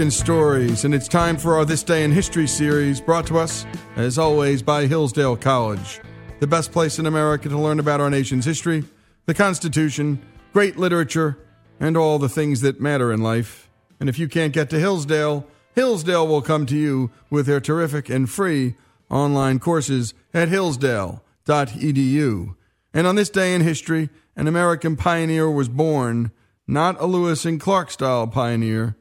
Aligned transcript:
American 0.00 0.18
Stories, 0.18 0.86
and 0.86 0.94
it's 0.94 1.08
time 1.08 1.36
for 1.36 1.56
our 1.56 1.66
This 1.66 1.82
Day 1.82 2.04
in 2.04 2.10
History 2.10 2.46
series 2.46 3.02
brought 3.02 3.26
to 3.26 3.38
us, 3.38 3.66
as 3.96 4.16
always, 4.16 4.62
by 4.62 4.86
Hillsdale 4.86 5.36
College, 5.36 6.00
the 6.38 6.46
best 6.46 6.72
place 6.72 6.98
in 6.98 7.04
America 7.04 7.50
to 7.50 7.58
learn 7.58 7.78
about 7.78 8.00
our 8.00 8.08
nation's 8.08 8.46
history, 8.46 8.82
the 9.26 9.34
Constitution, 9.34 10.18
great 10.54 10.78
literature, 10.78 11.36
and 11.78 11.98
all 11.98 12.18
the 12.18 12.30
things 12.30 12.62
that 12.62 12.80
matter 12.80 13.12
in 13.12 13.20
life. 13.20 13.68
And 14.00 14.08
if 14.08 14.18
you 14.18 14.26
can't 14.26 14.54
get 14.54 14.70
to 14.70 14.80
Hillsdale, 14.80 15.46
Hillsdale 15.74 16.26
will 16.26 16.40
come 16.40 16.64
to 16.64 16.78
you 16.78 17.10
with 17.28 17.44
their 17.44 17.60
terrific 17.60 18.08
and 18.08 18.30
free 18.30 18.76
online 19.10 19.58
courses 19.58 20.14
at 20.32 20.48
hillsdale.edu. 20.48 22.54
And 22.94 23.06
on 23.06 23.16
this 23.16 23.28
day 23.28 23.54
in 23.54 23.60
history, 23.60 24.08
an 24.34 24.48
American 24.48 24.96
pioneer 24.96 25.50
was 25.50 25.68
born, 25.68 26.30
not 26.66 26.98
a 26.98 27.04
Lewis 27.04 27.44
and 27.44 27.60
Clark 27.60 27.90
style 27.90 28.26
pioneer, 28.26 28.96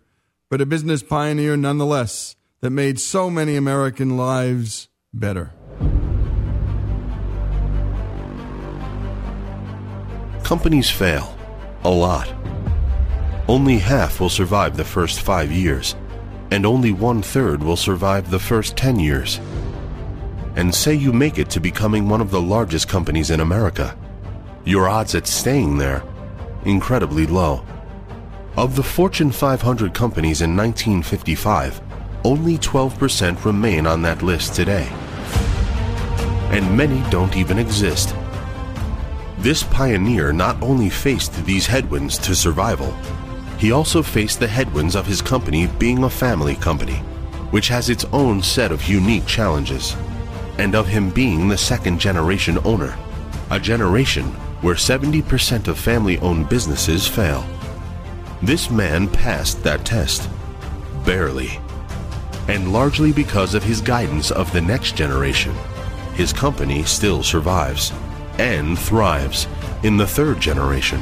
but 0.50 0.62
a 0.62 0.66
business 0.66 1.04
pioneer 1.04 1.56
nonetheless 1.56 2.36
that 2.62 2.72
made 2.72 3.00
so 3.00 3.30
many 3.30 3.56
American 3.56 4.18
lives 4.18 4.90
better. 5.14 5.54
Companies 10.44 10.90
fail. 10.90 11.38
A 11.84 11.90
lot. 11.90 12.34
Only 13.48 13.78
half 13.78 14.20
will 14.20 14.30
survive 14.30 14.76
the 14.76 14.84
first 14.84 15.22
five 15.22 15.52
years, 15.52 15.96
and 16.52 16.66
only 16.66 16.92
one 16.92 17.22
third 17.22 17.64
will 17.64 17.78
survive 17.78 18.30
the 18.30 18.40
first 18.40 18.76
ten 18.76 19.00
years. 19.00 19.40
And 20.56 20.74
say 20.74 20.94
you 20.94 21.14
make 21.14 21.38
it 21.38 21.50
to 21.52 21.60
becoming 21.60 22.10
one 22.10 22.20
of 22.20 22.32
the 22.32 22.42
largest 22.42 22.90
companies 22.90 23.30
in 23.30 23.40
America. 23.40 23.96
Your 24.66 24.90
odds 24.90 25.16
at 25.16 25.28
staying 25.28 25.78
there, 25.78 26.04
incredibly 26.66 27.26
low. 27.26 27.64
Of 28.60 28.76
the 28.76 28.84
Fortune 28.84 29.32
500 29.32 29.94
companies 29.94 30.42
in 30.42 30.54
1955, 30.54 31.80
only 32.26 32.58
12% 32.58 33.46
remain 33.46 33.88
on 33.88 34.02
that 34.02 34.22
list 34.22 34.54
today. 34.54 34.86
And 36.52 36.76
many 36.76 37.02
don't 37.10 37.38
even 37.38 37.58
exist. 37.58 38.14
This 39.38 39.64
pioneer 39.64 40.34
not 40.34 40.62
only 40.62 40.90
faced 40.90 41.46
these 41.46 41.68
headwinds 41.68 42.18
to 42.18 42.36
survival, 42.36 42.92
he 43.58 43.72
also 43.72 44.04
faced 44.04 44.42
the 44.42 44.48
headwinds 44.50 44.94
of 44.94 45.08
his 45.08 45.22
company 45.22 45.68
being 45.80 46.04
a 46.04 46.10
family 46.10 46.56
company, 46.56 46.98
which 47.52 47.70
has 47.70 47.90
its 47.90 48.04
own 48.12 48.44
set 48.44 48.74
of 48.74 48.90
unique 48.90 49.26
challenges, 49.26 49.96
and 50.58 50.76
of 50.76 50.86
him 50.86 51.12
being 51.12 51.48
the 51.48 51.58
second 51.58 51.98
generation 51.98 52.60
owner, 52.66 52.94
a 53.52 53.58
generation 53.58 54.26
where 54.60 54.76
70% 54.76 55.70
of 55.70 55.80
family 55.80 56.18
owned 56.18 56.50
businesses 56.50 57.08
fail. 57.08 57.46
This 58.42 58.70
man 58.70 59.10
passed 59.10 59.64
that 59.64 59.86
test. 59.86 60.30
Barely. 61.06 61.60
And 62.48 62.72
largely 62.72 63.12
because 63.12 63.54
of 63.54 63.64
his 63.64 63.82
guidance 63.82 64.32
of 64.32 64.52
the 64.54 64.62
next 64.62 64.96
generation, 64.96 65.54
his 66.14 66.32
company 66.32 66.84
still 66.84 67.22
survives 67.22 67.92
and 68.38 68.80
thrives 68.80 69.48
in 69.84 69.98
the 69.98 70.08
third 70.08 70.40
generation, 70.40 71.02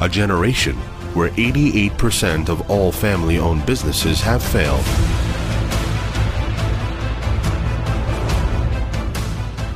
a 0.00 0.08
generation 0.08 0.76
where 1.14 1.30
88% 1.30 2.48
of 2.48 2.70
all 2.70 2.92
family 2.92 3.38
owned 3.38 3.66
businesses 3.66 4.20
have 4.20 4.42
failed. 4.42 4.84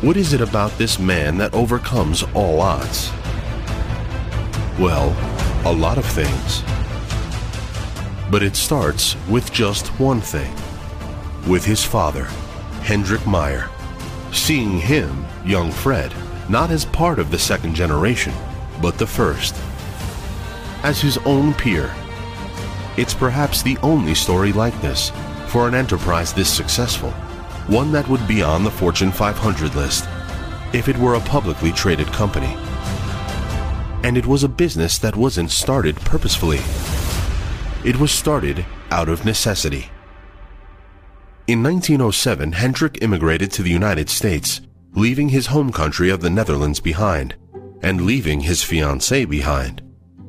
What 0.03 0.17
is 0.17 0.33
it 0.33 0.41
about 0.41 0.71
this 0.79 0.99
man 1.01 1.37
that 1.39 1.53
overcomes 1.53 2.23
all 2.35 2.61
odds? 2.61 3.11
Well, 4.79 5.11
a 5.65 5.73
lot 5.73 5.99
of 5.99 6.05
things. 6.05 6.63
But 8.33 8.43
it 8.43 8.57
starts 8.57 9.15
with 9.29 9.53
just 9.53 9.89
one 10.01 10.23
thing 10.23 10.55
with 11.47 11.67
his 11.67 11.85
father, 11.85 12.25
Hendrik 12.81 13.21
Meijer. 13.27 13.69
Seeing 14.33 14.79
him, 14.79 15.27
young 15.45 15.71
Fred, 15.71 16.15
not 16.49 16.71
as 16.71 16.87
part 16.87 17.19
of 17.19 17.31
the 17.31 17.39
second 17.39 17.75
generation, 17.75 18.33
but 18.81 18.97
the 18.97 19.07
first. 19.07 19.55
As 20.83 20.99
his 20.99 21.19
own 21.27 21.53
peer. 21.53 21.95
It's 22.97 23.13
perhaps 23.13 23.61
the 23.61 23.77
only 23.83 24.15
story 24.15 24.55
like 24.55 24.81
this 24.81 25.13
for 25.49 25.69
an 25.69 25.75
enterprise 25.75 26.33
this 26.33 26.49
successful, 26.49 27.11
one 27.69 27.93
that 27.93 28.09
would 28.09 28.27
be 28.27 28.43
on 28.43 28.65
the 28.65 28.71
Fortune 28.71 29.13
500 29.13 29.75
list 29.75 30.09
if 30.73 30.89
it 30.89 30.97
were 30.97 31.17
a 31.17 31.21
publicly 31.21 31.71
traded 31.71 32.07
company. 32.07 32.57
And 34.03 34.17
it 34.17 34.25
was 34.25 34.43
a 34.43 34.49
business 34.49 34.97
that 35.01 35.17
wasn't 35.17 35.51
started 35.51 35.97
purposefully. 35.97 36.61
It 37.85 37.97
was 37.97 38.13
started 38.13 38.65
out 38.91 39.09
of 39.09 39.25
necessity. 39.25 39.91
In 41.47 41.63
1907, 41.63 42.53
Hendrik 42.53 43.03
immigrated 43.03 43.51
to 43.53 43.63
the 43.63 43.71
United 43.71 44.09
States 44.09 44.61
leaving 44.95 45.31
his 45.31 45.47
home 45.47 45.73
country 45.73 46.11
of 46.11 46.21
the 46.21 46.31
Netherlands 46.31 46.81
behind, 46.81 47.35
and 47.83 48.03
leaving 48.03 48.41
his 48.41 48.63
fiancée 48.63 49.29
behind. 49.29 49.83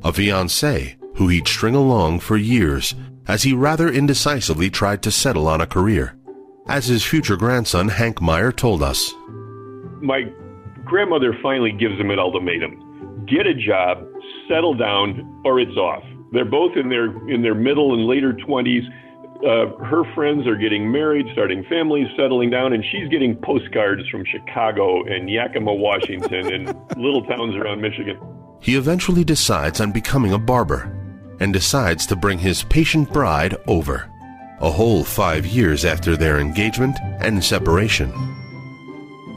A 0.03 0.12
fiancée 0.12 0.96
who 1.16 1.28
he'd 1.28 1.47
string 1.47 1.75
along 1.75 2.19
for 2.19 2.38
years 2.38 2.96
as 3.28 3.44
he 3.44 3.53
rather 3.53 3.90
indecisively 3.90 4.70
tried 4.70 5.02
to 5.03 5.12
settle 5.12 5.47
on 5.47 5.62
a 5.62 5.68
career. 5.68 6.16
As 6.68 6.88
his 6.88 7.03
future 7.03 7.38
grandson 7.38 7.90
Hank 7.90 8.18
Meijer 8.18 8.56
told 8.56 8.81
us, 8.81 9.14
My 10.02 10.24
grandmother 10.84 11.38
finally 11.41 11.72
gives 11.72 12.00
him 12.00 12.09
an 12.09 12.20
ultimatum 12.20 12.80
get 13.25 13.47
a 13.47 13.53
job, 13.53 14.06
settle 14.50 14.74
down, 14.74 15.41
or 15.46 15.58
it's 15.58 15.78
off. 15.78 16.03
They're 16.33 16.45
both 16.45 16.75
in 16.75 16.89
their 16.89 17.05
in 17.29 17.41
their 17.41 17.55
middle 17.55 17.94
and 17.94 18.05
later 18.05 18.33
20s 18.33 18.83
uh, 19.45 19.67
her 19.83 20.03
friends 20.13 20.47
are 20.47 20.55
getting 20.55 20.89
married, 20.89 21.27
starting 21.33 21.66
families, 21.66 22.07
settling 22.16 22.49
down, 22.49 22.71
and 22.71 22.83
she's 22.91 23.09
getting 23.09 23.35
postcards 23.35 24.07
from 24.09 24.23
Chicago 24.25 25.03
and 25.03 25.29
Yakima, 25.29 25.73
Washington, 25.73 26.53
and 26.53 26.67
little 26.97 27.25
towns 27.25 27.55
around 27.55 27.81
Michigan. 27.81 28.17
He 28.61 28.75
eventually 28.75 29.25
decides 29.25 29.81
on 29.81 29.91
becoming 29.91 30.31
a 30.31 30.39
barber 30.39 30.97
and 31.41 31.51
decides 31.51 32.05
to 32.07 32.16
bring 32.16 32.39
his 32.39 32.63
patient 32.63 33.11
bride 33.11 33.57
over, 33.67 34.09
a 34.61 34.72
whole 34.72 35.03
five 35.03 35.45
years 35.45 35.83
after 35.83 36.16
their 36.16 36.39
engagement 36.39 36.97
and 37.19 37.43
separation. 37.43 38.13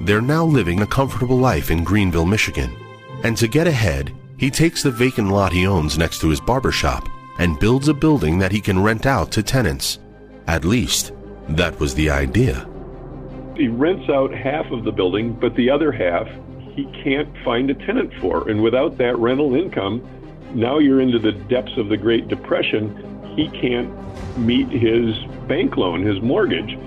They're 0.02 0.20
now 0.20 0.44
living 0.44 0.82
a 0.82 0.86
comfortable 0.86 1.38
life 1.38 1.70
in 1.70 1.82
Greenville, 1.82 2.26
Michigan, 2.26 2.76
and 3.24 3.36
to 3.38 3.48
get 3.48 3.66
ahead, 3.66 4.14
he 4.38 4.50
takes 4.50 4.82
the 4.82 4.90
vacant 4.90 5.30
lot 5.30 5.52
he 5.52 5.66
owns 5.66 5.96
next 5.96 6.20
to 6.20 6.28
his 6.28 6.40
barber 6.40 6.72
shop 6.72 7.08
and 7.38 7.58
builds 7.58 7.88
a 7.88 7.94
building 7.94 8.38
that 8.38 8.52
he 8.52 8.60
can 8.60 8.82
rent 8.82 9.06
out 9.06 9.30
to 9.32 9.42
tenants. 9.42 9.98
At 10.46 10.64
least, 10.64 11.12
that 11.48 11.78
was 11.80 11.94
the 11.94 12.10
idea. 12.10 12.68
He 13.56 13.68
rents 13.68 14.08
out 14.10 14.34
half 14.34 14.70
of 14.70 14.84
the 14.84 14.92
building, 14.92 15.32
but 15.32 15.54
the 15.54 15.70
other 15.70 15.90
half 15.90 16.28
he 16.74 16.84
can't 17.02 17.34
find 17.42 17.70
a 17.70 17.74
tenant 17.74 18.12
for. 18.20 18.48
And 18.50 18.62
without 18.62 18.98
that 18.98 19.16
rental 19.16 19.54
income, 19.54 20.06
now 20.54 20.78
you're 20.78 21.00
into 21.00 21.18
the 21.18 21.32
depths 21.32 21.76
of 21.78 21.88
the 21.88 21.96
Great 21.96 22.28
Depression. 22.28 23.34
He 23.34 23.48
can't 23.48 23.90
meet 24.38 24.68
his 24.68 25.16
bank 25.46 25.78
loan, 25.78 26.02
his 26.02 26.20
mortgage. 26.20 26.78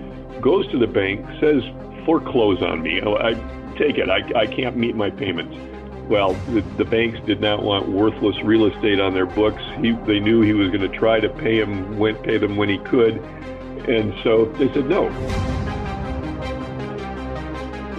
Goes 0.41 0.69
to 0.71 0.77
the 0.77 0.87
bank, 0.87 1.25
says, 1.39 1.63
foreclose 2.05 2.61
on 2.61 2.83
me. 2.83 3.01
Oh, 3.01 3.15
I 3.15 3.33
take 3.77 3.97
it. 3.97 4.09
I, 4.09 4.21
I 4.39 4.45
can't 4.45 4.77
meet 4.77 4.95
my 4.95 5.09
payments 5.09 5.55
well, 6.09 6.33
the, 6.53 6.61
the, 6.77 6.85
banks 6.85 7.19
did 7.27 7.39
not 7.39 7.61
want 7.61 7.87
worthless 7.87 8.35
real 8.43 8.65
estate 8.65 8.99
on 8.99 9.13
their 9.13 9.27
books. 9.27 9.61
He, 9.79 9.91
they 10.07 10.19
knew 10.19 10.41
he 10.41 10.53
was 10.53 10.69
going 10.69 10.81
to 10.81 10.89
try 10.89 11.19
to 11.19 11.29
pay 11.29 11.61
him, 11.61 11.99
went 11.99 12.23
pay 12.23 12.39
them 12.39 12.57
when 12.57 12.67
he 12.67 12.79
could, 12.79 13.17
and 13.87 14.13
so 14.23 14.45
they 14.45 14.73
said 14.73 14.87
no. 14.87 15.07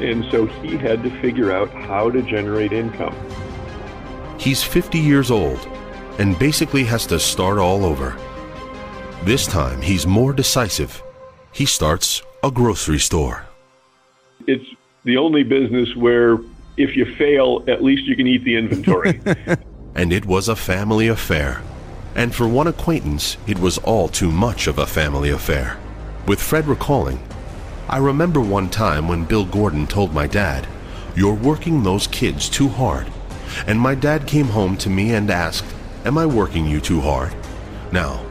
And 0.01 0.25
so 0.33 0.47
he 0.47 0.77
had 0.77 1.05
to 1.05 1.21
figure 1.21 1.53
out 1.53 1.71
how 1.71 2.11
to 2.11 2.21
generate 2.23 2.73
income. 2.73 3.15
He's 4.39 4.63
50 4.63 4.99
years 4.99 5.31
old 5.31 5.61
and 6.19 6.37
basically 6.39 6.83
has 6.85 7.07
to 7.07 7.21
start 7.21 7.59
all 7.59 7.85
over. 7.85 8.17
This 9.23 9.47
time 9.47 9.81
he's 9.81 10.07
more 10.07 10.33
decisive. 10.33 11.01
He 11.53 11.65
starts 11.65 12.23
a 12.43 12.51
grocery 12.51 12.99
store. 12.99 13.47
It's 14.47 14.65
the 15.05 15.17
only 15.17 15.45
business 15.45 15.95
where 15.95 16.39
if 16.81 16.97
you 16.97 17.05
fail, 17.17 17.63
at 17.69 17.83
least 17.83 18.05
you 18.07 18.17
can 18.17 18.27
eat 18.27 18.45
the 18.45 18.57
inventory. 18.57 19.21
and 19.95 20.13
it 20.13 20.25
was 20.25 20.49
a 20.49 20.57
family 20.57 21.09
affair. 21.09 21.63
And 22.15 22.35
for 22.35 22.49
one 22.49 22.67
acquaintance, 22.67 23.37
it 23.47 23.59
was 23.59 23.79
all 23.79 24.09
too 24.09 24.31
much 24.31 24.67
of 24.67 24.79
a 24.79 24.87
family 24.87 25.31
affair. 25.31 25.79
With 26.27 26.41
Fred 26.41 26.67
recalling, 26.67 27.21
I 27.89 27.99
remember 27.99 28.41
one 28.41 28.71
time 28.71 29.09
when 29.09 29.25
Bill 29.25 29.45
Gordon 29.45 29.87
told 29.87 30.15
my 30.15 30.27
dad, 30.27 30.67
You're 31.15 31.35
working 31.35 31.83
those 31.83 32.07
kids 32.07 32.49
too 32.49 32.69
hard. 32.69 33.07
And 33.67 33.81
my 33.81 33.95
dad 33.95 34.27
came 34.27 34.47
home 34.47 34.77
to 34.79 34.91
me 34.91 35.13
and 35.13 35.31
asked, 35.31 35.65
Am 36.05 36.17
I 36.17 36.27
working 36.27 36.67
you 36.67 36.81
too 36.81 37.01
hard? 37.01 37.35
Now, 37.93 38.25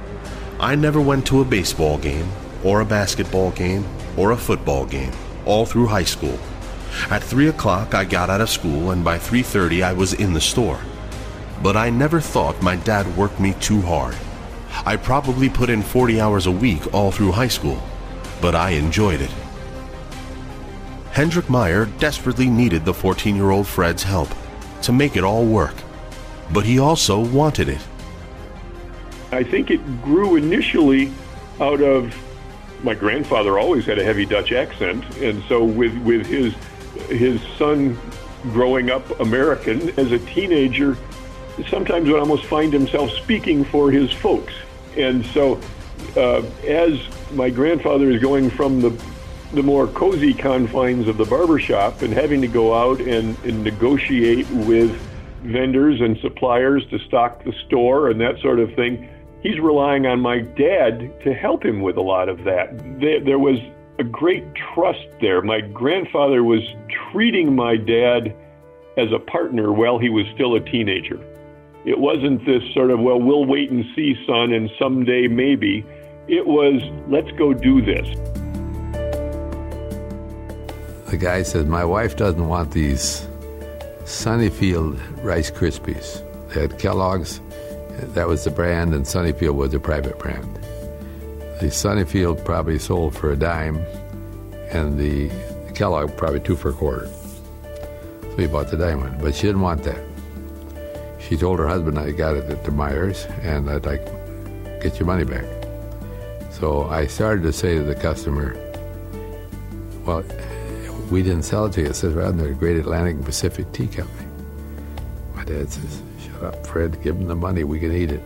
I 0.60 0.76
never 0.76 1.00
went 1.00 1.26
to 1.28 1.42
a 1.42 1.46
baseball 1.46 1.98
game, 1.98 2.30
or 2.64 2.82
a 2.82 2.86
basketball 2.86 3.52
game, 3.52 3.86
or 4.18 4.32
a 4.32 4.38
football 4.38 4.86
game, 4.86 5.12
all 5.46 5.66
through 5.66 5.88
high 5.88 6.04
school. 6.04 6.38
At 7.10 7.24
3 7.24 7.48
o'clock 7.48 7.94
I 7.94 8.06
got 8.06 8.30
out 8.30 8.42
of 8.42 8.50
school 8.50 8.92
and 8.92 9.04
by 9.04 9.18
3.30 9.18 9.84
I 9.84 9.94
was 9.94 10.14
in 10.14 10.34
the 10.34 10.42
store. 10.42 10.80
But 11.62 11.76
I 11.76 11.90
never 11.90 12.22
thought 12.22 12.62
my 12.62 12.76
dad 12.76 13.18
worked 13.18 13.40
me 13.40 13.54
too 13.60 13.82
hard. 13.82 14.16
I 14.86 14.96
probably 14.96 15.50
put 15.50 15.70
in 15.70 15.82
40 15.82 16.22
hours 16.22 16.46
a 16.46 16.52
week 16.52 16.94
all 16.94 17.12
through 17.12 17.32
high 17.32 17.48
school, 17.48 17.82
but 18.42 18.56
I 18.56 18.72
enjoyed 18.72 19.22
it. 19.22 19.32
Hendrik 21.12 21.48
Meijer 21.48 21.86
desperately 22.00 22.50
needed 22.50 22.86
the 22.86 22.94
14 22.94 23.36
year 23.36 23.52
old 23.52 23.68
Fred's 23.68 24.04
help 24.04 24.30
to 24.84 24.94
make 24.94 25.18
it 25.18 25.24
all 25.24 25.46
work, 25.46 25.76
but 26.54 26.66
he 26.66 26.80
also 26.80 27.20
wanted 27.20 27.68
it. 27.68 27.82
I 29.32 29.44
think 29.44 29.70
it 29.70 30.02
grew 30.02 30.38
initially 30.38 31.12
out 31.60 31.82
of 31.82 32.16
my 32.84 32.94
grandfather 32.96 33.60
always 33.60 33.86
had 33.86 34.00
a 34.00 34.04
heavy 34.04 34.26
Dutch 34.26 34.52
accent, 34.52 35.04
and 35.18 35.44
so 35.44 35.64
with 35.64 35.96
with 36.04 36.26
his 36.26 36.54
his 37.08 37.42
son 37.58 37.98
growing 38.44 38.90
up 38.90 39.20
American 39.20 39.90
as 40.00 40.12
a 40.12 40.20
teenager, 40.20 40.98
sometimes 41.70 42.08
would 42.10 42.20
almost 42.20 42.46
find 42.46 42.72
himself 42.72 43.12
speaking 43.12 43.64
for 43.66 43.92
his 43.92 44.12
folks. 44.12 44.54
And 44.96 45.26
so, 45.28 45.60
uh, 46.16 46.42
as 46.68 47.00
my 47.32 47.50
grandfather 47.50 48.10
is 48.10 48.22
going 48.22 48.50
from 48.50 48.82
the 48.82 48.92
the 49.54 49.64
more 49.64 49.88
cozy 49.88 50.34
confines 50.34 51.08
of 51.08 51.18
the 51.18 51.26
barbershop 51.26 52.04
and 52.04 52.14
having 52.14 52.40
to 52.42 52.48
go 52.48 52.74
out 52.76 53.02
and, 53.02 53.36
and 53.44 53.64
negotiate 53.64 54.48
with 54.52 54.92
vendors 55.42 56.02
and 56.02 56.18
suppliers 56.20 56.86
to 56.92 57.00
stock 57.00 57.44
the 57.44 57.54
store 57.66 58.10
and 58.10 58.22
that 58.22 58.40
sort 58.42 58.60
of 58.60 58.74
thing, 58.76 59.10
he's 59.42 59.60
relying 59.60 60.06
on 60.06 60.20
my 60.20 60.40
dad 60.40 61.12
to 61.24 61.34
help 61.34 61.66
him 61.66 61.82
with 61.82 61.98
a 61.98 62.02
lot 62.02 62.30
of 62.30 62.44
that. 62.44 62.78
There, 63.00 63.20
there 63.22 63.40
was 63.40 63.60
a 64.00 64.04
great 64.04 64.46
trust 64.74 65.06
there. 65.20 65.42
My 65.42 65.60
grandfather 65.60 66.44
was 66.44 66.62
treating 67.12 67.54
my 67.54 67.76
dad 67.76 68.34
as 68.98 69.12
a 69.12 69.20
partner 69.20 69.74
while 69.74 70.00
he 70.00 70.10
was 70.10 70.26
still 70.34 70.56
a 70.56 70.62
teenager. 70.62 71.20
It 71.86 72.00
wasn't 72.00 72.46
this 72.46 72.64
sort 72.74 72.92
of, 72.92 73.00
well, 73.00 73.20
we'll 73.20 73.46
wait 73.46 73.72
and 73.72 73.86
see, 73.96 74.16
son, 74.26 74.54
and 74.54 74.70
someday 74.80 75.28
maybe. 75.28 75.86
It 76.28 76.48
was, 76.48 76.82
let's 77.10 77.32
go 77.32 77.54
do 77.54 77.82
this. 77.82 78.08
The 81.10 81.18
guy 81.18 81.44
says, 81.44 81.66
My 81.66 81.84
wife 81.84 82.16
doesn't 82.16 82.48
want 82.48 82.72
these 82.72 83.28
Sunnyfield 84.04 85.24
Rice 85.24 85.52
Krispies. 85.52 86.24
They 86.54 86.62
had 86.62 86.78
Kellogg's, 86.78 87.42
that 88.14 88.28
was 88.28 88.44
the 88.44 88.52
brand, 88.52 88.94
and 88.94 89.06
Sunnyfield 89.06 89.56
was 89.56 89.72
the 89.72 89.80
private 89.80 90.20
brand. 90.20 90.59
The 91.60 91.68
Sunnyfield 91.68 92.46
probably 92.46 92.80
sold 92.80 93.14
for 93.16 93.34
a 93.34 93.36
dime, 93.36 93.78
and 94.72 94.98
the 94.98 95.30
Kellogg 95.74 96.16
probably 96.16 96.40
two 96.40 96.56
for 96.56 96.70
a 96.70 96.74
quarter. 96.74 97.08
So 98.22 98.36
he 98.38 98.48
bought 98.48 98.72
the 98.72 98.78
dime 98.78 99.02
one, 99.02 99.18
but 99.22 99.36
she 99.36 99.48
didn't 99.48 99.60
want 99.60 99.84
that. 99.84 100.02
She 101.20 101.36
told 101.36 101.60
her 101.60 101.68
husband, 101.68 102.00
I 102.00 102.12
got 102.12 102.38
it 102.38 102.50
at 102.50 102.64
the 102.64 102.72
Meijers, 102.72 103.30
and 103.44 103.70
I'd 103.70 103.86
like 103.86 104.06
get 104.82 105.00
your 105.00 105.06
money 105.06 105.26
back. 105.26 105.44
So 106.50 106.88
I 106.88 107.08
started 107.08 107.44
to 107.44 107.52
say 107.52 107.76
to 107.76 107.84
the 107.84 107.96
customer, 107.96 108.56
Well, 110.06 110.24
we 111.12 111.24
didn't 111.24 111.44
sell 111.44 111.66
it 111.66 111.74
to 111.74 111.82
you. 111.82 111.88
It 111.88 111.96
says 111.96 112.14
right 112.14 112.36
there, 112.36 112.54
Great 112.54 112.78
Atlantic 112.78 113.16
and 113.16 113.26
Pacific 113.26 113.70
Tea 113.74 113.88
Company. 113.88 114.30
My 115.36 115.44
dad 115.44 115.70
says, 115.70 116.02
shut 116.22 116.42
up, 116.42 116.66
Fred, 116.66 117.02
give 117.04 117.18
him 117.18 117.28
the 117.28 117.36
money, 117.36 117.66
we 117.66 117.80
can 117.80 117.92
eat 117.92 118.12
it. 118.12 118.22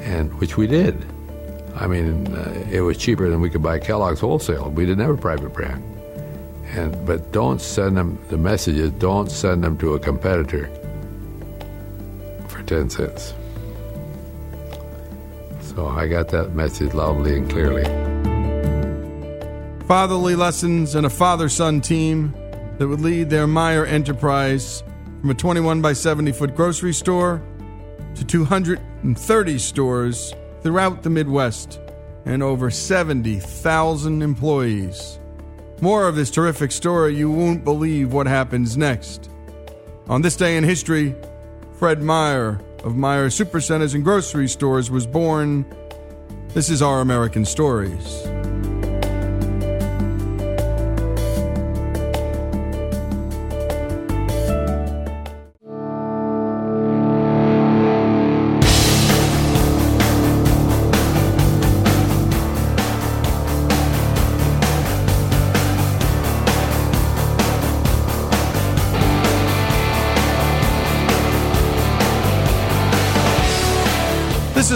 And 0.00 0.32
which 0.40 0.56
we 0.56 0.66
did. 0.66 1.04
I 1.76 1.86
mean, 1.86 2.28
uh, 2.34 2.66
it 2.70 2.80
was 2.80 2.96
cheaper 2.96 3.28
than 3.28 3.40
we 3.40 3.50
could 3.50 3.62
buy 3.62 3.78
Kellogg's 3.78 4.20
wholesale. 4.20 4.70
We 4.70 4.86
didn't 4.86 5.04
have 5.04 5.18
a 5.18 5.20
private 5.20 5.52
brand. 5.52 5.82
And, 6.72 7.06
but 7.06 7.32
don't 7.32 7.60
send 7.60 7.96
them, 7.96 8.18
the 8.28 8.38
messages, 8.38 8.90
don't 8.92 9.30
send 9.30 9.62
them 9.62 9.76
to 9.78 9.94
a 9.94 9.98
competitor 9.98 10.70
for 12.48 12.62
10 12.62 12.90
cents. 12.90 13.34
So 15.60 15.88
I 15.88 16.06
got 16.06 16.28
that 16.28 16.54
message 16.54 16.94
loudly 16.94 17.36
and 17.36 17.50
clearly 17.50 17.84
fatherly 19.86 20.34
lessons, 20.34 20.94
and 20.94 21.04
a 21.06 21.10
father 21.10 21.48
son 21.48 21.80
team 21.80 22.32
that 22.78 22.88
would 22.88 23.00
lead 23.00 23.28
their 23.28 23.46
Meijer 23.46 23.86
enterprise 23.86 24.82
from 25.20 25.30
a 25.30 25.34
21 25.34 25.82
by 25.82 25.92
70 25.92 26.32
foot 26.32 26.56
grocery 26.56 26.92
store 26.92 27.42
to 28.14 28.24
230 28.24 29.58
stores 29.58 30.32
throughout 30.64 31.02
the 31.02 31.10
Midwest 31.10 31.78
and 32.24 32.42
over 32.42 32.70
70,000 32.70 34.22
employees. 34.22 35.20
More 35.82 36.08
of 36.08 36.16
this 36.16 36.30
terrific 36.30 36.72
story, 36.72 37.14
you 37.14 37.30
won't 37.30 37.64
believe 37.64 38.14
what 38.14 38.26
happens 38.26 38.76
next. 38.76 39.28
On 40.08 40.22
this 40.22 40.36
day 40.36 40.56
in 40.56 40.64
history, 40.64 41.14
Fred 41.78 42.00
Meijer 42.00 42.60
of 42.82 42.94
Meijer 42.94 43.44
Supercenters 43.44 43.94
and 43.94 44.02
Grocery 44.02 44.48
Stores 44.48 44.90
was 44.90 45.06
born. 45.06 45.66
This 46.54 46.70
is 46.70 46.80
Our 46.80 47.02
American 47.02 47.44
Stories. 47.44 48.24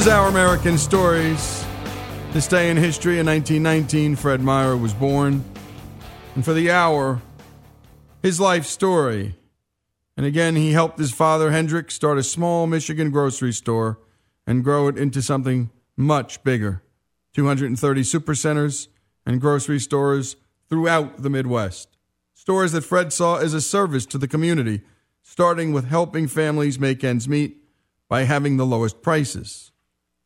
Our 0.09 0.29
American 0.29 0.79
Stories. 0.79 1.67
This 2.33 2.49
day 2.49 2.71
in 2.71 2.79
history 2.79 3.19
in 3.19 3.27
1919, 3.27 4.17
Fred 4.17 4.41
Meijer 4.41 4.81
was 4.81 4.95
born. 4.95 5.45
And 6.35 6.43
for 6.43 6.55
the 6.55 6.71
hour, 6.71 7.21
his 8.23 8.41
life 8.41 8.65
story. 8.65 9.37
And 10.17 10.25
again, 10.25 10.57
he 10.57 10.73
helped 10.73 10.99
his 10.99 11.13
father, 11.13 11.51
Hendrik, 11.51 11.91
start 11.91 12.17
a 12.17 12.23
small 12.23 12.67
Michigan 12.67 13.11
grocery 13.11 13.53
store 13.53 13.99
and 14.47 14.65
grow 14.65 14.89
it 14.89 14.97
into 14.97 15.21
something 15.21 15.71
much 15.95 16.43
bigger 16.43 16.83
230 17.35 18.01
supercenters 18.03 18.89
and 19.27 19.43
grocery 19.43 19.79
stores 19.79 20.37
throughout 20.71 21.23
the 21.23 21.31
Midwest. 21.31 21.99
Stores 22.33 22.73
that 22.73 22.85
Fred 22.85 23.13
saw 23.13 23.37
as 23.37 23.53
a 23.53 23.61
service 23.61 24.07
to 24.07 24.17
the 24.17 24.29
community, 24.29 24.81
starting 25.23 25.75
with 25.75 25.89
helping 25.89 26.29
families 26.29 26.79
make 26.79 27.05
ends 27.05 27.29
meet 27.29 27.59
by 28.09 28.23
having 28.23 28.57
the 28.57 28.67
lowest 28.67 29.03
prices. 29.03 29.71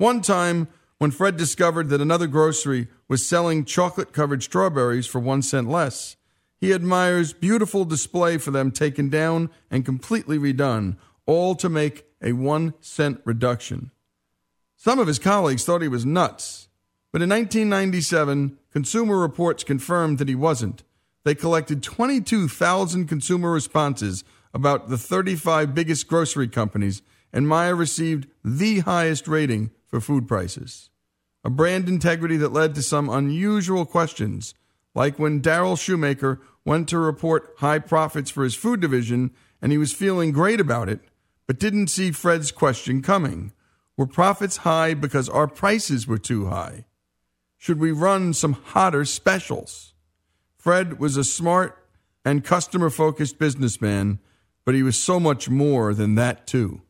One 0.02 0.20
time, 0.20 0.66
when 0.98 1.12
Fred 1.12 1.36
discovered 1.36 1.88
that 1.90 2.00
another 2.00 2.26
grocery 2.26 2.88
was 3.06 3.24
selling 3.24 3.64
chocolate 3.64 4.12
covered 4.12 4.42
strawberries 4.42 5.06
for 5.06 5.20
one 5.20 5.42
cent 5.42 5.68
less, 5.68 6.16
he 6.60 6.72
admires 6.72 7.32
beautiful 7.32 7.84
display 7.84 8.36
for 8.36 8.50
them 8.50 8.72
taken 8.72 9.08
down 9.10 9.48
and 9.70 9.84
completely 9.84 10.40
redone, 10.40 10.96
all 11.24 11.54
to 11.54 11.68
make 11.68 12.04
a 12.20 12.32
one 12.32 12.74
cent 12.80 13.20
reduction. 13.24 13.92
Some 14.74 14.98
of 14.98 15.06
his 15.06 15.20
colleagues 15.20 15.64
thought 15.64 15.82
he 15.82 15.86
was 15.86 16.04
nuts, 16.04 16.66
but 17.12 17.22
in 17.22 17.30
1997, 17.30 18.58
Consumer 18.72 19.16
Reports 19.20 19.62
confirmed 19.62 20.18
that 20.18 20.28
he 20.28 20.34
wasn't. 20.34 20.82
They 21.22 21.36
collected 21.36 21.80
22,000 21.80 23.06
consumer 23.06 23.52
responses 23.52 24.24
about 24.52 24.88
the 24.88 24.98
35 24.98 25.76
biggest 25.76 26.08
grocery 26.08 26.48
companies, 26.48 27.02
and 27.32 27.46
Meijer 27.46 27.78
received 27.78 28.26
the 28.44 28.80
highest 28.80 29.28
rating 29.28 29.70
for 29.92 30.00
food 30.00 30.26
prices. 30.26 30.88
A 31.44 31.50
brand 31.50 31.86
integrity 31.86 32.38
that 32.38 32.52
led 32.52 32.74
to 32.74 32.82
some 32.82 33.10
unusual 33.10 33.84
questions, 33.84 34.54
like 34.94 35.18
when 35.18 35.42
Daryl 35.42 35.78
Shoemaker 35.78 36.40
went 36.64 36.88
to 36.88 36.98
report 36.98 37.52
high 37.58 37.78
profits 37.78 38.30
for 38.30 38.42
his 38.42 38.54
food 38.54 38.80
division 38.80 39.32
and 39.60 39.70
he 39.70 39.76
was 39.76 39.92
feeling 39.92 40.32
great 40.32 40.60
about 40.60 40.88
it, 40.88 41.00
but 41.46 41.58
didn't 41.58 41.88
see 41.88 42.10
Fred's 42.10 42.50
question 42.50 43.02
coming. 43.02 43.52
Were 43.98 44.06
profits 44.06 44.58
high 44.58 44.94
because 44.94 45.28
our 45.28 45.46
prices 45.46 46.06
were 46.06 46.16
too 46.16 46.46
high? 46.46 46.86
Should 47.58 47.78
we 47.78 47.92
run 47.92 48.32
some 48.32 48.54
hotter 48.54 49.04
specials? 49.04 49.92
Fred 50.56 50.98
was 50.98 51.18
a 51.18 51.24
smart 51.24 51.86
and 52.24 52.42
customer 52.42 52.88
focused 52.88 53.38
businessman, 53.38 54.20
but 54.64 54.74
he 54.74 54.82
was 54.82 54.96
so 54.96 55.20
much 55.20 55.50
more 55.50 55.92
than 55.92 56.14
that, 56.14 56.46
too. 56.46 56.80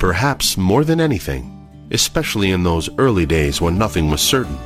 Perhaps 0.00 0.56
more 0.56 0.82
than 0.82 0.98
anything, 0.98 1.88
especially 1.90 2.52
in 2.52 2.62
those 2.62 2.88
early 2.96 3.26
days 3.26 3.60
when 3.60 3.76
nothing 3.76 4.08
was 4.08 4.22
certain, 4.22 4.56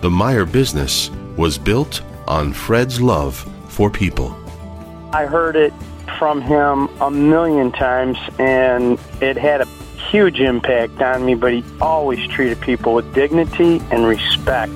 the 0.00 0.08
Meijer 0.08 0.50
business 0.50 1.10
was 1.36 1.58
built 1.58 2.02
on 2.28 2.52
Fred's 2.52 3.00
love 3.00 3.34
for 3.66 3.90
people. 3.90 4.28
I 5.12 5.26
heard 5.26 5.56
it 5.56 5.72
from 6.20 6.40
him 6.40 6.86
a 7.00 7.10
million 7.10 7.72
times, 7.72 8.16
and 8.38 8.96
it 9.20 9.36
had 9.36 9.60
a 9.60 9.66
huge 10.08 10.38
impact 10.38 11.02
on 11.02 11.26
me, 11.26 11.34
but 11.34 11.52
he 11.52 11.64
always 11.80 12.24
treated 12.28 12.60
people 12.60 12.94
with 12.94 13.12
dignity 13.12 13.82
and 13.90 14.06
respect. 14.06 14.70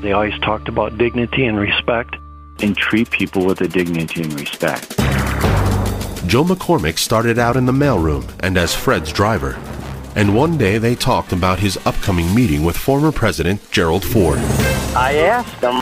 They 0.00 0.10
always 0.10 0.36
talked 0.40 0.66
about 0.66 0.98
dignity 0.98 1.46
and 1.46 1.56
respect. 1.56 2.16
And 2.58 2.76
treat 2.76 3.10
people 3.10 3.46
with 3.46 3.60
a 3.60 3.68
dignity 3.68 4.22
and 4.22 4.40
respect. 4.40 4.95
Joe 6.26 6.42
McCormick 6.42 6.98
started 6.98 7.38
out 7.38 7.56
in 7.56 7.66
the 7.66 7.72
mailroom 7.72 8.28
and 8.40 8.58
as 8.58 8.74
Fred's 8.74 9.12
driver. 9.12 9.52
And 10.16 10.34
one 10.34 10.58
day 10.58 10.76
they 10.76 10.96
talked 10.96 11.32
about 11.32 11.60
his 11.60 11.78
upcoming 11.86 12.34
meeting 12.34 12.64
with 12.64 12.76
former 12.76 13.12
President 13.12 13.70
Gerald 13.70 14.04
Ford. 14.04 14.38
I 14.96 15.14
asked 15.18 15.62
him, 15.62 15.80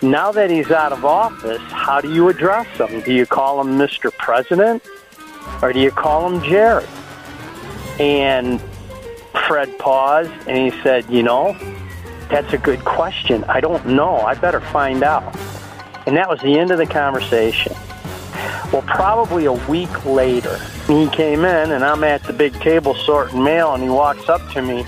now 0.00 0.32
that 0.32 0.50
he's 0.50 0.70
out 0.70 0.92
of 0.92 1.04
office, 1.04 1.60
how 1.68 2.00
do 2.00 2.10
you 2.10 2.30
address 2.30 2.66
him? 2.78 3.02
Do 3.02 3.12
you 3.12 3.26
call 3.26 3.60
him 3.60 3.78
Mr. 3.78 4.10
President 4.16 4.82
or 5.60 5.74
do 5.74 5.80
you 5.80 5.90
call 5.90 6.26
him 6.26 6.42
Jerry? 6.42 6.86
And 8.00 8.62
Fred 9.46 9.78
paused 9.78 10.32
and 10.48 10.56
he 10.56 10.82
said, 10.82 11.08
You 11.10 11.22
know, 11.22 11.54
that's 12.30 12.54
a 12.54 12.58
good 12.58 12.82
question. 12.86 13.44
I 13.44 13.60
don't 13.60 13.84
know. 13.86 14.16
I 14.20 14.36
better 14.36 14.60
find 14.60 15.02
out. 15.02 15.36
And 16.06 16.16
that 16.16 16.30
was 16.30 16.40
the 16.40 16.58
end 16.58 16.70
of 16.70 16.78
the 16.78 16.86
conversation. 16.86 17.74
Well, 18.72 18.82
probably 18.82 19.44
a 19.44 19.52
week 19.52 20.06
later, 20.06 20.58
he 20.86 21.06
came 21.10 21.44
in 21.44 21.72
and 21.72 21.84
I'm 21.84 22.02
at 22.04 22.22
the 22.24 22.32
big 22.32 22.54
table 22.54 22.94
sorting 22.94 23.44
mail 23.44 23.74
and 23.74 23.82
he 23.82 23.90
walks 23.90 24.30
up 24.30 24.40
to 24.52 24.62
me 24.62 24.86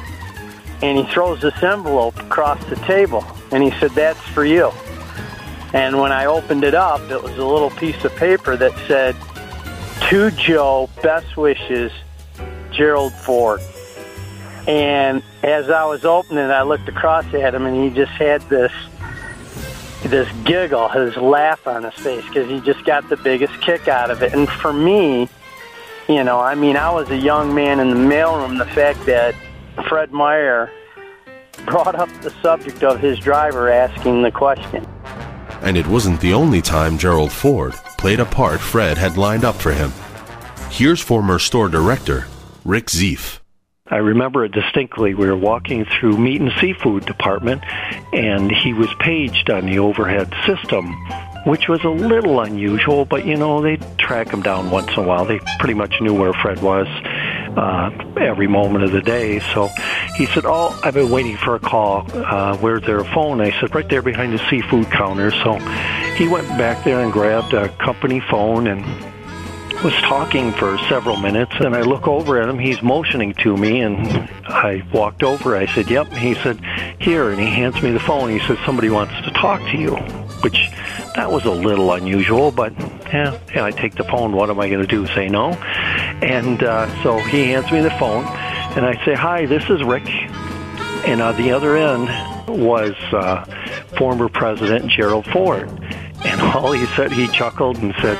and 0.81 0.97
he 0.97 1.05
throws 1.13 1.43
this 1.43 1.63
envelope 1.63 2.19
across 2.19 2.65
the 2.71 2.77
table 2.77 3.23
and 3.53 3.63
he 3.63 3.71
said, 3.79 3.91
That's 3.91 4.21
for 4.31 4.47
you. 4.47 4.73
And 5.75 6.01
when 6.01 6.13
I 6.13 6.25
opened 6.25 6.65
it 6.65 6.75
up, 6.75 7.01
it 7.11 7.23
was 7.23 7.37
a 7.37 7.45
little 7.45 7.69
piece 7.71 8.03
of 8.05 8.17
paper 8.17 8.57
that 8.57 8.73
said, 8.89 9.15
To 10.09 10.31
Joe, 10.31 10.89
best 11.03 11.37
wishes, 11.37 11.93
Gerald 12.73 13.13
Ford. 13.13 13.61
And 14.67 15.23
as 15.43 15.69
I 15.69 15.85
was 15.85 16.07
opening, 16.07 16.45
it, 16.45 16.51
I 16.51 16.63
looked 16.63 16.89
across 16.89 17.27
at 17.35 17.55
him, 17.55 17.67
and 17.67 17.77
he 17.77 17.91
just 17.91 18.13
had 18.13 18.41
this 18.49 18.73
this 20.09 20.31
giggle, 20.45 20.89
his 20.89 21.17
laugh 21.17 21.67
on 21.67 21.85
his 21.85 21.95
face, 21.95 22.25
because 22.27 22.49
he 22.49 22.61
just 22.61 22.85
got 22.85 23.09
the 23.09 23.17
biggest 23.17 23.61
kick 23.61 23.89
out 23.89 24.11
of 24.11 24.23
it. 24.23 24.33
And 24.33 24.49
for 24.49 24.73
me, 24.73 25.29
you 26.09 26.25
know, 26.25 26.41
I 26.41 26.55
mean, 26.55 26.77
I 26.77 26.91
was 26.91 27.11
a 27.11 27.17
young 27.17 27.55
man 27.55 27.81
in 27.81 27.91
the 27.91 27.97
mailroom. 27.97 28.59
The 28.59 28.67
fact 28.67 29.05
that 29.07 29.35
Fred 29.89 30.11
Meijer 30.11 30.71
brought 31.67 31.95
up 31.95 32.11
the 32.23 32.31
subject 32.43 32.83
of 32.83 33.01
his 33.01 33.19
driver 33.19 33.71
asking 33.71 34.23
the 34.23 34.31
question. 34.31 34.87
And 35.63 35.77
it 35.77 35.87
wasn't 35.87 36.21
the 36.21 36.35
only 36.35 36.61
time 36.61 36.99
Gerald 36.99 37.33
Ford 37.33 37.73
played 37.97 38.21
a 38.21 38.27
part 38.27 38.61
Fred 38.61 38.99
had 38.99 39.17
lined 39.17 39.45
up 39.45 39.55
for 39.55 39.73
him. 39.73 39.93
Here's 40.71 41.01
former 41.01 41.39
store 41.39 41.69
director 41.69 42.27
Rick 42.65 42.87
Zeef. 42.87 43.41
I 43.91 43.99
remember 43.99 44.47
it 44.47 44.53
distinctly. 44.53 45.13
We 45.13 45.27
were 45.27 45.37
walking 45.37 45.85
through 45.85 46.17
meat 46.17 46.41
and 46.41 46.51
seafood 46.59 47.05
department, 47.05 47.63
and 48.15 48.51
he 48.51 48.73
was 48.73 48.89
paged 48.99 49.51
on 49.51 49.67
the 49.67 49.79
overhead 49.79 50.33
system, 50.47 50.95
which 51.45 51.69
was 51.69 51.85
a 51.85 51.91
little 51.91 52.41
unusual. 52.41 53.05
But 53.05 53.27
you 53.27 53.37
know, 53.37 53.61
they 53.61 53.77
track 53.99 54.31
him 54.31 54.41
down 54.41 54.71
once 54.71 54.89
in 54.97 55.01
a 55.01 55.07
while. 55.07 55.27
They 55.27 55.39
pretty 55.59 55.75
much 55.75 56.01
knew 56.01 56.15
where 56.15 56.33
Fred 56.33 56.63
was 56.63 56.87
uh, 57.59 57.91
every 58.19 58.47
moment 58.47 58.85
of 58.85 58.93
the 58.93 59.03
day. 59.03 59.41
So 59.53 59.69
he 60.17 60.25
said, 60.25 60.47
"Oh, 60.47 60.81
I've 60.83 60.95
been 60.95 61.11
waiting 61.11 61.37
for 61.37 61.55
a 61.55 61.61
call. 61.61 62.07
Uh, 62.11 62.57
where's 62.57 62.85
their 62.85 63.05
phone?" 63.05 63.43
I 63.43 63.51
said, 63.61 63.75
"Right 63.75 63.87
there 63.91 64.01
behind 64.01 64.33
the 64.33 64.49
seafood 64.49 64.91
counter." 64.91 65.31
So 65.31 65.59
he 66.17 66.27
went 66.27 66.49
back 66.57 66.85
there 66.85 67.01
and 67.01 67.13
grabbed 67.13 67.53
a 67.53 67.69
company 67.77 68.21
phone 68.21 68.67
and 68.67 68.83
was 69.85 69.93
talking 69.97 70.51
for 70.53 70.79
several 70.89 71.19
minutes, 71.19 71.53
and 71.61 71.77
I 71.77 71.83
look 71.83 72.09
over 72.09 72.41
at 72.41 72.49
him. 72.49 72.59
He's 72.59 72.83
motioning 72.83 73.35
to 73.35 73.55
me, 73.55 73.83
and 73.83 74.31
I 74.47 74.83
walked 74.95 75.23
over. 75.23 75.55
I 75.55 75.67
said, 75.67 75.91
"Yep." 75.91 76.11
He 76.15 76.35
said, 76.37 76.59
"Here," 76.99 77.31
and 77.31 77.39
he 77.39 77.49
hands 77.51 77.83
me 77.83 77.91
the 77.91 78.01
phone. 78.01 78.31
He 78.31 78.39
said, 78.41 78.57
"Somebody 78.65 78.89
wants 78.89 79.13
to 79.27 79.31
talk 79.33 79.61
to 79.73 79.77
you," 79.77 79.95
which 80.41 80.71
that 81.15 81.31
was 81.31 81.45
a 81.45 81.51
little 81.51 81.93
unusual, 81.93 82.51
but 82.51 82.73
yeah, 83.09 83.39
yeah 83.55 83.65
I 83.67 83.73
take 83.73 83.95
the 83.95 84.05
phone. 84.05 84.33
What 84.33 84.49
am 84.49 84.59
I 84.59 84.71
going 84.71 84.81
to 84.81 84.87
do? 84.87 85.07
Say 85.09 85.29
no? 85.29 85.51
And 85.51 86.63
uh, 86.63 87.03
so 87.03 87.19
he 87.19 87.45
hands 87.45 87.71
me 87.71 87.83
the 87.83 87.91
phone, 87.91 88.25
and 88.25 88.87
I 88.87 89.05
say, 89.05 89.13
"Hi, 89.13 89.45
this 89.45 89.69
is 89.69 89.85
Rick," 89.85 90.09
and 91.07 91.21
on 91.21 91.37
the 91.37 91.53
other 91.53 91.77
end 91.77 92.09
was 92.49 92.95
uh, 93.13 93.45
former 93.99 94.31
President 94.31 94.91
Gerald 94.91 95.27
Ford. 95.27 95.69
And 96.25 96.41
all 96.41 96.73
he 96.73 96.87
said, 96.97 97.13
he 97.13 97.29
chuckled 97.29 97.77
and 97.77 97.95
said, 98.01 98.17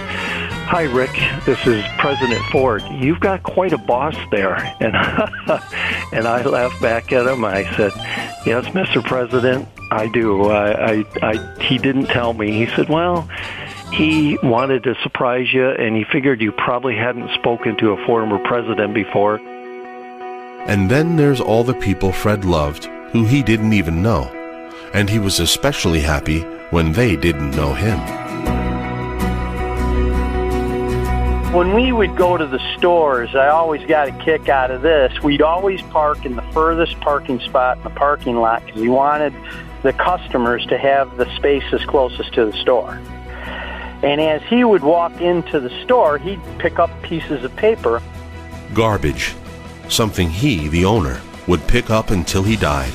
Hi, 0.67 0.83
Rick. 0.85 1.13
This 1.45 1.65
is 1.67 1.85
President 1.99 2.43
Ford. 2.51 2.83
You've 2.91 3.21
got 3.21 3.43
quite 3.43 3.73
a 3.73 3.79
boss 3.79 4.17
there. 4.31 4.55
And, 4.81 4.97
and 6.13 6.27
I 6.27 6.43
laughed 6.43 6.81
back 6.81 7.13
at 7.13 7.27
him. 7.27 7.45
I 7.45 7.65
said, 7.77 7.93
Yes, 8.47 8.65
Mr. 8.69 9.05
President, 9.05 9.69
I 9.91 10.09
do. 10.09 10.47
I, 10.47 10.73
I, 10.73 11.05
I, 11.23 11.63
he 11.63 11.79
didn't 11.79 12.07
tell 12.07 12.33
me. 12.33 12.53
He 12.53 12.67
said, 12.75 12.89
Well, 12.89 13.29
he 13.93 14.39
wanted 14.43 14.83
to 14.85 14.95
surprise 15.03 15.53
you, 15.53 15.69
and 15.69 15.95
he 15.95 16.05
figured 16.05 16.41
you 16.41 16.51
probably 16.51 16.97
hadn't 16.97 17.33
spoken 17.35 17.77
to 17.77 17.91
a 17.93 18.07
former 18.07 18.39
president 18.39 18.95
before. 18.95 19.37
And 20.67 20.91
then 20.91 21.17
there's 21.17 21.43
all 21.43 21.63
the 21.63 21.75
people 21.75 22.11
Fred 22.11 22.45
loved 22.45 22.87
who 23.13 23.27
he 23.27 23.43
didn't 23.43 23.75
even 23.75 24.03
know. 24.03 24.25
And 24.95 25.11
he 25.11 25.19
was 25.19 25.41
especially 25.41 26.01
happy 26.01 26.41
when 26.71 26.93
they 26.93 27.17
didn't 27.17 27.51
know 27.51 27.75
him. 27.75 28.24
When 31.55 31.73
we 31.73 31.93
would 31.93 32.17
go 32.17 32.37
to 32.37 32.47
the 32.47 32.59
stores, 32.77 33.37
I 33.37 33.47
always 33.47 33.87
got 33.87 34.09
a 34.09 34.13
kick 34.25 34.49
out 34.49 34.73
of 34.73 34.83
this. 34.83 35.23
We'd 35.23 35.41
always 35.41 35.81
park 35.83 36.25
in 36.25 36.35
the 36.35 36.43
furthest 36.51 36.99
parking 37.01 37.39
spot 37.39 37.77
in 37.77 37.85
the 37.85 37.91
parking 37.91 38.35
lot 38.35 38.67
because 38.67 38.81
we 38.81 38.89
wanted 38.89 39.33
the 39.85 39.93
customers 39.93 40.67
to 40.67 40.77
have 40.77 41.17
the 41.17 41.33
spaces 41.37 41.85
closest 41.87 42.35
to 42.35 42.47
the 42.47 42.53
store. 42.55 43.01
And 44.03 44.21
as 44.21 44.43
he 44.43 44.65
would 44.65 44.83
walk 44.83 45.21
into 45.21 45.61
the 45.61 45.71
store, 45.85 46.19
he'd 46.19 46.41
pick 46.59 46.81
up 46.81 46.91
pieces 47.03 47.45
of 47.45 47.55
paper. 47.55 48.03
Garbage. 48.75 49.37
Something 49.89 50.31
he, 50.31 50.67
the 50.67 50.85
owner, 50.85 51.21
would 51.47 51.65
pick 51.69 51.89
up 51.89 52.11
until 52.11 52.43
he 52.43 52.57
died, 52.57 52.93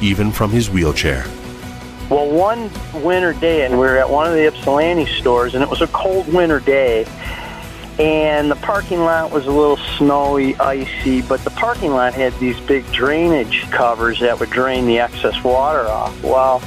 even 0.00 0.32
from 0.32 0.50
his 0.50 0.70
wheelchair. 0.70 1.26
Well, 2.08 2.30
one 2.30 2.70
winter 3.02 3.34
day, 3.34 3.66
and 3.66 3.74
we 3.74 3.80
were 3.80 3.98
at 3.98 4.08
one 4.08 4.26
of 4.26 4.32
the 4.32 4.46
Ypsilanti 4.46 5.04
stores, 5.20 5.54
and 5.54 5.62
it 5.62 5.68
was 5.68 5.82
a 5.82 5.88
cold 5.88 6.32
winter 6.32 6.58
day, 6.58 7.06
and 7.98 8.48
the 8.48 8.56
parking 8.56 9.00
lot 9.00 9.32
was 9.32 9.46
a 9.46 9.50
little 9.50 9.76
snowy, 9.96 10.54
icy, 10.56 11.22
but 11.22 11.42
the 11.42 11.50
parking 11.50 11.90
lot 11.90 12.14
had 12.14 12.32
these 12.38 12.58
big 12.60 12.90
drainage 12.92 13.68
covers 13.70 14.20
that 14.20 14.38
would 14.38 14.50
drain 14.50 14.86
the 14.86 15.00
excess 15.00 15.42
water 15.42 15.88
off. 15.88 16.22
Well, 16.22 16.62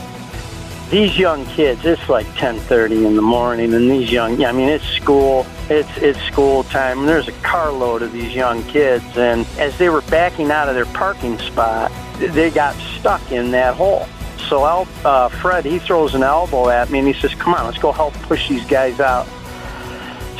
these 0.89 1.17
young 1.17 1.45
kids, 1.45 1.85
it's 1.85 2.09
like 2.09 2.25
10:30 2.35 3.05
in 3.05 3.15
the 3.15 3.21
morning, 3.21 3.73
and 3.73 3.89
these 3.89 4.11
young, 4.11 4.43
I 4.43 4.51
mean, 4.51 4.67
it's 4.67 4.83
school, 4.83 5.45
it's 5.69 5.89
it's 5.97 6.19
school 6.23 6.63
time, 6.65 6.99
and 6.99 7.07
there's 7.07 7.29
a 7.29 7.33
carload 7.43 8.01
of 8.01 8.11
these 8.11 8.35
young 8.35 8.61
kids, 8.63 9.05
and 9.15 9.47
as 9.57 9.77
they 9.77 9.87
were 9.87 10.01
backing 10.01 10.51
out 10.51 10.67
of 10.67 10.75
their 10.75 10.85
parking 10.87 11.39
spot, 11.39 11.93
they 12.19 12.49
got 12.49 12.75
stuck 12.99 13.31
in 13.31 13.51
that 13.51 13.75
hole. 13.75 14.05
So 14.49 14.63
I 14.63 14.85
uh, 15.05 15.29
Fred, 15.29 15.63
he 15.63 15.79
throws 15.79 16.13
an 16.13 16.23
elbow 16.23 16.67
at 16.67 16.89
me, 16.89 16.99
and 16.99 17.07
he 17.07 17.13
says, 17.13 17.33
"Come 17.35 17.53
on, 17.53 17.65
let's 17.65 17.77
go 17.77 17.93
help 17.93 18.13
push 18.23 18.49
these 18.49 18.65
guys 18.65 18.99
out." 18.99 19.25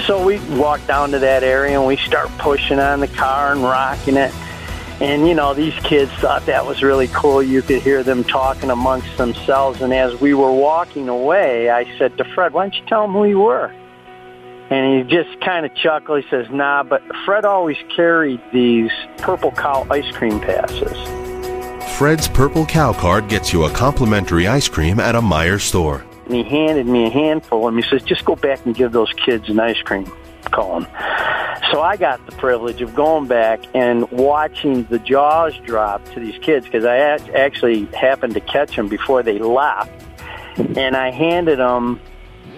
So 0.06 0.24
we 0.26 0.40
walk 0.58 0.86
down 0.88 1.12
to 1.12 1.20
that 1.20 1.44
area 1.44 1.78
and 1.78 1.88
we 1.88 1.98
start 1.98 2.30
pushing 2.38 2.80
on 2.80 3.00
the 3.00 3.08
car 3.08 3.52
and 3.52 3.64
rocking 3.64 4.18
it. 4.18 4.34
And, 5.00 5.28
you 5.28 5.34
know, 5.34 5.54
these 5.54 5.74
kids 5.84 6.12
thought 6.14 6.46
that 6.46 6.66
was 6.66 6.84
really 6.84 7.08
cool. 7.08 7.42
You 7.42 7.62
could 7.62 7.82
hear 7.82 8.04
them 8.04 8.24
talking 8.24 8.70
amongst 8.70 9.18
themselves. 9.18 9.82
And 9.82 9.94
as 9.94 10.20
we 10.22 10.34
were 10.34 10.52
walking 10.52 11.10
away, 11.10 11.70
I 11.70 11.86
said 11.98 12.18
to 12.18 12.24
Fred, 12.24 12.54
why 12.54 12.64
don't 12.64 12.76
you 12.76 12.86
tell 12.86 13.04
them 13.04 13.14
who 13.14 13.26
you 13.26 13.40
were? 13.40 13.74
And 14.70 15.10
he 15.10 15.16
just 15.16 15.42
kind 15.42 15.66
of 15.66 15.76
chuckled. 15.76 16.24
He 16.24 16.30
says, 16.30 16.48
nah, 16.52 16.84
but 16.84 17.02
Fred 17.26 17.46
always 17.46 17.78
carried 17.96 18.42
these 18.54 18.92
Purple 19.18 19.52
Cow 19.52 19.88
ice 19.90 20.12
cream 20.12 20.40
passes. 20.40 20.98
Fred's 21.98 22.28
Purple 22.28 22.66
Cow 22.66 22.94
card 22.94 23.28
gets 23.28 23.52
you 23.52 23.66
a 23.66 23.72
complimentary 23.72 24.48
ice 24.48 24.68
cream 24.68 25.00
at 25.00 25.16
a 25.16 25.22
Meijer 25.22 25.60
store 25.60 26.06
and 26.26 26.34
he 26.34 26.44
handed 26.44 26.86
me 26.88 27.08
a 27.08 27.10
handful 27.10 27.68
and 27.68 27.76
he 27.78 27.90
says, 27.90 28.04
just 28.04 28.26
go 28.26 28.36
back 28.36 28.66
and 28.66 28.76
give 28.76 28.92
those 28.92 29.12
kids 29.14 29.50
an 29.50 29.60
ice 29.60 29.82
cream 29.82 30.12
cone. 30.52 30.88
So 31.72 31.82
I 31.82 31.96
got 31.98 32.26
the 32.26 32.34
privilege 32.34 32.82
of 32.82 32.94
going 32.96 33.28
back 33.28 33.62
and 33.74 34.10
watching 34.12 34.84
the 34.86 35.00
jaws 35.00 35.58
drop 35.66 36.04
to 36.14 36.20
these 36.20 36.38
kids 36.40 36.66
because 36.66 36.86
I 36.86 36.98
actually 36.98 37.86
happened 37.86 38.34
to 38.34 38.42
catch 38.42 38.76
them 38.76 38.88
before 38.90 39.24
they 39.24 39.40
left. 39.40 39.90
And 40.58 40.98
I 40.98 41.12
handed 41.12 41.60
them 41.60 42.02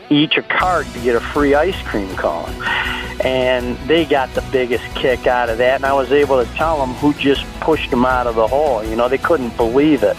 each 0.09 0.35
a 0.37 0.41
card 0.41 0.87
to 0.87 0.99
get 0.99 1.15
a 1.15 1.19
free 1.19 1.53
ice 1.53 1.79
cream 1.83 2.13
cone. 2.15 2.49
And 3.23 3.77
they 3.87 4.05
got 4.05 4.33
the 4.33 4.43
biggest 4.51 4.83
kick 4.95 5.27
out 5.27 5.49
of 5.49 5.59
that. 5.59 5.75
And 5.75 5.85
I 5.85 5.93
was 5.93 6.11
able 6.11 6.43
to 6.43 6.51
tell 6.53 6.79
them 6.79 6.95
who 6.95 7.13
just 7.13 7.45
pushed 7.59 7.91
them 7.91 8.05
out 8.05 8.25
of 8.25 8.35
the 8.35 8.47
hole. 8.47 8.83
You 8.83 8.95
know, 8.95 9.07
they 9.07 9.19
couldn't 9.19 9.55
believe 9.55 10.01
it. 10.03 10.17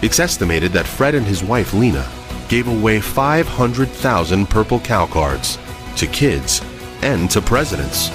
It's 0.00 0.18
estimated 0.18 0.72
that 0.72 0.86
Fred 0.86 1.14
and 1.14 1.26
his 1.26 1.44
wife, 1.44 1.74
Lena, 1.74 2.08
gave 2.48 2.68
away 2.68 3.00
500,000 3.00 4.46
Purple 4.46 4.80
Cow 4.80 5.06
cards 5.06 5.58
to 5.96 6.06
kids 6.06 6.62
and 7.02 7.30
to 7.30 7.40
presidents. 7.40 8.10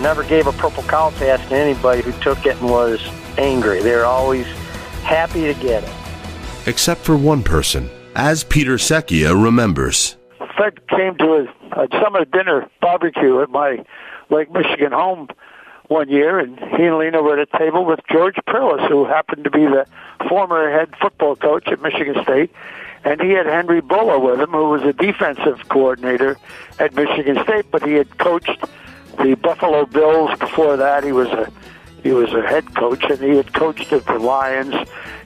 Never 0.00 0.24
gave 0.24 0.46
a 0.46 0.52
Purple 0.52 0.82
Cow 0.84 1.10
pass 1.10 1.46
to 1.48 1.54
anybody 1.54 2.02
who 2.02 2.12
took 2.20 2.44
it 2.46 2.60
and 2.60 2.68
was 2.68 3.00
angry. 3.38 3.82
They 3.82 3.94
were 3.94 4.04
always 4.04 4.46
happy 5.02 5.42
to 5.42 5.54
get 5.54 5.84
it. 5.84 5.90
Except 6.66 7.00
for 7.00 7.16
one 7.16 7.42
person, 7.42 7.90
as 8.14 8.44
Peter 8.44 8.74
Secchia 8.74 9.40
remembers. 9.40 10.16
Fred 10.56 10.86
came 10.88 11.16
to 11.18 11.40
his 11.40 11.48
uh, 11.76 11.86
a 11.90 12.00
summer 12.02 12.24
dinner 12.24 12.68
barbecue 12.80 13.40
at 13.40 13.50
my 13.50 13.84
Lake 14.30 14.50
Michigan 14.52 14.92
home 14.92 15.28
one 15.94 16.08
year, 16.08 16.40
and 16.40 16.58
he 16.58 16.82
and 16.84 16.98
Lena 16.98 17.22
were 17.22 17.38
at 17.38 17.48
a 17.48 17.58
table 17.58 17.84
with 17.84 18.00
George 18.10 18.34
Perles, 18.46 18.80
who 18.90 19.04
happened 19.04 19.44
to 19.44 19.50
be 19.50 19.64
the 19.64 19.86
former 20.28 20.68
head 20.68 20.92
football 21.00 21.36
coach 21.36 21.68
at 21.68 21.80
Michigan 21.80 22.20
State, 22.24 22.50
and 23.04 23.20
he 23.20 23.30
had 23.30 23.46
Henry 23.46 23.80
Bullough 23.80 24.18
with 24.18 24.40
him, 24.40 24.50
who 24.50 24.70
was 24.70 24.82
a 24.82 24.92
defensive 24.92 25.68
coordinator 25.68 26.36
at 26.80 26.92
Michigan 26.94 27.38
State, 27.44 27.66
but 27.70 27.84
he 27.84 27.92
had 27.92 28.18
coached 28.18 28.64
the 29.22 29.36
Buffalo 29.36 29.86
Bills 29.86 30.36
before 30.40 30.76
that. 30.76 31.04
He 31.04 31.12
was 31.12 31.28
a 31.28 31.48
he 32.04 32.12
was 32.12 32.30
a 32.34 32.42
head 32.42 32.74
coach, 32.76 33.02
and 33.04 33.18
he 33.18 33.30
had 33.30 33.54
coached 33.54 33.90
at 33.90 34.04
the 34.04 34.18
Lions. 34.18 34.74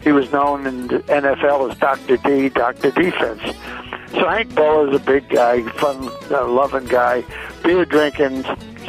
He 0.00 0.12
was 0.12 0.30
known 0.30 0.64
in 0.64 0.86
the 0.86 1.00
NFL 1.00 1.72
as 1.72 1.76
Dr. 1.78 2.16
D, 2.18 2.48
Dr. 2.50 2.92
Defense. 2.92 3.42
So 4.12 4.28
Hank 4.28 4.54
Bullough 4.54 4.90
is 4.90 5.00
a 5.00 5.04
big 5.04 5.28
guy, 5.28 5.62
fun, 5.72 6.08
uh, 6.30 6.46
loving 6.46 6.86
guy, 6.86 7.24
beer 7.64 7.84
drinking, 7.84 8.44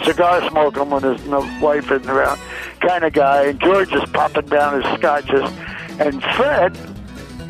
cigar 0.05 0.48
smoking 0.50 0.91
when 0.91 1.01
his 1.01 1.19
wife 1.60 1.91
isn't 1.91 2.08
around 2.08 2.39
kind 2.79 3.03
of 3.03 3.12
guy. 3.12 3.46
And 3.46 3.60
George 3.60 3.91
is 3.91 4.08
popping 4.12 4.46
down 4.46 4.81
his 4.81 5.00
scotches, 5.00 5.50
and 6.00 6.24
Fred 6.36 6.77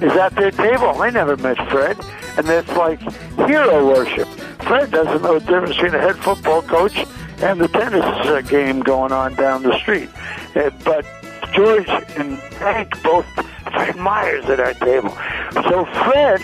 is 0.02 0.14
at 0.14 0.36
their 0.38 0.52
table. 0.52 1.02
I 1.02 1.10
never 1.10 1.36
met 1.36 1.58
Fred, 1.70 1.98
and 2.38 2.48
it's 2.48 2.72
like 2.78 3.02
hero 3.46 3.86
worship. 3.86 4.28
Fred 4.64 4.90
doesn't 4.90 5.22
know 5.22 5.38
the 5.38 5.46
difference 5.46 5.76
between 5.76 5.96
a 5.96 6.00
head 6.00 6.16
football 6.16 6.62
coach 6.62 7.06
and 7.42 7.60
the 7.60 7.68
tennis 7.68 8.04
uh, 8.04 8.42
game 8.42 8.82
going 8.82 9.12
on 9.12 9.36
down 9.36 9.64
the 9.64 9.78
street. 9.80 10.10
Uh, 10.56 10.70
but 10.84 11.06
George 11.54 11.88
and 12.18 12.38
Hank 12.60 13.02
both 13.02 13.26
Fred 13.72 13.96
Myers 13.96 14.46
at 14.46 14.60
our 14.60 14.74
table. 14.74 15.10
So 15.54 15.86
Fred, 15.86 16.42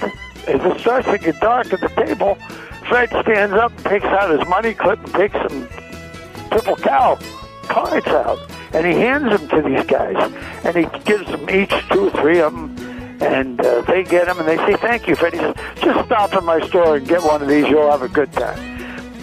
as 0.48 0.76
it 0.76 0.80
starts 0.80 1.08
to 1.08 1.18
get 1.18 1.40
dark 1.40 1.74
at 1.74 1.82
the 1.82 1.90
table, 1.90 2.36
Fred 2.88 3.10
stands 3.10 3.56
up, 3.56 3.72
and 3.78 3.86
takes 3.86 4.06
out 4.06 4.38
his 4.38 4.48
money 4.48 4.74
clip, 4.74 5.04
and 5.04 5.14
takes 5.14 5.36
some 5.36 5.68
purple 6.50 6.76
cow 6.78 7.20
cards 7.64 8.08
out, 8.08 8.40
and 8.74 8.86
he 8.86 8.94
hands 8.94 9.30
them 9.30 9.48
to 9.50 9.68
these 9.68 9.86
guys, 9.86 10.16
and 10.64 10.76
he 10.76 10.86
gives 11.04 11.26
them 11.26 11.50
each 11.50 11.74
two 11.90 12.08
or 12.08 12.12
three 12.12 12.40
of 12.40 12.54
them 12.54 12.76
and 13.22 13.62
uh, 13.62 13.82
they 13.84 14.04
get 14.04 14.26
them 14.26 14.38
and 14.40 14.48
they 14.48 14.58
say 14.58 14.76
thank 14.76 15.08
you, 15.08 15.16
Fred. 15.16 15.34
He 15.34 15.40
says, 15.40 15.56
just 15.82 16.06
stop 16.06 16.34
in 16.34 16.44
my 16.44 16.60
store 16.68 16.98
and 16.98 17.08
get 17.08 17.24
one 17.24 17.42
of 17.42 17.48
these. 17.48 17.66
You'll 17.68 17.90
have 17.90 18.02
a 18.02 18.10
good 18.10 18.32
time. 18.34 18.75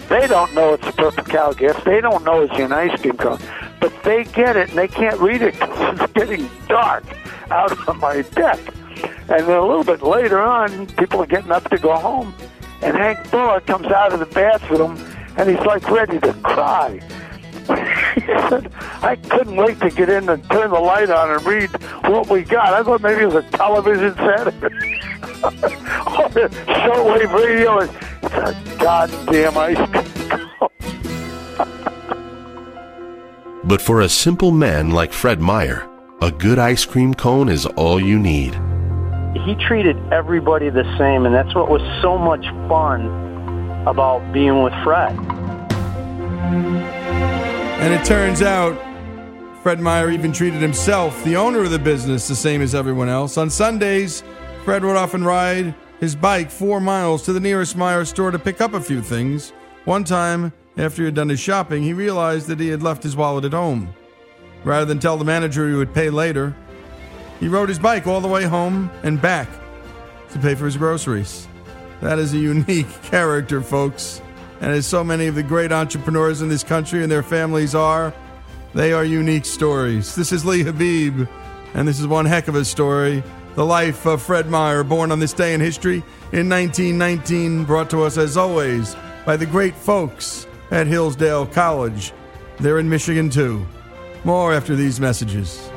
They 0.09 0.27
don't 0.27 0.53
know 0.53 0.73
it's 0.73 0.87
a 0.87 0.91
purple 0.91 1.23
cow 1.23 1.53
gift. 1.53 1.85
They 1.85 2.01
don't 2.01 2.23
know 2.23 2.41
it's 2.41 2.53
an 2.59 2.71
ice 2.71 2.99
cream 3.01 3.17
cone, 3.17 3.39
but 3.79 3.93
they 4.03 4.23
get 4.25 4.55
it 4.55 4.69
and 4.69 4.77
they 4.77 4.87
can't 4.87 5.19
read 5.19 5.41
it 5.41 5.53
because 5.53 5.99
it's 6.01 6.13
getting 6.13 6.49
dark 6.67 7.03
out 7.49 7.87
on 7.87 7.99
my 7.99 8.21
deck. 8.21 8.59
And 9.29 9.47
then 9.47 9.57
a 9.57 9.65
little 9.65 9.83
bit 9.83 10.01
later 10.01 10.41
on, 10.41 10.87
people 10.87 11.21
are 11.21 11.25
getting 11.25 11.51
up 11.51 11.69
to 11.69 11.77
go 11.77 11.95
home, 11.95 12.33
and 12.81 12.95
Hank 12.95 13.19
Bullough 13.29 13.65
comes 13.65 13.87
out 13.87 14.13
of 14.13 14.19
the 14.19 14.25
bathroom 14.25 14.97
and 15.37 15.49
he's 15.49 15.65
like 15.65 15.89
ready 15.89 16.19
to 16.19 16.33
cry 16.43 16.99
he 17.67 18.21
said, 18.49 18.71
I 19.01 19.15
couldn't 19.29 19.55
wait 19.55 19.79
to 19.81 19.89
get 19.89 20.09
in 20.09 20.29
and 20.29 20.43
turn 20.49 20.71
the 20.71 20.79
light 20.79 21.09
on 21.09 21.31
and 21.31 21.45
read 21.45 21.69
what 22.03 22.29
we 22.29 22.43
got. 22.43 22.73
I 22.73 22.83
thought 22.83 23.01
maybe 23.01 23.21
it 23.21 23.27
was 23.27 23.43
a 23.45 23.49
television 23.51 24.13
set 24.15 24.47
or 24.47 24.51
shortwave 26.83 27.33
radio. 27.33 27.79
It's 27.79 27.93
a 28.33 28.55
goddamn 28.79 29.57
ice 29.57 29.77
cream 29.89 30.11
cone. 30.29 30.69
but 33.63 33.81
for 33.81 34.01
a 34.01 34.09
simple 34.09 34.51
man 34.51 34.91
like 34.91 35.11
Fred 35.13 35.39
Meijer, 35.39 35.89
a 36.21 36.31
good 36.31 36.59
ice 36.59 36.85
cream 36.85 37.13
cone 37.13 37.49
is 37.49 37.65
all 37.65 37.99
you 37.99 38.17
need. 38.17 38.53
He 39.45 39.55
treated 39.55 39.97
everybody 40.13 40.69
the 40.69 40.85
same, 40.97 41.25
and 41.25 41.33
that's 41.35 41.53
what 41.55 41.69
was 41.69 41.81
so 42.01 42.17
much 42.17 42.45
fun 42.69 43.07
about 43.87 44.31
being 44.31 44.63
with 44.63 44.73
Fred. 44.83 45.17
And 47.83 47.93
it 47.93 48.05
turns 48.05 48.41
out 48.41 48.77
Fred 49.61 49.79
Meijer 49.79 50.13
even 50.13 50.31
treated 50.31 50.61
himself, 50.61 51.21
the 51.25 51.35
owner 51.35 51.63
of 51.63 51.69
the 51.69 51.77
business, 51.77 52.29
the 52.29 52.33
same 52.33 52.61
as 52.61 52.73
everyone 52.73 53.09
else. 53.09 53.37
On 53.37 53.49
Sundays, 53.49 54.23
Fred 54.63 54.85
would 54.85 54.95
often 54.95 55.21
ride 55.21 55.75
his 55.99 56.15
bike 56.15 56.49
four 56.49 56.79
miles 56.79 57.23
to 57.23 57.33
the 57.33 57.41
nearest 57.41 57.75
Meijer 57.75 58.07
store 58.07 58.31
to 58.31 58.39
pick 58.39 58.61
up 58.61 58.73
a 58.73 58.79
few 58.79 59.01
things. 59.01 59.51
One 59.83 60.05
time, 60.05 60.53
after 60.77 61.01
he 61.01 61.07
had 61.07 61.13
done 61.13 61.27
his 61.27 61.41
shopping, 61.41 61.83
he 61.83 61.91
realized 61.91 62.47
that 62.47 62.61
he 62.61 62.69
had 62.69 62.81
left 62.81 63.03
his 63.03 63.17
wallet 63.17 63.43
at 63.43 63.51
home. 63.51 63.93
Rather 64.63 64.85
than 64.85 64.99
tell 64.99 65.17
the 65.17 65.25
manager 65.25 65.67
he 65.67 65.75
would 65.75 65.93
pay 65.93 66.09
later, 66.09 66.55
he 67.41 67.49
rode 67.49 67.67
his 67.67 67.79
bike 67.79 68.07
all 68.07 68.21
the 68.21 68.29
way 68.29 68.45
home 68.45 68.89
and 69.03 69.21
back 69.21 69.49
to 70.31 70.39
pay 70.39 70.55
for 70.55 70.63
his 70.63 70.77
groceries. 70.77 71.49
That 71.99 72.17
is 72.17 72.33
a 72.33 72.37
unique 72.37 73.01
character, 73.03 73.61
folks. 73.61 74.21
And 74.63 74.71
as 74.71 74.87
so 74.87 75.03
many 75.03 75.27
of 75.27 75.35
the 75.35 75.43
great 75.43 75.73
entrepreneurs 75.73 76.41
in 76.41 76.47
this 76.47 76.63
country 76.63 77.03
and 77.03 77.11
their 77.11 77.21
families 77.21 77.75
are, 77.75 78.13
they 78.73 78.93
are 78.93 79.03
unique 79.03 79.43
stories. 79.43 80.15
This 80.15 80.31
is 80.31 80.45
Lee 80.45 80.63
Habib, 80.63 81.27
and 81.73 81.85
this 81.85 81.99
is 81.99 82.07
one 82.07 82.25
heck 82.25 82.47
of 82.47 82.55
a 82.55 82.63
story. 82.63 83.21
The 83.55 83.65
life 83.65 84.05
of 84.05 84.21
Fred 84.21 84.45
Meijer, 84.45 84.87
born 84.87 85.11
on 85.11 85.19
this 85.19 85.33
day 85.33 85.53
in 85.53 85.59
history 85.59 85.97
in 86.31 86.47
1919, 86.47 87.65
brought 87.65 87.89
to 87.89 88.03
us 88.03 88.17
as 88.17 88.37
always 88.37 88.95
by 89.25 89.35
the 89.35 89.45
great 89.45 89.75
folks 89.75 90.47
at 90.71 90.87
Hillsdale 90.87 91.45
College. 91.47 92.13
They're 92.61 92.79
in 92.79 92.87
Michigan 92.87 93.29
too. 93.29 93.67
More 94.23 94.53
after 94.53 94.77
these 94.77 94.97
messages. 94.97 95.72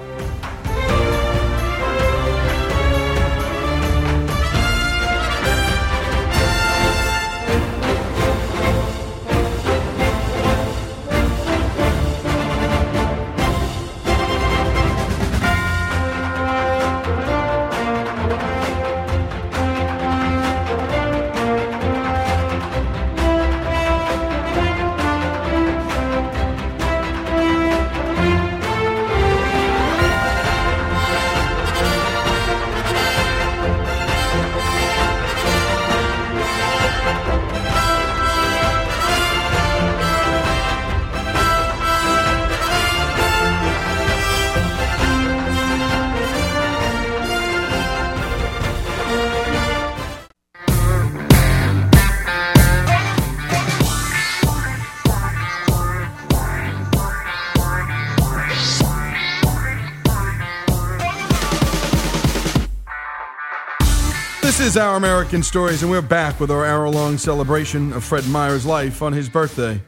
Our 64.76 64.96
American 64.96 65.42
Stories, 65.42 65.82
and 65.82 65.90
we're 65.90 66.02
back 66.02 66.38
with 66.38 66.50
our 66.50 66.66
hour 66.66 66.86
long 66.90 67.16
celebration 67.16 67.94
of 67.94 68.04
Fred 68.04 68.24
Meijer's 68.24 68.66
life 68.66 69.00
on 69.00 69.14
his 69.14 69.26
birthday. 69.26 69.80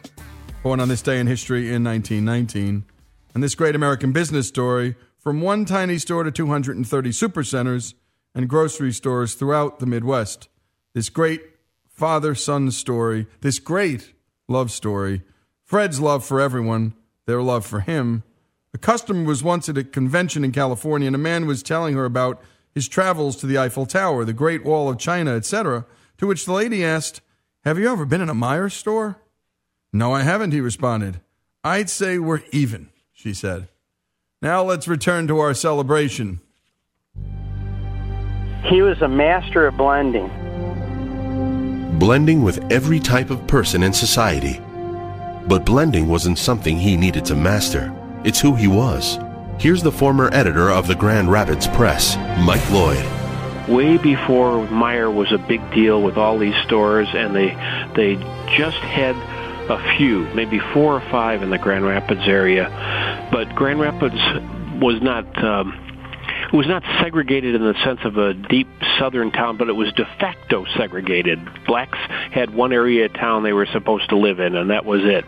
Born 0.62 0.80
on 0.80 0.88
this 0.88 1.02
day 1.02 1.20
in 1.20 1.26
history 1.26 1.74
in 1.74 1.84
1919. 1.84 2.84
And 3.34 3.42
this 3.42 3.54
great 3.54 3.74
American 3.74 4.12
business 4.12 4.48
story 4.48 4.96
from 5.18 5.42
one 5.42 5.66
tiny 5.66 5.98
store 5.98 6.22
to 6.24 6.30
230 6.30 7.10
supercenters 7.10 7.92
and 8.34 8.48
grocery 8.48 8.90
stores 8.92 9.34
throughout 9.34 9.78
the 9.78 9.84
Midwest. 9.84 10.48
This 10.94 11.10
great 11.10 11.42
father 11.86 12.34
son 12.34 12.70
story, 12.70 13.26
this 13.42 13.58
great 13.58 14.14
love 14.48 14.70
story. 14.70 15.20
Fred's 15.64 16.00
love 16.00 16.24
for 16.24 16.40
everyone, 16.40 16.94
their 17.26 17.42
love 17.42 17.66
for 17.66 17.80
him. 17.80 18.22
A 18.72 18.78
customer 18.78 19.24
was 19.24 19.44
once 19.44 19.68
at 19.68 19.76
a 19.76 19.84
convention 19.84 20.44
in 20.44 20.52
California, 20.52 21.08
and 21.08 21.16
a 21.16 21.18
man 21.18 21.46
was 21.46 21.62
telling 21.62 21.94
her 21.94 22.06
about 22.06 22.40
his 22.78 22.86
travels 22.86 23.34
to 23.34 23.44
the 23.44 23.58
Eiffel 23.58 23.86
Tower, 23.86 24.24
the 24.24 24.32
Great 24.32 24.64
Wall 24.64 24.88
of 24.88 24.98
China, 24.98 25.32
etc., 25.32 25.84
to 26.16 26.28
which 26.28 26.44
the 26.44 26.52
lady 26.52 26.84
asked, 26.84 27.20
Have 27.64 27.76
you 27.76 27.90
ever 27.90 28.04
been 28.04 28.20
in 28.20 28.28
a 28.28 28.36
Meijer 28.36 28.70
store? 28.70 29.20
No, 29.92 30.14
I 30.14 30.22
haven't, 30.22 30.52
he 30.52 30.60
responded. 30.60 31.20
I'd 31.64 31.90
say 31.90 32.20
we're 32.20 32.42
even, 32.52 32.90
she 33.12 33.34
said. 33.34 33.66
Now 34.40 34.62
let's 34.62 34.86
return 34.86 35.26
to 35.26 35.40
our 35.40 35.54
celebration. 35.54 36.38
He 38.66 38.80
was 38.80 39.02
a 39.02 39.08
master 39.08 39.66
of 39.66 39.76
blending. 39.76 40.28
Blending 41.98 42.44
with 42.44 42.64
every 42.70 43.00
type 43.00 43.30
of 43.30 43.44
person 43.48 43.82
in 43.82 43.92
society. 43.92 44.60
But 45.48 45.66
blending 45.66 46.06
wasn't 46.06 46.38
something 46.38 46.78
he 46.78 46.96
needed 46.96 47.24
to 47.24 47.34
master, 47.34 47.92
it's 48.22 48.38
who 48.38 48.54
he 48.54 48.68
was. 48.68 49.18
Here's 49.58 49.82
the 49.82 49.90
former 49.90 50.30
editor 50.32 50.70
of 50.70 50.86
the 50.86 50.94
Grand 50.94 51.32
Rapids 51.32 51.66
Press, 51.66 52.16
Mike 52.44 52.70
Lloyd. 52.70 53.04
way 53.68 53.98
before 53.98 54.64
Meijer 54.68 55.12
was 55.12 55.32
a 55.32 55.38
big 55.38 55.60
deal 55.74 56.00
with 56.00 56.16
all 56.16 56.38
these 56.38 56.54
stores, 56.64 57.08
and 57.12 57.34
they 57.34 57.48
they 57.96 58.14
just 58.56 58.78
had 58.78 59.16
a 59.68 59.96
few, 59.96 60.32
maybe 60.32 60.60
four 60.72 60.94
or 60.94 61.10
five 61.10 61.42
in 61.42 61.50
the 61.50 61.58
Grand 61.58 61.84
Rapids 61.84 62.20
area. 62.24 62.68
But 63.32 63.52
Grand 63.56 63.80
Rapids 63.80 64.14
was 64.80 65.02
not. 65.02 65.26
Um, 65.42 65.74
it 66.52 66.56
was 66.56 66.68
not 66.68 66.84
segregated 67.02 67.56
in 67.56 67.62
the 67.62 67.74
sense 67.84 68.00
of 68.04 68.16
a 68.16 68.34
deep 68.34 68.68
southern 69.00 69.32
town, 69.32 69.56
but 69.56 69.68
it 69.68 69.74
was 69.74 69.92
de 69.94 70.04
facto 70.20 70.66
segregated. 70.76 71.40
Blacks 71.66 71.98
had 72.30 72.54
one 72.54 72.72
area 72.72 73.06
of 73.06 73.12
town 73.14 73.42
they 73.42 73.52
were 73.52 73.66
supposed 73.66 74.08
to 74.10 74.16
live 74.16 74.38
in, 74.38 74.54
and 74.54 74.70
that 74.70 74.84
was 74.84 75.00
it. 75.02 75.24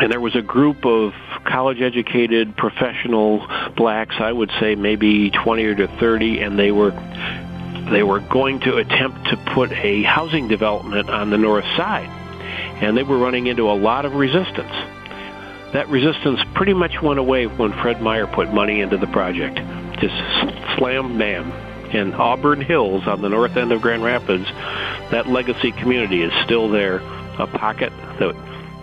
And 0.00 0.10
there 0.10 0.20
was 0.20 0.34
a 0.34 0.40
group 0.40 0.86
of 0.86 1.12
college 1.44 1.82
educated 1.82 2.56
professional 2.56 3.46
blacks, 3.76 4.16
I 4.18 4.32
would 4.32 4.50
say 4.58 4.74
maybe 4.74 5.30
20 5.30 5.64
or 5.64 5.74
to 5.74 5.88
30, 5.88 6.40
and 6.40 6.58
they 6.58 6.72
were 6.72 6.92
they 7.90 8.02
were 8.02 8.20
going 8.20 8.60
to 8.60 8.76
attempt 8.76 9.26
to 9.30 9.36
put 9.52 9.72
a 9.72 10.02
housing 10.04 10.48
development 10.48 11.10
on 11.10 11.28
the 11.28 11.36
north 11.36 11.64
side. 11.76 12.08
And 12.80 12.96
they 12.96 13.02
were 13.02 13.18
running 13.18 13.46
into 13.46 13.70
a 13.70 13.74
lot 13.74 14.06
of 14.06 14.14
resistance. 14.14 14.72
That 15.72 15.88
resistance 15.88 16.40
pretty 16.54 16.72
much 16.72 17.02
went 17.02 17.18
away 17.18 17.46
when 17.46 17.72
Fred 17.72 17.98
Meijer 17.98 18.32
put 18.32 18.54
money 18.54 18.80
into 18.80 18.96
the 18.96 19.06
project. 19.08 19.56
Just 20.00 20.16
slam 20.78 21.18
bam. 21.18 21.52
In 21.90 22.14
Auburn 22.14 22.60
Hills 22.60 23.06
on 23.08 23.20
the 23.20 23.28
north 23.28 23.56
end 23.56 23.72
of 23.72 23.82
Grand 23.82 24.04
Rapids, 24.04 24.46
that 25.10 25.26
legacy 25.26 25.72
community 25.72 26.22
is 26.22 26.32
still 26.44 26.68
there, 26.70 26.98
a 27.38 27.48
pocket 27.48 27.92
that 28.20 28.36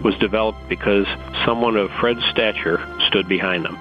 was 0.03 0.15
developed 0.19 0.67
because 0.69 1.07
someone 1.45 1.75
of 1.75 1.91
Fred's 1.91 2.23
stature 2.25 2.85
stood 3.07 3.27
behind 3.27 3.65
them. 3.65 3.77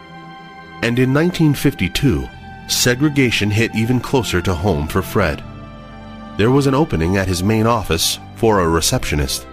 And 0.83 0.99
in 0.99 1.13
1952, 1.13 2.29
segregation 2.69 3.51
hit 3.51 3.75
even 3.75 4.01
closer 4.01 4.41
to 4.43 4.55
home 4.55 4.87
for 4.87 5.03
Fred. 5.03 5.43
There 6.37 6.51
was 6.51 6.67
an 6.67 6.75
opening 6.75 7.17
at 7.17 7.29
his 7.29 7.43
main 7.43 7.67
office 7.67 8.19
for 8.37 8.61
a 8.61 8.69
receptionist, 8.69 9.47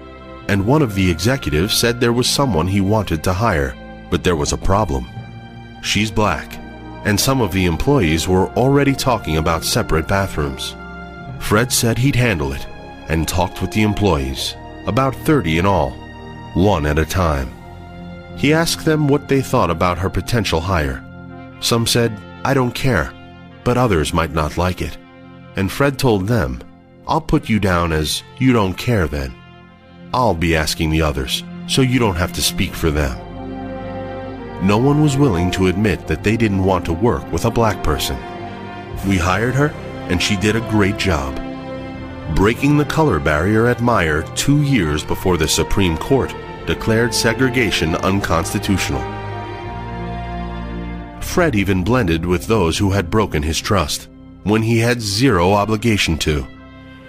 and 0.50 0.66
one 0.66 0.82
of 0.82 0.96
the 0.96 1.10
executives 1.10 1.74
said 1.74 2.00
there 2.00 2.14
was 2.14 2.28
someone 2.28 2.68
he 2.68 2.82
wanted 2.82 3.24
to 3.24 3.34
hire, 3.34 3.76
but 4.10 4.24
there 4.24 4.36
was 4.36 4.52
a 4.52 4.58
problem. 4.58 5.08
She's 5.82 6.12
black, 6.12 6.58
and 7.06 7.20
some 7.20 7.42
of 7.42 7.52
the 7.52 7.66
employees 7.66 8.28
were 8.28 8.50
already 8.50 8.94
talking 8.94 9.38
about 9.38 9.64
separate 9.64 10.08
bathrooms. 10.08 10.76
Fred 11.40 11.72
said 11.72 11.98
he'd 11.98 12.16
handle 12.16 12.54
it 12.54 12.66
and 13.10 13.28
talked 13.28 13.62
with 13.62 13.72
the 13.72 13.84
employees, 13.84 14.56
about 14.86 15.16
30 15.16 15.60
in 15.60 15.66
all 15.66 16.03
one 16.54 16.86
at 16.86 17.00
a 17.00 17.06
time. 17.06 17.52
He 18.36 18.54
asked 18.54 18.86
them 18.86 19.08
what 19.08 19.28
they 19.28 19.42
thought 19.42 19.70
about 19.70 19.98
her 19.98 20.10
potential 20.10 20.60
hire. 20.60 21.04
Some 21.60 21.88
said, 21.88 22.18
I 22.44 22.54
don't 22.54 22.76
care, 22.76 23.14
but 23.64 23.78
others 23.78 24.14
might 24.14 24.34
not 24.34 24.58
like 24.58 24.82
it. 24.82 24.98
And 25.56 25.72
Fred 25.72 25.98
told 25.98 26.28
them, 26.28 26.62
I'll 27.08 27.22
put 27.22 27.50
you 27.50 27.60
down 27.60 27.92
as 27.92 28.24
you 28.40 28.54
don't 28.54 28.76
care 28.76 29.08
then. 29.08 29.34
I'll 30.14 30.34
be 30.34 30.56
asking 30.56 30.90
the 30.90 31.02
others, 31.02 31.44
so 31.68 31.82
you 31.82 32.00
don't 32.00 32.16
have 32.16 32.34
to 32.34 32.42
speak 32.42 32.74
for 32.74 32.92
them. 32.92 33.18
No 34.66 34.78
one 34.78 35.02
was 35.02 35.18
willing 35.18 35.52
to 35.52 35.68
admit 35.68 36.08
that 36.08 36.24
they 36.24 36.38
didn't 36.38 36.64
want 36.64 36.86
to 36.86 36.94
work 36.94 37.30
with 37.32 37.46
a 37.46 37.52
black 37.52 37.84
person. 37.84 38.18
We 39.08 39.18
hired 39.18 39.56
her, 39.56 39.68
and 40.10 40.22
she 40.22 40.38
did 40.38 40.56
a 40.56 40.70
great 40.70 40.98
job. 40.98 41.36
Breaking 42.36 42.78
the 42.78 42.86
color 42.86 43.20
barrier 43.20 43.68
at 43.68 43.80
Meijer 43.80 44.24
two 44.36 44.62
years 44.62 45.04
before 45.04 45.38
the 45.38 45.48
Supreme 45.48 45.98
Court 45.98 46.34
declared 46.66 47.14
segregation 47.14 47.96
unconstitutional. 47.96 49.02
Fred 51.22 51.56
even 51.56 51.84
blended 51.84 52.26
with 52.26 52.48
those 52.48 52.78
who 52.78 52.92
had 52.92 53.10
broken 53.10 53.42
his 53.42 53.60
trust 53.60 54.08
when 54.44 54.62
he 54.62 54.80
had 54.80 55.02
zero 55.02 55.54
obligation 55.54 56.18
to. 56.20 56.46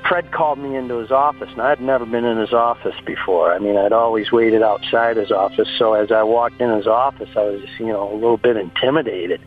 Fred 0.08 0.30
called 0.32 0.58
me 0.58 0.76
into 0.76 0.98
his 0.98 1.10
office, 1.10 1.48
and 1.52 1.62
I'd 1.62 1.80
never 1.80 2.04
been 2.04 2.24
in 2.24 2.38
his 2.38 2.52
office 2.52 2.94
before. 3.06 3.52
I 3.52 3.58
mean, 3.58 3.76
I'd 3.76 3.92
always 3.92 4.30
waited 4.30 4.62
outside 4.62 5.16
his 5.16 5.32
office, 5.32 5.68
so 5.78 5.94
as 5.94 6.12
I 6.12 6.22
walked 6.22 6.60
in 6.60 6.70
his 6.70 6.86
office, 6.86 7.30
I 7.36 7.44
was, 7.44 7.62
you 7.78 7.86
know, 7.86 8.12
a 8.12 8.14
little 8.14 8.36
bit 8.36 8.56
intimidated. 8.56 9.40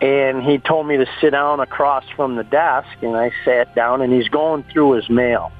And 0.00 0.42
he 0.42 0.58
told 0.58 0.88
me 0.88 0.96
to 0.96 1.06
sit 1.20 1.30
down 1.30 1.60
across 1.60 2.04
from 2.16 2.34
the 2.34 2.44
desk, 2.44 2.88
and 3.00 3.16
I 3.16 3.30
sat 3.44 3.74
down, 3.74 4.02
and 4.02 4.12
he's 4.12 4.28
going 4.28 4.64
through 4.64 4.92
his 4.92 5.08
mail. 5.08 5.52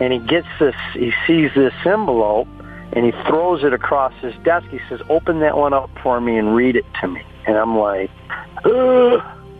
And 0.00 0.12
he 0.12 0.18
gets 0.18 0.46
this, 0.58 0.76
he 0.92 1.12
sees 1.26 1.50
this 1.54 1.74
envelope, 1.84 2.48
and 2.92 3.04
he 3.04 3.12
throws 3.28 3.62
it 3.62 3.72
across 3.72 4.12
his 4.20 4.34
desk. 4.44 4.66
He 4.70 4.80
says, 4.88 5.00
"Open 5.08 5.40
that 5.40 5.56
one 5.56 5.72
up 5.72 5.90
for 6.02 6.20
me 6.20 6.36
and 6.36 6.54
read 6.54 6.76
it 6.76 6.84
to 7.00 7.08
me." 7.08 7.22
And 7.46 7.56
I'm 7.56 7.76
like, 7.76 8.10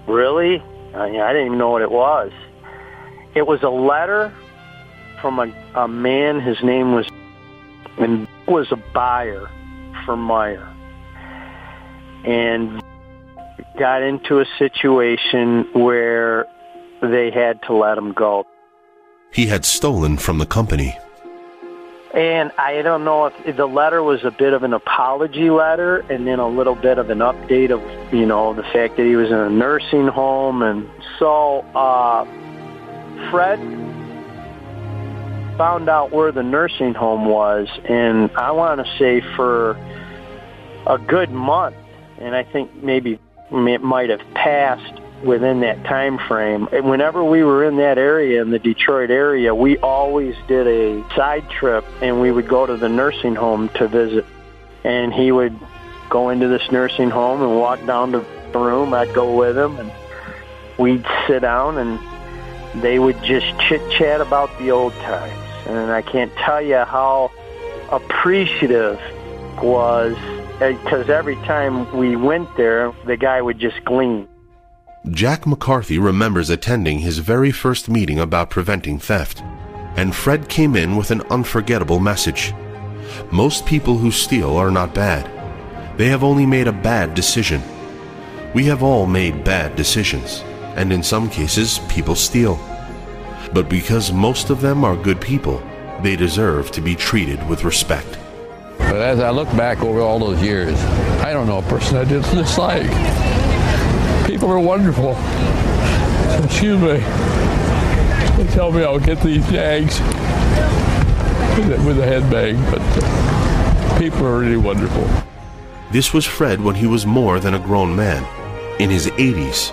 "Really?" 0.06 0.62
I, 0.94 1.10
mean, 1.10 1.20
I 1.20 1.32
didn't 1.32 1.46
even 1.46 1.58
know 1.58 1.70
what 1.70 1.82
it 1.82 1.90
was. 1.90 2.32
It 3.34 3.46
was 3.46 3.62
a 3.62 3.68
letter 3.68 4.32
from 5.20 5.38
a, 5.38 5.52
a 5.74 5.86
man. 5.86 6.40
His 6.40 6.62
name 6.62 6.92
was 6.92 7.06
and 7.98 8.26
was 8.48 8.72
a 8.72 8.76
buyer 8.94 9.48
for 10.04 10.16
Meijer, 10.16 10.68
and 12.24 12.82
got 13.78 14.02
into 14.02 14.40
a 14.40 14.46
situation 14.58 15.68
where 15.72 16.46
they 17.00 17.30
had 17.30 17.62
to 17.62 17.74
let 17.74 17.96
him 17.96 18.12
go. 18.12 18.44
He 19.32 19.46
had 19.46 19.64
stolen 19.64 20.16
from 20.16 20.38
the 20.38 20.46
company. 20.46 20.98
And 22.14 22.50
I 22.58 22.82
don't 22.82 23.04
know 23.04 23.26
if 23.26 23.56
the 23.56 23.66
letter 23.66 24.02
was 24.02 24.24
a 24.24 24.32
bit 24.32 24.52
of 24.52 24.64
an 24.64 24.72
apology 24.72 25.48
letter 25.48 25.98
and 26.10 26.26
then 26.26 26.40
a 26.40 26.48
little 26.48 26.74
bit 26.74 26.98
of 26.98 27.08
an 27.08 27.18
update 27.18 27.70
of, 27.70 27.80
you 28.12 28.26
know, 28.26 28.52
the 28.52 28.64
fact 28.64 28.96
that 28.96 29.06
he 29.06 29.14
was 29.14 29.28
in 29.28 29.36
a 29.36 29.48
nursing 29.48 30.08
home. 30.08 30.62
And 30.62 30.90
so 31.20 31.60
uh, 31.74 32.24
Fred 33.30 33.60
found 35.56 35.88
out 35.88 36.10
where 36.10 36.32
the 36.32 36.42
nursing 36.42 36.94
home 36.94 37.26
was, 37.26 37.68
and 37.88 38.30
I 38.36 38.50
want 38.52 38.84
to 38.84 38.98
say 38.98 39.20
for 39.36 39.72
a 40.86 40.98
good 40.98 41.30
month, 41.30 41.76
and 42.18 42.34
I 42.34 42.42
think 42.44 42.74
maybe 42.82 43.20
it 43.52 43.82
might 43.82 44.10
have 44.10 44.22
passed 44.34 45.00
within 45.24 45.60
that 45.60 45.84
time 45.84 46.18
frame. 46.18 46.68
And 46.72 46.88
whenever 46.88 47.22
we 47.22 47.44
were 47.44 47.64
in 47.64 47.76
that 47.76 47.98
area, 47.98 48.42
in 48.42 48.50
the 48.50 48.58
Detroit 48.58 49.10
area, 49.10 49.54
we 49.54 49.78
always 49.78 50.34
did 50.48 50.66
a 50.66 51.02
side 51.14 51.48
trip 51.50 51.84
and 52.00 52.20
we 52.20 52.30
would 52.30 52.48
go 52.48 52.66
to 52.66 52.76
the 52.76 52.88
nursing 52.88 53.34
home 53.34 53.68
to 53.70 53.88
visit. 53.88 54.24
And 54.84 55.12
he 55.12 55.30
would 55.30 55.56
go 56.08 56.30
into 56.30 56.48
this 56.48 56.70
nursing 56.72 57.10
home 57.10 57.42
and 57.42 57.58
walk 57.58 57.84
down 57.86 58.12
to 58.12 58.24
the 58.52 58.58
room. 58.58 58.94
I'd 58.94 59.14
go 59.14 59.36
with 59.36 59.56
him 59.56 59.76
and 59.76 59.92
we'd 60.78 61.04
sit 61.26 61.40
down 61.40 61.78
and 61.78 62.82
they 62.82 62.98
would 62.98 63.22
just 63.22 63.46
chit 63.60 63.82
chat 63.92 64.20
about 64.20 64.56
the 64.58 64.70
old 64.70 64.92
times. 64.94 65.66
And 65.66 65.90
I 65.90 66.02
can't 66.02 66.34
tell 66.36 66.62
you 66.62 66.78
how 66.78 67.30
appreciative 67.90 69.00
was 69.62 70.16
because 70.58 71.08
every 71.08 71.36
time 71.36 71.90
we 71.96 72.16
went 72.16 72.54
there, 72.56 72.92
the 73.04 73.16
guy 73.16 73.40
would 73.40 73.58
just 73.58 73.84
gleam. 73.84 74.28
Jack 75.08 75.46
McCarthy 75.46 75.98
remembers 75.98 76.50
attending 76.50 76.98
his 76.98 77.18
very 77.18 77.50
first 77.50 77.88
meeting 77.88 78.18
about 78.18 78.50
preventing 78.50 78.98
theft, 78.98 79.42
and 79.96 80.14
Fred 80.14 80.50
came 80.50 80.76
in 80.76 80.94
with 80.94 81.10
an 81.10 81.22
unforgettable 81.30 81.98
message. 81.98 82.52
Most 83.32 83.64
people 83.64 83.96
who 83.96 84.10
steal 84.10 84.56
are 84.56 84.70
not 84.70 84.94
bad. 84.94 85.26
They 85.96 86.08
have 86.08 86.22
only 86.22 86.44
made 86.44 86.68
a 86.68 86.72
bad 86.72 87.14
decision. 87.14 87.62
We 88.52 88.66
have 88.66 88.82
all 88.82 89.06
made 89.06 89.42
bad 89.42 89.74
decisions, 89.74 90.44
and 90.76 90.92
in 90.92 91.02
some 91.02 91.30
cases, 91.30 91.80
people 91.88 92.14
steal. 92.14 92.56
But 93.54 93.70
because 93.70 94.12
most 94.12 94.50
of 94.50 94.60
them 94.60 94.84
are 94.84 94.96
good 94.96 95.20
people, 95.20 95.62
they 96.02 96.14
deserve 96.14 96.70
to 96.72 96.82
be 96.82 96.94
treated 96.94 97.48
with 97.48 97.64
respect. 97.64 98.18
But 98.76 98.96
as 98.96 99.18
I 99.18 99.30
look 99.30 99.48
back 99.56 99.80
over 99.80 100.00
all 100.00 100.18
those 100.18 100.42
years, 100.42 100.78
I 101.22 101.32
don't 101.32 101.46
know 101.46 101.58
a 101.58 101.62
person 101.62 101.96
I 101.96 102.04
didn't 102.04 102.34
dislike 102.34 103.39
people 104.30 104.48
are 104.48 104.60
wonderful. 104.60 105.16
Excuse 106.44 106.80
me. 106.80 106.98
They 108.36 108.48
tell 108.52 108.70
me 108.70 108.84
I'll 108.84 109.00
get 109.00 109.20
these 109.22 109.44
jags 109.50 109.98
with 111.84 111.98
a 111.98 112.06
headbang, 112.06 112.56
but 112.70 112.80
uh, 112.80 113.98
people 113.98 114.24
are 114.24 114.38
really 114.38 114.56
wonderful. 114.56 115.04
This 115.90 116.14
was 116.14 116.24
Fred 116.24 116.60
when 116.60 116.76
he 116.76 116.86
was 116.86 117.06
more 117.06 117.40
than 117.40 117.54
a 117.54 117.58
grown 117.58 117.96
man, 117.96 118.24
in 118.80 118.88
his 118.88 119.08
80s, 119.08 119.72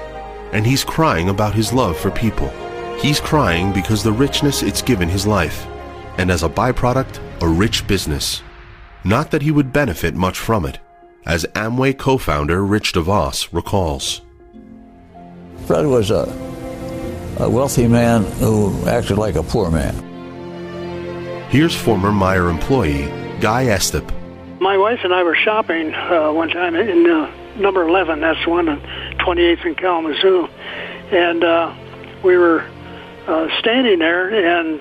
and 0.53 0.65
he's 0.65 0.83
crying 0.83 1.29
about 1.29 1.53
his 1.53 1.71
love 1.71 1.95
for 1.95 2.09
people. 2.09 2.51
He's 2.97 3.19
crying 3.19 3.71
because 3.71 4.01
the 4.01 4.11
richness 4.11 4.63
it's 4.63 4.81
given 4.81 5.07
his 5.07 5.27
life, 5.27 5.67
and 6.17 6.31
as 6.31 6.41
a 6.41 6.49
byproduct, 6.49 7.19
a 7.43 7.47
rich 7.47 7.85
business. 7.85 8.41
Not 9.03 9.29
that 9.29 9.43
he 9.43 9.51
would 9.51 9.71
benefit 9.71 10.15
much 10.15 10.39
from 10.39 10.65
it, 10.65 10.79
as 11.27 11.45
Amway 11.53 11.95
co 11.95 12.17
founder 12.17 12.65
Rich 12.65 12.93
DeVos 12.93 13.49
recalls. 13.51 14.21
Fred 15.67 15.85
was 15.85 16.11
a, 16.11 16.23
a 17.41 17.49
wealthy 17.49 17.89
man 17.89 18.23
who 18.23 18.87
acted 18.87 19.17
like 19.17 19.35
a 19.35 19.43
poor 19.43 19.69
man. 19.69 19.93
Here's 21.49 21.75
former 21.75 22.09
Meijer 22.09 22.49
employee 22.49 23.07
Guy 23.41 23.65
Estep. 23.65 24.09
My 24.61 24.77
wife 24.77 25.01
and 25.03 25.13
I 25.13 25.23
were 25.23 25.35
shopping 25.35 25.93
uh, 25.93 26.31
one 26.31 26.47
time 26.47 26.73
in 26.75 27.05
uh, 27.05 27.29
number 27.57 27.85
11, 27.85 28.21
that's 28.21 28.47
one 28.47 28.69
on 28.69 28.79
28th 29.19 29.65
and 29.65 29.77
Kalamazoo. 29.77 30.47
And 31.11 31.43
uh, 31.43 31.75
we 32.23 32.37
were 32.37 32.65
uh, 33.27 33.49
standing 33.59 33.99
there, 33.99 34.29
and 34.29 34.79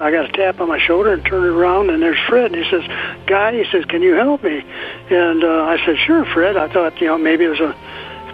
I 0.00 0.12
got 0.12 0.26
a 0.26 0.32
tap 0.32 0.60
on 0.60 0.68
my 0.68 0.78
shoulder 0.78 1.14
and 1.14 1.24
turned 1.24 1.46
around, 1.46 1.90
and 1.90 2.00
there's 2.00 2.20
Fred. 2.28 2.52
And 2.54 2.64
he 2.64 2.70
says, 2.70 2.84
"Guy," 3.26 3.64
he 3.64 3.68
says, 3.72 3.84
"Can 3.86 4.02
you 4.02 4.14
help 4.14 4.44
me?" 4.44 4.64
And 5.10 5.42
uh, 5.42 5.64
I 5.64 5.84
said, 5.84 5.98
"Sure, 5.98 6.24
Fred." 6.24 6.56
I 6.56 6.72
thought, 6.72 7.00
you 7.00 7.08
know, 7.08 7.18
maybe 7.18 7.44
it 7.44 7.48
was 7.48 7.60
a 7.60 7.74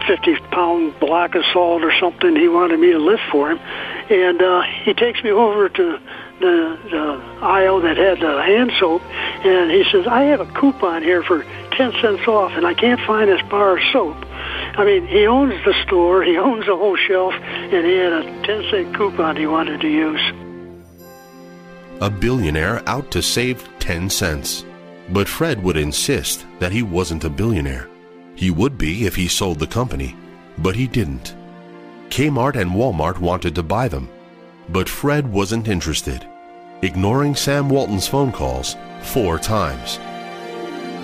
50 0.06 0.36
pound 0.50 0.98
block 1.00 1.34
of 1.34 1.44
salt 1.52 1.82
or 1.82 1.92
something 1.98 2.36
he 2.36 2.48
wanted 2.48 2.78
me 2.80 2.92
to 2.92 2.98
lift 2.98 3.22
for 3.30 3.50
him. 3.50 3.58
And 4.10 4.40
uh, 4.42 4.62
he 4.84 4.94
takes 4.94 5.22
me 5.22 5.30
over 5.30 5.68
to 5.68 5.98
the, 6.40 6.78
the 6.90 7.22
aisle 7.42 7.80
that 7.80 7.96
had 7.96 8.20
the 8.20 8.42
hand 8.42 8.72
soap, 8.78 9.02
and 9.02 9.70
he 9.70 9.84
says, 9.90 10.06
I 10.06 10.24
have 10.24 10.40
a 10.40 10.46
coupon 10.46 11.02
here 11.02 11.22
for 11.22 11.44
10 11.72 11.92
cents 12.00 12.26
off, 12.26 12.52
and 12.52 12.66
I 12.66 12.74
can't 12.74 13.00
find 13.00 13.30
this 13.30 13.42
bar 13.42 13.78
of 13.78 13.84
soap. 13.92 14.16
I 14.76 14.84
mean, 14.84 15.06
he 15.06 15.26
owns 15.26 15.54
the 15.64 15.74
store, 15.84 16.22
he 16.22 16.36
owns 16.36 16.66
the 16.66 16.76
whole 16.76 16.96
shelf, 16.96 17.34
and 17.34 17.86
he 17.86 17.96
had 17.96 18.12
a 18.12 18.42
10 18.42 18.70
cent 18.70 18.96
coupon 18.96 19.36
he 19.36 19.46
wanted 19.46 19.80
to 19.80 19.88
use. 19.88 20.20
A 22.00 22.10
billionaire 22.10 22.82
out 22.88 23.10
to 23.12 23.22
save 23.22 23.66
10 23.78 24.10
cents. 24.10 24.64
But 25.10 25.28
Fred 25.28 25.62
would 25.62 25.76
insist 25.76 26.46
that 26.58 26.72
he 26.72 26.82
wasn't 26.82 27.24
a 27.24 27.30
billionaire. 27.30 27.88
He 28.34 28.50
would 28.50 28.76
be 28.76 29.06
if 29.06 29.14
he 29.14 29.28
sold 29.28 29.58
the 29.58 29.66
company, 29.66 30.16
but 30.58 30.76
he 30.76 30.86
didn't. 30.86 31.34
Kmart 32.08 32.56
and 32.56 32.70
Walmart 32.70 33.18
wanted 33.18 33.54
to 33.54 33.62
buy 33.62 33.88
them, 33.88 34.08
but 34.68 34.88
Fred 34.88 35.30
wasn't 35.30 35.68
interested, 35.68 36.26
ignoring 36.82 37.34
Sam 37.34 37.68
Walton's 37.68 38.08
phone 38.08 38.32
calls 38.32 38.76
four 39.02 39.38
times. 39.38 39.98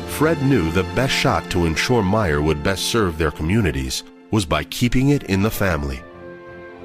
Fred 0.09 0.43
knew 0.43 0.71
the 0.71 0.83
best 0.95 1.15
shot 1.15 1.49
to 1.51 1.67
ensure 1.67 2.03
Meijer 2.03 2.45
would 2.45 2.63
best 2.63 2.87
serve 2.87 3.17
their 3.17 3.31
communities 3.31 4.03
was 4.31 4.45
by 4.45 4.65
keeping 4.65 5.11
it 5.11 5.25
in 5.25 5.43
the 5.43 5.51
family. 5.51 6.01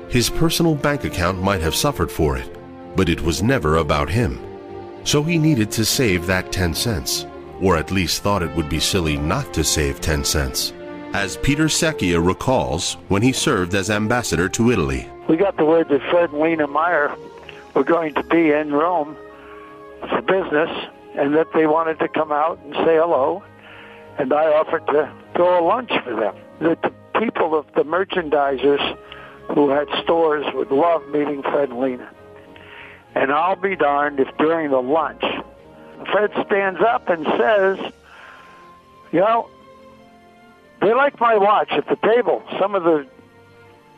His 0.09 0.29
personal 0.29 0.75
bank 0.75 1.03
account 1.03 1.41
might 1.41 1.61
have 1.61 1.75
suffered 1.75 2.11
for 2.11 2.37
it, 2.37 2.49
but 2.95 3.09
it 3.09 3.21
was 3.21 3.43
never 3.43 3.77
about 3.77 4.09
him. 4.09 4.39
So 5.03 5.21
he 5.21 5.37
needed 5.37 5.71
to 5.71 5.85
save 5.85 6.25
that 6.25 6.51
10 6.51 6.73
cents, 6.73 7.25
or 7.61 7.77
at 7.77 7.91
least 7.91 8.23
thought 8.23 8.43
it 8.43 8.55
would 8.55 8.69
be 8.69 8.79
silly 8.79 9.17
not 9.17 9.53
to 9.53 9.63
save 9.63 10.01
10 10.01 10.23
cents. 10.23 10.73
As 11.13 11.37
Peter 11.37 11.65
Secchia 11.65 12.25
recalls 12.25 12.95
when 13.07 13.21
he 13.21 13.31
served 13.31 13.73
as 13.73 13.89
ambassador 13.89 14.49
to 14.49 14.71
Italy. 14.71 15.09
We 15.29 15.37
got 15.37 15.57
the 15.57 15.65
word 15.65 15.89
that 15.89 16.01
Fred 16.09 16.31
and 16.31 16.41
Lena 16.41 16.67
Meijer 16.67 17.17
were 17.73 17.83
going 17.83 18.13
to 18.15 18.23
be 18.23 18.51
in 18.51 18.73
Rome 18.73 19.15
for 20.01 20.21
business 20.21 20.69
and 21.17 21.33
that 21.35 21.47
they 21.53 21.67
wanted 21.67 21.99
to 21.99 22.07
come 22.09 22.31
out 22.31 22.59
and 22.63 22.73
say 22.73 22.97
hello. 22.97 23.43
And 24.17 24.33
I 24.33 24.45
offered 24.47 24.85
to 24.87 25.11
throw 25.35 25.59
a 25.59 25.65
lunch 25.65 25.91
for 26.03 26.15
them. 26.15 26.35
That 26.59 26.81
the 26.81 26.93
people 27.19 27.57
of 27.57 27.65
the 27.75 27.83
merchandisers 27.83 28.97
who 29.53 29.69
had 29.69 29.87
stores 30.03 30.45
would 30.53 30.71
love 30.71 31.07
meeting 31.09 31.41
Fred 31.43 31.69
and 31.69 31.79
Lena. 31.79 32.09
And 33.13 33.31
I'll 33.31 33.55
be 33.55 33.75
darned 33.75 34.19
if 34.19 34.27
during 34.37 34.71
the 34.71 34.81
lunch, 34.81 35.23
Fred 36.11 36.31
stands 36.45 36.81
up 36.81 37.09
and 37.09 37.25
says, 37.37 37.79
you 39.11 39.19
know, 39.19 39.49
they 40.81 40.93
like 40.93 41.19
my 41.19 41.37
watch 41.37 41.71
at 41.71 41.87
the 41.87 41.95
table. 41.95 42.43
Some 42.59 42.75
of 42.75 42.83
the 42.83 43.07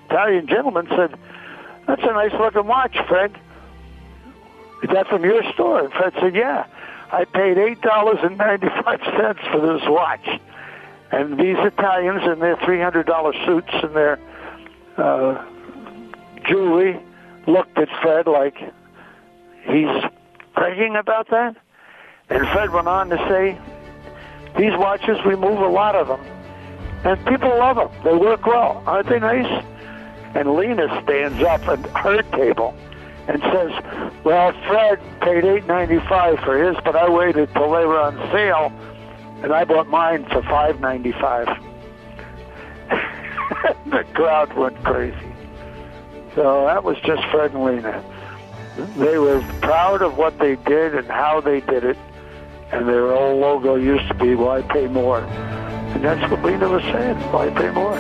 Italian 0.10 0.48
gentlemen 0.48 0.88
said, 0.90 1.18
that's 1.88 2.04
a 2.04 2.14
nice 2.14 2.34
looking 2.34 2.68
watch, 2.68 2.98
Fred. 3.08 3.36
Is 4.84 4.90
that 4.92 5.08
from 5.08 5.24
your 5.24 5.44
store? 5.54 5.82
And 5.82 5.94
Fred 5.94 6.14
said, 6.20 6.36
yeah. 6.36 6.66
I 7.12 7.26
paid 7.26 7.58
$8.95 7.58 9.52
for 9.52 9.60
this 9.62 9.88
watch. 9.88 10.28
And 11.12 11.40
these 11.40 11.58
Italians 11.60 12.24
in 12.24 12.40
their 12.40 12.58
$300 12.58 13.46
suits 13.46 13.70
and 13.72 13.96
their 13.96 14.20
uh, 14.98 15.44
jewelry 16.48 17.00
looked 17.48 17.78
at 17.78 17.88
Fred 18.02 18.28
like 18.28 18.58
he's 19.64 20.04
bragging 20.54 20.96
about 20.98 21.30
that. 21.30 21.56
And 22.30 22.48
Fred 22.50 22.72
went 22.72 22.88
on 22.88 23.10
to 23.10 23.18
say, 23.30 23.58
these 24.58 24.74
watches, 24.76 25.18
we 25.26 25.36
move 25.36 25.60
a 25.60 25.68
lot 25.68 25.96
of 25.96 26.08
them. 26.08 26.20
And 27.04 27.24
people 27.28 27.50
love 27.50 27.76
them. 27.78 27.92
They 28.04 28.16
work 28.16 28.46
well. 28.46 28.84
Aren't 28.86 29.08
they 29.08 29.20
nice? 29.20 29.64
And 30.34 30.56
Lena 30.56 30.88
stands 31.04 31.42
up 31.44 31.62
at 31.68 31.80
her 31.98 32.22
table 32.24 32.76
and 33.28 33.42
says, 33.42 33.72
"Well, 34.24 34.52
Fred 34.68 35.00
paid 35.22 35.46
eight 35.46 35.68
ninety 35.68 36.00
five 36.08 36.40
for 36.40 36.58
his, 36.62 36.76
but 36.84 36.96
I 36.96 37.10
waited 37.10 37.54
till 37.54 37.72
they 37.72 37.86
were 37.86 38.00
on 38.00 38.16
sale, 38.32 38.72
and 39.44 39.54
I 39.54 39.64
bought 39.64 39.88
mine 39.88 40.26
for 40.26 40.42
five 40.44 40.80
ninety 40.80 41.12
five. 41.14 41.48
the 43.86 44.06
crowd 44.14 44.54
went 44.56 44.84
crazy. 44.84 45.18
So 46.36 46.66
that 46.66 46.84
was 46.84 46.98
just 47.06 47.24
Fred 47.32 47.54
and 47.54 47.64
Lena. 47.64 48.04
They 48.98 49.18
were 49.18 49.42
proud 49.62 50.02
of 50.02 50.18
what 50.18 50.38
they 50.40 50.56
did 50.56 50.96
and 50.96 51.08
how 51.08 51.42
they 51.42 51.62
did 51.62 51.84
it, 51.84 51.98
and 52.72 52.88
their 52.88 53.12
old 53.12 53.40
logo 53.40 53.76
used 53.76 54.08
to 54.08 54.14
be 54.14 54.36
"Why 54.36 54.62
pay 54.62 54.88
more," 54.88 55.20
and 55.20 56.04
that's 56.04 56.32
what 56.32 56.44
Lena 56.44 56.68
was 56.68 56.84
saying. 56.84 57.16
Why 57.32 57.50
pay 57.50 57.70
more? 57.72 57.98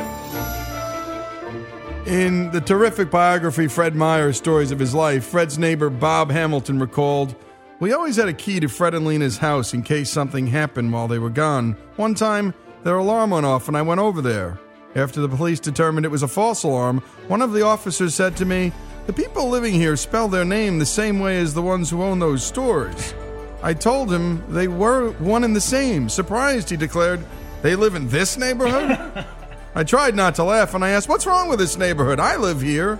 In 2.07 2.51
the 2.51 2.61
terrific 2.61 3.11
biography, 3.11 3.67
Fred 3.67 3.93
Meijer 3.93 4.33
Stories 4.33 4.71
of 4.71 4.79
His 4.79 4.95
Life, 4.95 5.25
Fred's 5.25 5.57
neighbor 5.57 5.89
Bob 5.89 6.31
Hamilton 6.31 6.79
recalled, 6.79 7.35
We 7.81 7.91
always 7.91 8.15
had 8.15 8.29
a 8.29 8.33
key 8.33 8.61
to 8.61 8.69
Fred 8.69 8.93
and 8.93 9.05
Lena's 9.05 9.37
house 9.39 9.73
in 9.73 9.83
case 9.83 10.09
something 10.09 10.47
happened 10.47 10.93
while 10.93 11.09
they 11.09 11.19
were 11.19 11.29
gone. 11.29 11.75
One 11.97 12.15
time, 12.15 12.53
their 12.83 12.95
alarm 12.95 13.31
went 13.31 13.45
off 13.45 13.67
and 13.67 13.75
I 13.75 13.81
went 13.81 13.99
over 13.99 14.21
there. 14.21 14.57
After 14.95 15.19
the 15.19 15.27
police 15.27 15.59
determined 15.59 16.05
it 16.05 16.09
was 16.09 16.23
a 16.23 16.29
false 16.29 16.63
alarm, 16.63 17.03
one 17.27 17.41
of 17.41 17.51
the 17.51 17.65
officers 17.65 18.15
said 18.15 18.37
to 18.37 18.45
me, 18.45 18.71
The 19.05 19.11
people 19.11 19.49
living 19.49 19.73
here 19.73 19.97
spell 19.97 20.29
their 20.29 20.45
name 20.45 20.79
the 20.79 20.85
same 20.85 21.19
way 21.19 21.37
as 21.39 21.53
the 21.53 21.61
ones 21.61 21.89
who 21.89 22.01
own 22.01 22.19
those 22.19 22.41
stores. 22.41 23.13
I 23.61 23.73
told 23.73 24.11
him 24.11 24.43
they 24.53 24.67
were 24.67 25.11
one 25.13 25.43
and 25.43 25.55
the 25.55 25.61
same. 25.61 26.09
Surprised, 26.09 26.69
he 26.69 26.77
declared, 26.77 27.23
They 27.61 27.75
live 27.75 27.95
in 27.95 28.09
this 28.09 28.37
neighborhood? 28.37 29.25
I 29.75 29.83
tried 29.83 30.15
not 30.15 30.35
to 30.35 30.43
laugh 30.43 30.73
and 30.73 30.83
I 30.83 30.89
asked, 30.89 31.09
What's 31.09 31.25
wrong 31.25 31.49
with 31.49 31.59
this 31.59 31.77
neighborhood? 31.77 32.19
I 32.19 32.35
live 32.35 32.61
here. 32.61 32.99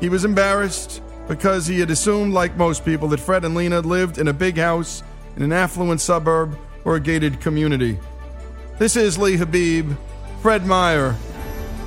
He 0.00 0.08
was 0.08 0.24
embarrassed 0.24 1.02
because 1.28 1.66
he 1.66 1.80
had 1.80 1.90
assumed, 1.90 2.34
like 2.34 2.56
most 2.56 2.84
people, 2.84 3.08
that 3.08 3.20
Fred 3.20 3.44
and 3.44 3.54
Lena 3.54 3.80
lived 3.80 4.18
in 4.18 4.28
a 4.28 4.32
big 4.32 4.58
house 4.58 5.02
in 5.36 5.42
an 5.42 5.52
affluent 5.52 6.00
suburb 6.00 6.58
or 6.84 6.96
a 6.96 7.00
gated 7.00 7.40
community. 7.40 7.98
This 8.78 8.96
is 8.96 9.18
Lee 9.18 9.36
Habib, 9.36 9.92
Fred 10.42 10.62
Meijer, 10.62 11.16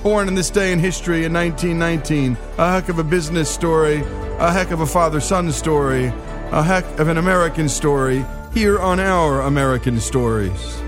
born 0.02 0.28
in 0.28 0.36
this 0.36 0.50
day 0.50 0.72
in 0.72 0.80
history 0.80 1.26
in 1.26 1.34
1919. 1.34 2.38
A 2.58 2.72
heck 2.72 2.90
of 2.90 2.98
a 2.98 3.04
business 3.04 3.50
story, 3.50 4.04
a 4.40 4.52
heck 4.52 4.72
of 4.72 4.82
a 4.82 4.86
father 4.88 5.20
son 5.20 5.52
story, 5.52 6.12
a 6.52 6.64
heck 6.64 6.86
of 7.00 7.10
an 7.10 7.18
American 7.18 7.68
story 7.68 8.26
here 8.54 8.80
on 8.80 9.00
our 9.00 9.42
American 9.42 10.00
Stories. 10.00 10.87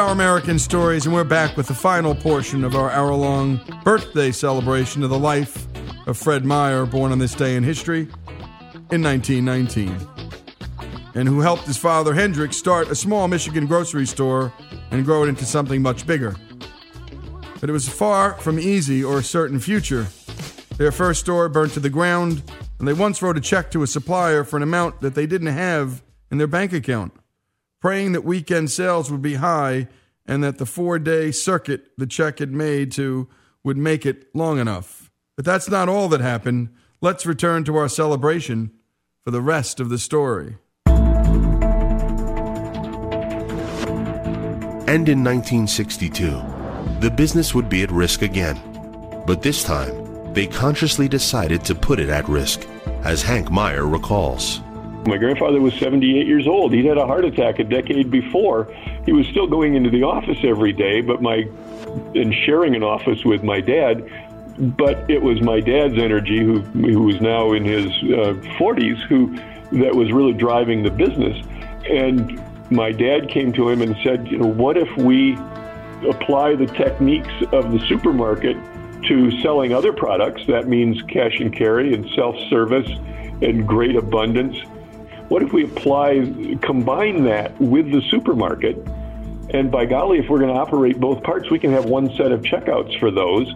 Our 0.00 0.12
American 0.12 0.58
Stories, 0.58 1.04
and 1.04 1.14
we're 1.14 1.24
back 1.24 1.58
with 1.58 1.66
the 1.66 1.74
final 1.74 2.14
portion 2.14 2.64
of 2.64 2.74
our 2.74 2.90
hour 2.90 3.12
long 3.12 3.60
birthday 3.84 4.32
celebration 4.32 5.02
of 5.02 5.10
the 5.10 5.18
life 5.18 5.66
of 6.06 6.16
Fred 6.16 6.42
Meijer, 6.42 6.90
born 6.90 7.12
on 7.12 7.18
this 7.18 7.34
day 7.34 7.54
in 7.54 7.62
history 7.62 8.08
in 8.90 9.02
1919, 9.02 9.94
and 11.14 11.28
who 11.28 11.40
helped 11.40 11.64
his 11.64 11.76
father 11.76 12.14
Hendrik 12.14 12.54
start 12.54 12.88
a 12.88 12.94
small 12.94 13.28
Michigan 13.28 13.66
grocery 13.66 14.06
store 14.06 14.54
and 14.90 15.04
grow 15.04 15.24
it 15.24 15.28
into 15.28 15.44
something 15.44 15.82
much 15.82 16.06
bigger. 16.06 16.34
But 17.60 17.68
it 17.68 17.72
was 17.72 17.86
far 17.86 18.32
from 18.40 18.58
easy 18.58 19.04
or 19.04 19.18
a 19.18 19.22
certain 19.22 19.60
future. 19.60 20.06
Their 20.78 20.92
first 20.92 21.20
store 21.20 21.46
burned 21.50 21.72
to 21.72 21.80
the 21.80 21.90
ground, 21.90 22.42
and 22.78 22.88
they 22.88 22.94
once 22.94 23.20
wrote 23.20 23.36
a 23.36 23.40
check 23.42 23.70
to 23.72 23.82
a 23.82 23.86
supplier 23.86 24.44
for 24.44 24.56
an 24.56 24.62
amount 24.62 25.02
that 25.02 25.14
they 25.14 25.26
didn't 25.26 25.48
have 25.48 26.02
in 26.30 26.38
their 26.38 26.46
bank 26.46 26.72
account 26.72 27.12
praying 27.80 28.12
that 28.12 28.24
weekend 28.24 28.70
sales 28.70 29.10
would 29.10 29.22
be 29.22 29.34
high 29.34 29.88
and 30.26 30.44
that 30.44 30.58
the 30.58 30.66
four 30.66 30.98
day 30.98 31.32
circuit 31.32 31.90
the 31.96 32.06
check 32.06 32.38
had 32.38 32.52
made 32.52 32.92
to 32.92 33.28
would 33.64 33.76
make 33.76 34.06
it 34.06 34.28
long 34.34 34.58
enough. 34.58 35.10
But 35.36 35.44
that's 35.44 35.68
not 35.68 35.88
all 35.88 36.08
that 36.08 36.20
happened. 36.20 36.68
Let's 37.00 37.26
return 37.26 37.64
to 37.64 37.76
our 37.76 37.88
celebration 37.88 38.72
for 39.24 39.30
the 39.30 39.40
rest 39.40 39.80
of 39.80 39.88
the 39.88 39.98
story. 39.98 40.56
And 44.86 45.08
in 45.08 45.22
1962, 45.22 46.42
the 47.00 47.10
business 47.10 47.54
would 47.54 47.68
be 47.68 47.82
at 47.82 47.90
risk 47.92 48.22
again. 48.22 48.60
But 49.26 49.40
this 49.40 49.62
time, 49.62 50.32
they 50.34 50.46
consciously 50.46 51.08
decided 51.08 51.64
to 51.64 51.74
put 51.74 52.00
it 52.00 52.08
at 52.08 52.28
risk, 52.28 52.66
as 53.04 53.22
Hank 53.22 53.48
Meijer 53.48 53.90
recalls. 53.90 54.60
My 55.06 55.16
grandfather 55.16 55.60
was 55.60 55.74
78 55.74 56.26
years 56.26 56.46
old. 56.46 56.72
He'd 56.72 56.84
had 56.84 56.98
a 56.98 57.06
heart 57.06 57.24
attack 57.24 57.58
a 57.58 57.64
decade 57.64 58.10
before. 58.10 58.72
He 59.06 59.12
was 59.12 59.26
still 59.28 59.46
going 59.46 59.74
into 59.74 59.88
the 59.88 60.02
office 60.02 60.38
every 60.42 60.72
day, 60.72 61.00
but 61.00 61.22
my 61.22 61.48
and 62.14 62.34
sharing 62.34 62.76
an 62.76 62.82
office 62.82 63.24
with 63.24 63.42
my 63.42 63.60
dad. 63.60 64.08
But 64.58 65.10
it 65.10 65.22
was 65.22 65.40
my 65.40 65.60
dad's 65.60 65.96
energy, 65.96 66.44
who 66.44 66.60
who 66.60 67.04
was 67.04 67.20
now 67.20 67.52
in 67.52 67.64
his 67.64 67.86
uh, 67.86 68.34
40s, 68.58 68.98
who 69.06 69.36
that 69.78 69.94
was 69.94 70.12
really 70.12 70.34
driving 70.34 70.82
the 70.82 70.90
business. 70.90 71.46
And 71.88 72.40
my 72.70 72.92
dad 72.92 73.28
came 73.28 73.52
to 73.54 73.68
him 73.68 73.80
and 73.80 73.96
said, 74.02 74.28
you 74.28 74.38
know, 74.38 74.48
what 74.48 74.76
if 74.76 74.94
we 74.96 75.34
apply 76.08 76.56
the 76.56 76.66
techniques 76.66 77.32
of 77.52 77.72
the 77.72 77.80
supermarket 77.88 78.56
to 79.04 79.40
selling 79.40 79.72
other 79.72 79.92
products? 79.92 80.42
That 80.46 80.68
means 80.68 81.00
cash 81.02 81.40
and 81.40 81.54
carry 81.54 81.94
and 81.94 82.08
self-service 82.10 82.88
and 83.42 83.66
great 83.66 83.96
abundance. 83.96 84.56
What 85.30 85.44
if 85.44 85.52
we 85.52 85.62
apply, 85.62 86.58
combine 86.60 87.22
that 87.22 87.58
with 87.60 87.92
the 87.92 88.02
supermarket? 88.10 88.76
And 89.50 89.70
by 89.70 89.86
golly, 89.86 90.18
if 90.18 90.28
we're 90.28 90.40
going 90.40 90.52
to 90.52 90.60
operate 90.60 90.98
both 90.98 91.22
parts, 91.22 91.52
we 91.52 91.60
can 91.60 91.70
have 91.70 91.84
one 91.84 92.12
set 92.16 92.32
of 92.32 92.42
checkouts 92.42 92.98
for 92.98 93.12
those 93.12 93.48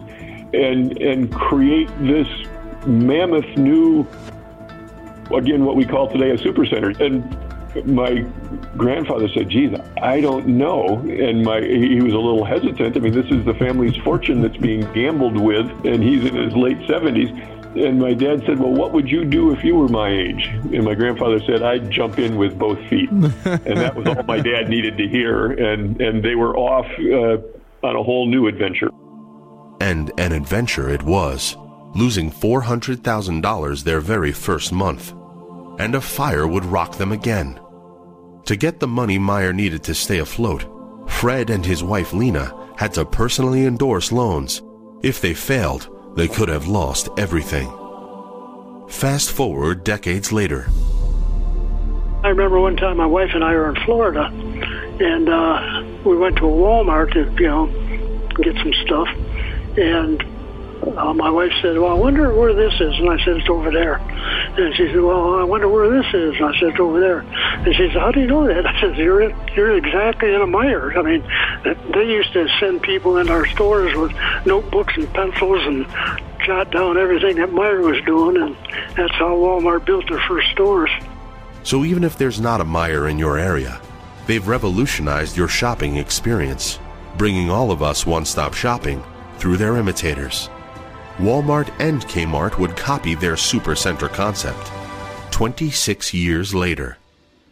and, 0.53 0.97
and 1.01 1.29
create 1.33 1.89
this 1.99 2.27
mammoth 2.85 3.57
new, 3.57 4.07
again, 5.35 5.65
what 5.65 5.75
we 5.75 5.83
call 5.83 6.09
today 6.09 6.29
a 6.29 6.37
supercenter. 6.37 6.97
And 7.01 7.85
my 7.85 8.21
grandfather 8.77 9.27
said, 9.27 9.49
geez, 9.49 9.77
I 10.01 10.21
don't 10.21 10.47
know. 10.47 10.99
And 10.99 11.43
my, 11.43 11.59
he 11.59 11.99
was 11.99 12.13
a 12.13 12.17
little 12.17 12.45
hesitant. 12.45 12.95
I 12.95 12.99
mean, 13.01 13.11
this 13.11 13.29
is 13.29 13.43
the 13.43 13.53
family's 13.53 13.97
fortune 13.97 14.41
that's 14.41 14.55
being 14.55 14.89
gambled 14.93 15.35
with, 15.35 15.69
and 15.85 16.01
he's 16.01 16.23
in 16.23 16.35
his 16.35 16.53
late 16.55 16.77
70s. 16.87 17.54
And 17.75 17.99
my 17.99 18.13
dad 18.13 18.41
said, 18.45 18.59
Well, 18.59 18.71
what 18.71 18.93
would 18.93 19.09
you 19.09 19.25
do 19.25 19.51
if 19.51 19.63
you 19.63 19.75
were 19.75 19.89
my 19.89 20.09
age? 20.09 20.45
And 20.45 20.85
my 20.85 20.95
grandfather 20.95 21.41
said, 21.45 21.61
I'd 21.61 21.91
jump 21.91 22.19
in 22.19 22.37
with 22.37 22.57
both 22.57 22.79
feet. 22.87 23.09
and 23.11 23.77
that 23.77 23.95
was 23.95 24.07
all 24.07 24.23
my 24.23 24.39
dad 24.39 24.69
needed 24.69 24.97
to 24.97 25.07
hear. 25.07 25.51
And, 25.51 25.99
and 25.99 26.23
they 26.23 26.35
were 26.35 26.55
off 26.55 26.85
uh, 26.99 27.85
on 27.85 27.95
a 27.95 28.03
whole 28.03 28.27
new 28.27 28.47
adventure. 28.47 28.89
And 29.81 30.11
an 30.17 30.31
adventure 30.31 30.89
it 30.89 31.03
was, 31.03 31.57
losing 31.93 32.31
$400,000 32.31 33.83
their 33.83 33.99
very 33.99 34.31
first 34.31 34.71
month. 34.71 35.13
And 35.77 35.95
a 35.95 36.01
fire 36.01 36.47
would 36.47 36.63
rock 36.63 36.97
them 36.97 37.11
again. 37.11 37.59
To 38.45 38.55
get 38.55 38.79
the 38.79 38.87
money 38.87 39.19
Meijer 39.19 39.53
needed 39.53 39.83
to 39.83 39.93
stay 39.93 40.19
afloat, 40.19 40.65
Fred 41.09 41.49
and 41.49 41.65
his 41.65 41.83
wife 41.83 42.13
Lena 42.13 42.53
had 42.77 42.93
to 42.93 43.05
personally 43.05 43.65
endorse 43.65 44.11
loans. 44.11 44.61
If 45.01 45.19
they 45.19 45.33
failed, 45.33 45.89
they 46.15 46.27
could 46.27 46.49
have 46.49 46.67
lost 46.67 47.09
everything. 47.17 47.69
Fast 48.87 49.31
forward 49.31 49.83
decades 49.83 50.31
later. 50.31 50.67
I 52.23 52.29
remember 52.29 52.59
one 52.59 52.75
time 52.77 52.97
my 52.97 53.05
wife 53.05 53.31
and 53.33 53.43
I 53.43 53.53
were 53.53 53.69
in 53.69 53.75
Florida, 53.83 54.25
and 54.25 55.29
uh, 55.29 55.83
we 56.03 56.17
went 56.17 56.37
to 56.37 56.45
a 56.45 56.51
Walmart 56.51 57.13
to, 57.13 57.29
you 57.41 57.47
know, 57.47 57.67
get 58.41 58.55
some 58.57 58.73
stuff. 58.85 59.07
And 59.77 60.23
uh, 60.97 61.13
my 61.13 61.29
wife 61.29 61.51
said, 61.61 61.77
"Well, 61.77 61.91
I 61.91 61.93
wonder 61.95 62.33
where 62.33 62.53
this 62.53 62.73
is," 62.79 62.97
and 62.99 63.09
I 63.09 63.17
said, 63.23 63.37
"It's 63.37 63.49
over 63.49 63.71
there." 63.71 63.95
And 63.95 64.75
she 64.75 64.87
said, 64.87 65.01
"Well, 65.01 65.35
I 65.35 65.43
wonder 65.43 65.67
where 65.67 65.89
this 65.89 66.05
is," 66.13 66.35
and 66.35 66.45
I 66.45 66.59
said, 66.59 66.69
"It's 66.69 66.79
over 66.79 66.99
there." 66.99 67.19
And 67.19 67.75
she 67.75 67.87
said, 67.87 67.99
"How 67.99 68.11
do 68.11 68.19
you 68.19 68.27
know 68.27 68.45
that?" 68.47 68.65
I 68.71 68.79
said, 68.79 68.97
"You're 68.97 69.31
you're 69.55 69.75
exactly 69.75 70.33
in 70.33 70.41
a 70.41 70.47
Meijer. 70.47 70.95
I 70.95 71.01
mean, 71.01 71.23
they 71.93 72.05
used 72.05 72.33
to 72.33 72.47
send 72.59 72.81
people 72.83 73.17
in 73.17 73.29
our 73.29 73.45
stores 73.47 73.95
with 73.95 74.11
notebooks 74.45 74.95
and 74.95 75.11
pencils 75.13 75.61
and 75.65 75.85
jot 76.45 76.71
down 76.71 76.97
everything 76.97 77.37
that 77.37 77.49
Meijer 77.49 77.83
was 77.83 78.03
doing, 78.05 78.41
and 78.41 78.55
that's 78.95 79.13
how 79.15 79.35
Walmart 79.35 79.85
built 79.85 80.07
their 80.07 80.21
first 80.27 80.49
stores." 80.51 80.91
So 81.63 81.83
even 81.83 82.03
if 82.03 82.17
there's 82.17 82.39
not 82.39 82.61
a 82.61 82.65
Meijer 82.65 83.09
in 83.09 83.17
your 83.17 83.39
area, 83.39 83.81
they've 84.27 84.47
revolutionized 84.47 85.35
your 85.35 85.47
shopping 85.47 85.95
experience, 85.95 86.79
bringing 87.17 87.49
all 87.49 87.71
of 87.71 87.81
us 87.81 88.05
one-stop 88.05 88.53
shopping 88.53 89.03
through 89.39 89.57
their 89.57 89.77
imitators. 89.77 90.49
Walmart 91.17 91.73
and 91.79 92.01
Kmart 92.01 92.57
would 92.59 92.75
copy 92.75 93.15
their 93.15 93.35
supercenter 93.35 94.11
concept 94.11 94.71
26 95.31 96.13
years 96.13 96.53
later, 96.53 96.97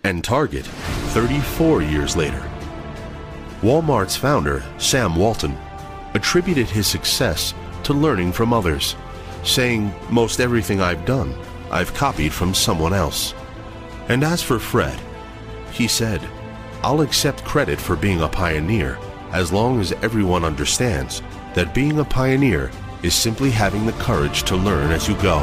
and 0.03 0.23
Target 0.23 0.65
34 0.65 1.81
years 1.81 2.15
later. 2.17 2.43
Walmart's 3.61 4.17
founder, 4.17 4.63
Sam 4.77 5.15
Walton, 5.15 5.57
attributed 6.13 6.67
his 6.67 6.87
success 6.87 7.53
to 7.83 7.93
learning 7.93 8.33
from 8.33 8.51
others, 8.51 8.97
saying, 9.43 9.93
Most 10.09 10.41
everything 10.41 10.81
I've 10.81 11.05
done, 11.05 11.33
I've 11.71 11.93
copied 11.93 12.33
from 12.33 12.53
someone 12.53 12.93
else. 12.93 13.33
And 14.09 14.25
as 14.25 14.41
for 14.41 14.59
Fred, 14.59 14.99
he 15.71 15.87
said, 15.87 16.21
I'll 16.81 17.01
accept 17.01 17.45
credit 17.45 17.79
for 17.79 17.95
being 17.95 18.21
a 18.21 18.27
pioneer 18.27 18.99
as 19.31 19.53
long 19.53 19.79
as 19.79 19.93
everyone 19.93 20.43
understands 20.43 21.21
that 21.53 21.73
being 21.73 21.99
a 21.99 22.05
pioneer 22.05 22.69
is 23.03 23.13
simply 23.13 23.51
having 23.51 23.85
the 23.85 23.91
courage 23.93 24.43
to 24.43 24.55
learn 24.55 24.91
as 24.91 25.07
you 25.07 25.15
go. 25.15 25.39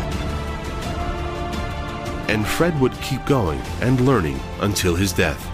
And 2.29 2.47
Fred 2.47 2.79
would 2.81 2.99
keep 3.03 3.25
going 3.27 3.61
and 3.83 4.01
learning 4.01 4.41
until 4.61 4.95
his 4.95 5.13
death. 5.13 5.47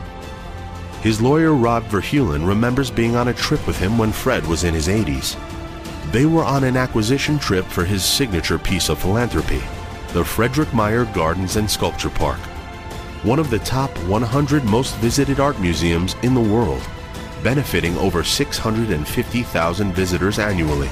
His 1.03 1.21
lawyer 1.21 1.53
Rob 1.53 1.85
VerHeulen 1.85 2.47
remembers 2.47 2.91
being 2.91 3.17
on 3.17 3.29
a 3.29 3.35
trip 3.35 3.67
with 3.67 3.79
him 3.79 3.99
when 3.99 4.13
Fred 4.13 4.47
was 4.47 4.65
in 4.65 4.75
his 4.75 4.89
80s. 4.89 5.37
They 6.13 6.27
were 6.27 6.45
on 6.45 6.65
an 6.65 6.77
acquisition 6.77 7.39
trip 7.39 7.67
for 7.67 7.85
his 7.85 8.05
signature 8.05 8.59
piece 8.59 8.89
of 8.89 9.01
philanthropy, 9.01 9.63
the 10.13 10.25
Frederik 10.25 10.69
Meijer 10.69 11.13
Gardens 11.13 11.57
and 11.57 11.69
Sculpture 11.69 12.11
Park, 12.11 12.39
one 13.23 13.39
of 13.39 13.51
the 13.51 13.59
top 13.61 13.91
100 14.05 14.65
most 14.65 14.95
visited 14.97 15.41
art 15.41 15.59
museums 15.61 16.15
in 16.23 16.35
the 16.35 16.41
world, 16.41 16.83
benefiting 17.43 17.97
over 17.99 18.23
650,000 18.23 19.93
visitors 19.93 20.39
annually 20.39 20.89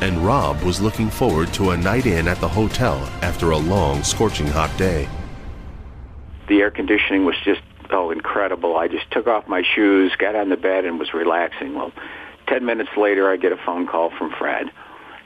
and 0.00 0.18
Rob 0.18 0.62
was 0.62 0.80
looking 0.80 1.10
forward 1.10 1.52
to 1.54 1.70
a 1.70 1.76
night 1.76 2.06
in 2.06 2.28
at 2.28 2.38
the 2.38 2.48
hotel 2.48 2.98
after 3.22 3.50
a 3.50 3.56
long, 3.56 4.02
scorching 4.02 4.46
hot 4.46 4.76
day. 4.76 5.08
The 6.48 6.60
air 6.60 6.70
conditioning 6.70 7.24
was 7.24 7.34
just, 7.44 7.60
oh, 7.90 8.10
incredible. 8.10 8.76
I 8.76 8.88
just 8.88 9.10
took 9.10 9.26
off 9.26 9.48
my 9.48 9.62
shoes, 9.74 10.14
got 10.18 10.34
on 10.34 10.48
the 10.48 10.56
bed, 10.56 10.84
and 10.84 10.98
was 10.98 11.12
relaxing. 11.12 11.74
Well, 11.74 11.92
10 12.48 12.64
minutes 12.64 12.90
later, 12.96 13.30
I 13.30 13.36
get 13.36 13.52
a 13.52 13.56
phone 13.56 13.86
call 13.86 14.10
from 14.16 14.32
Fred. 14.38 14.66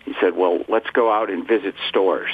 He 0.04 0.14
said, 0.20 0.36
well, 0.36 0.64
let's 0.68 0.88
go 0.90 1.12
out 1.12 1.30
and 1.30 1.46
visit 1.46 1.74
stores. 1.88 2.30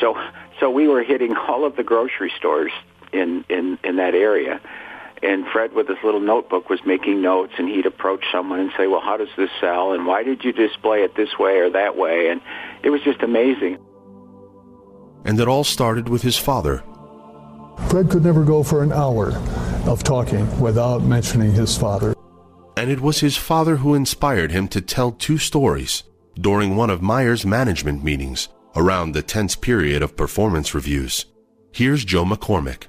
So, 0.00 0.16
so 0.60 0.70
we 0.70 0.86
were 0.86 1.02
hitting 1.02 1.36
all 1.36 1.64
of 1.64 1.76
the 1.76 1.82
grocery 1.82 2.32
stores 2.36 2.72
in, 3.12 3.44
in, 3.48 3.78
in 3.82 3.96
that 3.96 4.14
area 4.14 4.60
and 5.22 5.46
Fred 5.52 5.72
with 5.72 5.88
his 5.88 5.98
little 6.04 6.20
notebook 6.20 6.70
was 6.70 6.80
making 6.86 7.22
notes 7.22 7.52
and 7.58 7.68
he'd 7.68 7.86
approach 7.86 8.24
someone 8.32 8.60
and 8.60 8.70
say, 8.76 8.86
well, 8.86 9.00
how 9.00 9.16
does 9.16 9.28
this 9.36 9.50
sell? 9.60 9.92
And 9.92 10.06
why 10.06 10.22
did 10.22 10.44
you 10.44 10.52
display 10.52 11.02
it 11.02 11.16
this 11.16 11.38
way 11.38 11.58
or 11.58 11.70
that 11.70 11.96
way? 11.96 12.28
And 12.30 12.40
it 12.82 12.90
was 12.90 13.02
just 13.02 13.22
amazing. 13.22 13.78
And 15.24 15.38
it 15.40 15.48
all 15.48 15.64
started 15.64 16.08
with 16.08 16.22
his 16.22 16.36
father. 16.36 16.82
Fred 17.88 18.10
could 18.10 18.24
never 18.24 18.44
go 18.44 18.62
for 18.62 18.82
an 18.82 18.92
hour 18.92 19.32
of 19.86 20.02
talking 20.02 20.60
without 20.60 21.02
mentioning 21.02 21.52
his 21.52 21.76
father. 21.76 22.14
And 22.76 22.90
it 22.90 23.00
was 23.00 23.20
his 23.20 23.36
father 23.36 23.76
who 23.76 23.94
inspired 23.94 24.50
him 24.50 24.68
to 24.68 24.80
tell 24.80 25.12
two 25.12 25.38
stories 25.38 26.04
during 26.40 26.76
one 26.76 26.90
of 26.90 27.00
Meijer's 27.00 27.44
management 27.46 28.04
meetings 28.04 28.48
around 28.76 29.12
the 29.12 29.22
tense 29.22 29.56
period 29.56 30.02
of 30.02 30.16
performance 30.16 30.74
reviews. 30.74 31.26
Here's 31.72 32.04
Joe 32.04 32.24
McCormick 32.24 32.87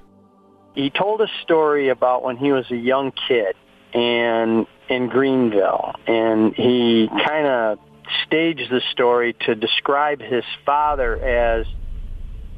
he 0.80 0.88
told 0.88 1.20
a 1.20 1.28
story 1.42 1.90
about 1.90 2.22
when 2.22 2.36
he 2.36 2.52
was 2.52 2.70
a 2.70 2.76
young 2.76 3.12
kid 3.28 3.54
and 3.92 4.66
in 4.88 5.08
Greenville, 5.08 5.94
and 6.06 6.54
he 6.54 7.08
kind 7.26 7.46
of 7.46 7.78
staged 8.26 8.70
the 8.70 8.80
story 8.90 9.36
to 9.46 9.54
describe 9.54 10.20
his 10.20 10.44
father 10.64 11.16
as 11.18 11.66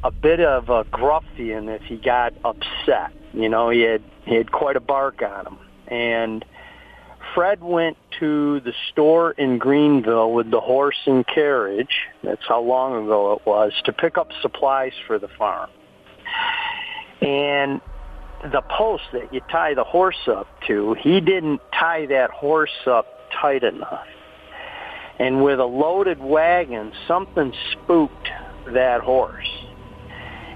a 0.04 0.10
bit 0.10 0.40
of 0.40 0.68
a 0.68 0.84
gruffian 0.84 1.68
if 1.68 1.82
he 1.82 1.96
got 1.96 2.32
upset. 2.44 3.12
You 3.32 3.48
know, 3.48 3.70
he 3.70 3.80
had 3.80 4.02
he 4.24 4.36
had 4.36 4.52
quite 4.52 4.76
a 4.76 4.80
bark 4.80 5.20
on 5.22 5.46
him, 5.46 5.58
and 5.88 6.44
Fred 7.34 7.60
went 7.62 7.96
to 8.20 8.60
the 8.60 8.72
store 8.90 9.32
in 9.32 9.58
Greenville 9.58 10.32
with 10.32 10.50
the 10.50 10.60
horse 10.60 11.00
and 11.06 11.26
carriage. 11.26 12.06
That's 12.22 12.46
how 12.46 12.60
long 12.60 13.04
ago 13.04 13.32
it 13.32 13.46
was 13.46 13.72
to 13.84 13.92
pick 13.92 14.16
up 14.16 14.28
supplies 14.42 14.92
for 15.06 15.18
the 15.18 15.28
farm. 15.28 15.70
And 17.20 17.80
the 18.50 18.62
post 18.62 19.04
that 19.12 19.32
you 19.32 19.40
tie 19.50 19.74
the 19.74 19.84
horse 19.84 20.26
up 20.26 20.48
to, 20.66 20.94
he 20.94 21.20
didn't 21.20 21.60
tie 21.72 22.06
that 22.06 22.30
horse 22.30 22.86
up 22.86 23.06
tight 23.30 23.62
enough. 23.62 24.06
And 25.18 25.44
with 25.44 25.60
a 25.60 25.64
loaded 25.64 26.18
wagon, 26.18 26.92
something 27.06 27.52
spooked 27.72 28.28
that 28.66 29.00
horse. 29.02 29.48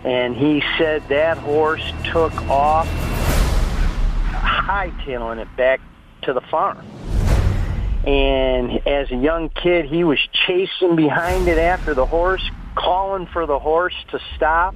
And 0.05 0.37
he 0.37 0.63
said 0.79 1.07
that 1.09 1.39
horse 1.39 1.93
took 2.05 2.33
off, 2.49 2.89
hightailing 4.33 5.39
it 5.39 5.49
back 5.57 5.81
to 6.23 6.33
the 6.33 6.41
farm. 6.41 6.85
And 8.05 8.87
as 8.87 9.11
a 9.11 9.17
young 9.17 9.49
kid, 9.51 9.87
he 9.87 10.05
was 10.05 10.19
chasing 10.47 10.97
behind 10.97 11.49
it 11.49 11.59
after 11.59 11.95
the 11.95 12.07
horse, 12.07 12.43
calling 12.77 13.27
for 13.27 13.47
the 13.47 13.59
horse 13.59 13.95
to 14.11 14.21
stop. 14.37 14.75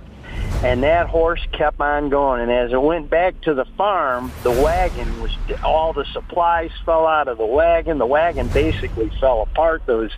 And 0.62 0.82
that 0.82 1.08
horse 1.08 1.40
kept 1.52 1.80
on 1.80 2.10
going. 2.10 2.42
And 2.42 2.50
as 2.50 2.72
it 2.72 2.82
went 2.82 3.08
back 3.08 3.40
to 3.42 3.54
the 3.54 3.64
farm, 3.64 4.30
the 4.42 4.50
wagon 4.50 5.22
was, 5.22 5.34
all 5.64 5.94
the 5.94 6.04
supplies 6.12 6.70
fell 6.84 7.06
out 7.06 7.28
of 7.28 7.38
the 7.38 7.46
wagon. 7.46 7.96
The 7.96 8.06
wagon 8.06 8.48
basically 8.48 9.10
fell 9.20 9.42
apart. 9.42 9.82
There 9.86 9.96
was 9.96 10.12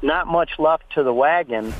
not 0.00 0.28
much 0.28 0.58
left 0.58 0.90
to 0.94 1.02
the 1.02 1.12
wagon. 1.12 1.74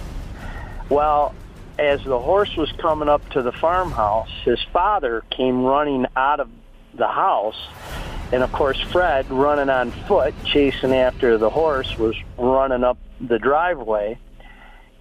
Well, 0.91 1.35
as 1.79 2.03
the 2.05 2.19
horse 2.19 2.55
was 2.57 2.71
coming 2.73 3.09
up 3.09 3.27
to 3.31 3.43
the 3.43 3.53
farmhouse, 3.53 4.31
his 4.45 4.63
father 4.73 5.23
came 5.31 5.63
running 5.63 6.07
out 6.17 6.41
of 6.41 6.51
the 6.95 7.09
house. 7.09 7.57
And 8.33 8.43
of 8.43 8.53
course, 8.53 8.81
Fred, 8.81 9.31
running 9.31 9.71
on 9.71 9.91
foot, 9.91 10.35
chasing 10.45 10.93
after 10.93 11.39
the 11.39 11.49
horse, 11.49 11.97
was 11.97 12.17
running 12.37 12.85
up 12.85 12.99
the 13.21 13.39
driveway. 13.39 14.19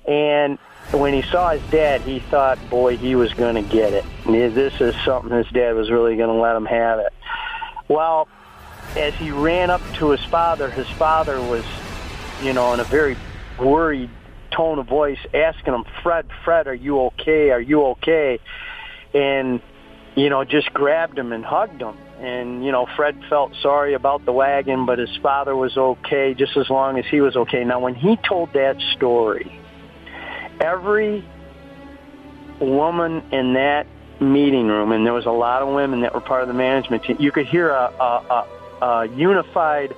And 0.07 0.59
when 0.91 1.13
he 1.13 1.23
saw 1.31 1.51
his 1.51 1.63
dad, 1.71 2.01
he 2.01 2.19
thought, 2.31 2.69
boy, 2.69 2.97
he 2.97 3.15
was 3.15 3.33
going 3.33 3.55
to 3.55 3.61
get 3.61 3.93
it. 3.93 4.05
This 4.25 4.73
is 4.79 4.95
something 5.03 5.31
his 5.31 5.47
dad 5.47 5.75
was 5.75 5.89
really 5.91 6.15
going 6.15 6.29
to 6.29 6.41
let 6.41 6.55
him 6.55 6.65
have 6.65 6.99
it. 6.99 7.13
Well, 7.87 8.27
as 8.95 9.13
he 9.15 9.31
ran 9.31 9.69
up 9.69 9.81
to 9.99 10.11
his 10.11 10.23
father, 10.25 10.69
his 10.69 10.87
father 10.97 11.41
was, 11.41 11.65
you 12.41 12.53
know, 12.53 12.73
in 12.73 12.79
a 12.79 12.85
very 12.85 13.17
worried 13.59 14.09
tone 14.51 14.79
of 14.79 14.87
voice, 14.87 15.19
asking 15.33 15.73
him, 15.73 15.85
Fred, 16.01 16.27
Fred, 16.45 16.67
are 16.67 16.73
you 16.73 17.01
okay? 17.01 17.51
Are 17.51 17.59
you 17.59 17.85
okay? 17.87 18.39
And, 19.13 19.61
you 20.15 20.29
know, 20.29 20.45
just 20.45 20.73
grabbed 20.73 21.17
him 21.17 21.33
and 21.33 21.43
hugged 21.43 21.81
him. 21.81 21.97
And, 22.19 22.63
you 22.63 22.71
know, 22.71 22.87
Fred 22.95 23.21
felt 23.29 23.53
sorry 23.61 23.93
about 23.93 24.23
the 24.23 24.31
wagon, 24.31 24.85
but 24.85 24.99
his 24.99 25.13
father 25.21 25.53
was 25.55 25.75
okay 25.75 26.33
just 26.33 26.55
as 26.55 26.69
long 26.69 26.97
as 26.97 27.05
he 27.11 27.19
was 27.19 27.35
okay. 27.35 27.65
Now, 27.65 27.81
when 27.81 27.95
he 27.95 28.15
told 28.17 28.53
that 28.53 28.79
story, 28.95 29.59
every 30.59 31.23
woman 32.59 33.23
in 33.31 33.53
that 33.53 33.87
meeting 34.19 34.67
room, 34.67 34.91
and 34.91 35.05
there 35.05 35.13
was 35.13 35.25
a 35.25 35.31
lot 35.31 35.61
of 35.61 35.73
women 35.73 36.01
that 36.01 36.13
were 36.13 36.21
part 36.21 36.41
of 36.41 36.47
the 36.47 36.53
management 36.53 37.03
team, 37.03 37.17
you 37.19 37.31
could 37.31 37.45
hear 37.45 37.69
a, 37.69 37.91
a, 37.99 38.47
a, 38.81 38.85
a 38.85 39.05
unified, 39.07 39.93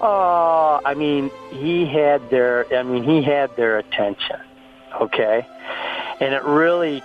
oh, 0.00 0.80
I 0.84 0.94
mean, 0.94 1.30
he 1.50 1.86
had 1.86 2.30
their, 2.30 2.66
I 2.74 2.82
mean, 2.82 3.04
he 3.04 3.22
had 3.22 3.54
their 3.56 3.78
attention, 3.78 4.40
okay? 5.00 5.46
And 6.20 6.34
it 6.34 6.42
really 6.44 7.02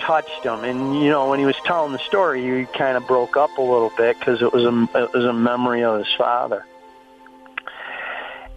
touched 0.00 0.44
him. 0.44 0.64
And, 0.64 1.02
you 1.02 1.10
know, 1.10 1.28
when 1.28 1.38
he 1.38 1.44
was 1.44 1.56
telling 1.64 1.92
the 1.92 1.98
story, 1.98 2.42
he 2.42 2.66
kind 2.66 2.96
of 2.96 3.06
broke 3.06 3.36
up 3.36 3.56
a 3.58 3.62
little 3.62 3.92
bit 3.96 4.18
because 4.18 4.40
it 4.40 4.52
was 4.52 4.64
a, 4.64 4.88
it 4.98 5.12
was 5.12 5.24
a 5.24 5.32
memory 5.32 5.84
of 5.84 5.98
his 5.98 6.14
father. 6.16 6.64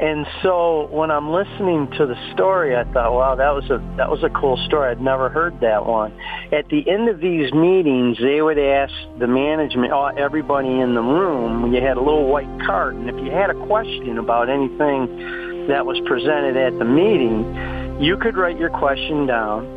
And 0.02 0.26
so 0.42 0.88
when 0.90 1.12
I'm 1.12 1.30
listening 1.30 1.88
to 2.00 2.08
the 2.08 2.16
story, 2.34 2.76
I 2.76 2.86
thought, 2.86 3.14
wow, 3.14 3.36
that 3.36 3.54
was 3.54 3.70
a 3.70 3.78
that 3.98 4.10
was 4.10 4.24
a 4.24 4.32
cool 4.32 4.58
story. 4.66 4.90
I'd 4.90 5.00
never 5.00 5.30
heard 5.30 5.60
that 5.60 5.86
one. 5.86 6.12
At 6.52 6.70
the 6.70 6.90
end 6.90 7.08
of 7.08 7.20
these 7.20 7.54
meetings, 7.54 8.18
they 8.18 8.42
would 8.42 8.58
ask 8.58 8.92
the 9.20 9.28
management, 9.28 9.94
oh, 9.94 10.08
everybody 10.08 10.70
in 10.70 10.96
the 10.96 11.02
room. 11.02 11.72
You 11.72 11.82
had 11.84 11.98
a 11.98 12.02
little 12.02 12.26
white 12.26 12.50
card, 12.66 12.96
and 12.96 13.10
if 13.12 13.16
you 13.24 13.30
had 13.30 13.52
a 13.52 13.66
question 13.68 14.18
about 14.18 14.50
anything 14.50 15.68
that 15.68 15.86
was 15.86 16.02
presented 16.08 16.58
at 16.58 16.80
the 16.80 16.86
meeting, 16.86 18.02
you 18.02 18.18
could 18.18 18.36
write 18.36 18.58
your 18.58 18.72
question 18.72 19.28
down 19.28 19.68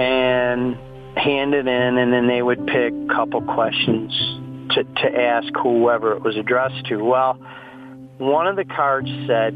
and 0.00 0.78
hand 1.18 1.52
it 1.52 1.68
in, 1.68 1.98
and 1.98 2.10
then 2.10 2.26
they 2.26 2.40
would 2.40 2.66
pick 2.66 2.94
a 2.94 3.14
couple 3.14 3.42
questions 3.42 4.10
to 4.70 4.84
to 4.84 5.14
ask 5.14 5.52
whoever 5.62 6.12
it 6.12 6.22
was 6.22 6.38
addressed 6.38 6.86
to. 6.86 7.04
Well 7.04 7.38
one 8.22 8.46
of 8.46 8.56
the 8.56 8.64
cards 8.64 9.10
said, 9.26 9.52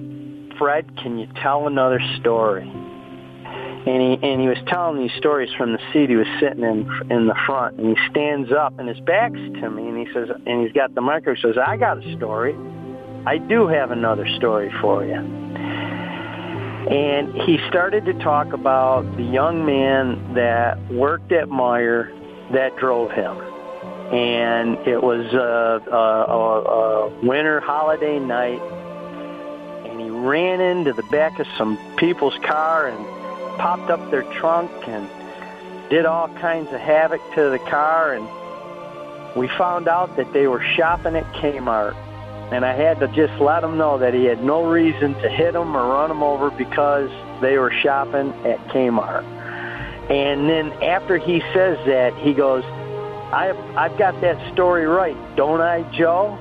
Fred, 0.58 0.96
can 0.96 1.18
you 1.18 1.28
tell 1.40 1.66
another 1.66 2.00
story? 2.20 2.68
And 2.68 4.02
he, 4.02 4.18
and 4.28 4.40
he 4.40 4.48
was 4.48 4.58
telling 4.66 5.00
these 5.00 5.16
stories 5.16 5.50
from 5.56 5.72
the 5.72 5.78
seat 5.92 6.10
he 6.10 6.16
was 6.16 6.26
sitting 6.40 6.64
in 6.64 6.90
in 7.08 7.28
the 7.28 7.36
front. 7.46 7.78
And 7.78 7.96
he 7.96 8.10
stands 8.10 8.50
up 8.50 8.76
and 8.78 8.88
his 8.88 8.98
back's 9.00 9.38
to 9.38 9.70
me 9.70 9.88
and 9.88 9.96
he 9.96 10.12
says, 10.12 10.28
and 10.46 10.62
he's 10.62 10.72
got 10.72 10.94
the 10.96 11.00
microphone. 11.00 11.36
He 11.36 11.42
says, 11.42 11.62
I 11.64 11.76
got 11.76 12.04
a 12.04 12.16
story. 12.16 12.56
I 13.26 13.38
do 13.38 13.68
have 13.68 13.92
another 13.92 14.26
story 14.36 14.72
for 14.80 15.04
you. 15.04 15.14
And 16.88 17.32
he 17.42 17.58
started 17.68 18.04
to 18.06 18.14
talk 18.14 18.52
about 18.52 19.02
the 19.16 19.22
young 19.22 19.64
man 19.64 20.34
that 20.34 20.78
worked 20.92 21.30
at 21.30 21.48
Meijer 21.48 22.10
that 22.52 22.76
drove 22.76 23.12
him 23.12 23.55
and 24.12 24.78
it 24.86 25.02
was 25.02 25.32
a, 25.32 25.82
a, 25.90 25.96
a, 25.96 27.08
winter 27.26 27.60
holiday 27.60 28.20
night, 28.20 28.60
and 29.84 30.00
he 30.00 30.08
ran 30.10 30.60
into 30.60 30.92
the 30.92 31.02
back 31.04 31.40
of 31.40 31.46
some 31.58 31.76
people's 31.96 32.38
car 32.44 32.86
and 32.86 33.04
popped 33.58 33.90
up 33.90 34.10
their 34.10 34.22
trunk 34.34 34.70
and 34.86 35.08
did 35.90 36.06
all 36.06 36.28
kinds 36.28 36.72
of 36.72 36.80
havoc 36.80 37.20
to 37.34 37.50
the 37.50 37.58
car, 37.58 38.14
and 38.14 38.24
we 39.36 39.48
found 39.48 39.88
out 39.88 40.16
that 40.16 40.32
they 40.32 40.46
were 40.46 40.62
shopping 40.76 41.16
at 41.16 41.24
Kmart. 41.34 41.94
And 42.52 42.64
I 42.64 42.74
had 42.74 43.00
to 43.00 43.08
just 43.08 43.40
let 43.40 43.64
him 43.64 43.76
know 43.76 43.98
that 43.98 44.14
he 44.14 44.24
had 44.24 44.42
no 44.42 44.70
reason 44.70 45.14
to 45.14 45.28
hit 45.28 45.52
them 45.52 45.76
or 45.76 45.84
run 45.88 46.10
them 46.10 46.22
over 46.22 46.50
because 46.50 47.10
they 47.40 47.58
were 47.58 47.72
shopping 47.72 48.32
at 48.46 48.58
Kmart. 48.68 49.24
And 50.08 50.48
then 50.48 50.70
after 50.84 51.18
he 51.18 51.40
says 51.52 51.76
that, 51.86 52.16
he 52.18 52.32
goes, 52.32 52.62
I, 53.32 53.50
I've 53.76 53.98
got 53.98 54.20
that 54.20 54.52
story 54.52 54.86
right, 54.86 55.16
don't 55.36 55.60
I, 55.60 55.82
Joe? 55.96 56.38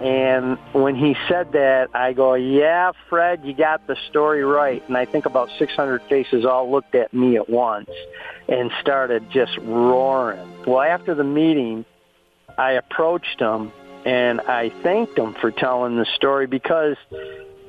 And 0.00 0.58
when 0.72 0.94
he 0.94 1.16
said 1.28 1.52
that, 1.52 1.88
I 1.92 2.12
go, 2.12 2.34
yeah, 2.34 2.92
Fred, 3.08 3.44
you 3.44 3.52
got 3.52 3.86
the 3.88 3.96
story 4.08 4.44
right. 4.44 4.82
And 4.86 4.96
I 4.96 5.04
think 5.04 5.26
about 5.26 5.50
600 5.58 6.02
faces 6.02 6.44
all 6.44 6.70
looked 6.70 6.94
at 6.94 7.12
me 7.12 7.36
at 7.36 7.50
once 7.50 7.90
and 8.48 8.70
started 8.80 9.28
just 9.30 9.58
roaring. 9.58 10.48
Well, 10.64 10.80
after 10.80 11.16
the 11.16 11.24
meeting, 11.24 11.84
I 12.56 12.72
approached 12.72 13.40
him 13.40 13.72
and 14.04 14.40
I 14.40 14.70
thanked 14.82 15.18
him 15.18 15.34
for 15.40 15.50
telling 15.50 15.96
the 15.96 16.06
story 16.14 16.46
because 16.46 16.96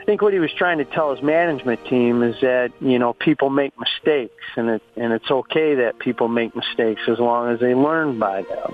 think 0.10 0.24
what 0.24 0.34
he 0.34 0.40
was 0.40 0.52
trying 0.58 0.80
to 0.80 0.86
tell 0.86 1.14
his 1.14 1.24
management 1.24 1.86
team 1.86 2.24
is 2.24 2.34
that 2.42 2.72
you 2.82 2.98
know 2.98 3.14
people 3.14 3.52
make 3.52 3.72
mistakes, 3.80 4.44
and 4.56 4.68
it 4.68 4.82
and 4.98 5.14
it's 5.14 5.30
okay 5.30 5.76
that 5.76 6.00
people 6.00 6.28
make 6.28 6.56
mistakes 6.56 7.02
as 7.08 7.20
long 7.20 7.54
as 7.54 7.60
they 7.60 7.76
learn 7.76 8.18
by 8.18 8.42
them. 8.42 8.74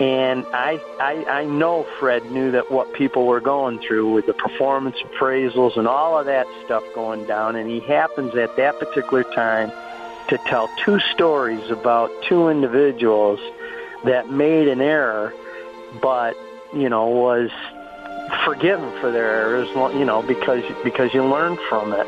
And 0.00 0.44
I, 0.52 0.80
I, 1.00 1.24
I 1.40 1.44
know 1.44 1.86
Fred 2.00 2.24
knew 2.32 2.50
that 2.50 2.70
what 2.70 2.92
people 2.94 3.26
were 3.26 3.40
going 3.40 3.78
through 3.78 4.12
with 4.12 4.26
the 4.26 4.32
performance 4.32 4.96
appraisals 5.04 5.76
and 5.76 5.86
all 5.86 6.18
of 6.18 6.26
that 6.26 6.46
stuff 6.64 6.82
going 6.96 7.24
down, 7.28 7.54
and 7.54 7.70
he 7.70 7.78
happens 7.78 8.34
at 8.34 8.56
that 8.56 8.76
particular 8.80 9.22
time 9.22 9.70
to 10.30 10.38
tell 10.46 10.68
two 10.84 10.98
stories 11.14 11.70
about 11.70 12.10
two 12.28 12.48
individuals 12.48 13.38
that 14.04 14.30
made 14.30 14.66
an 14.66 14.80
error, 14.80 15.32
but 16.02 16.34
you 16.74 16.88
know 16.88 17.06
was 17.06 17.50
forgiven 18.44 18.90
for 19.00 19.10
their 19.10 19.30
errors, 19.30 19.68
you 19.94 20.04
know, 20.04 20.22
because 20.22 20.64
because 20.84 21.12
you 21.14 21.24
learn 21.24 21.58
from 21.68 21.92
it. 21.92 22.06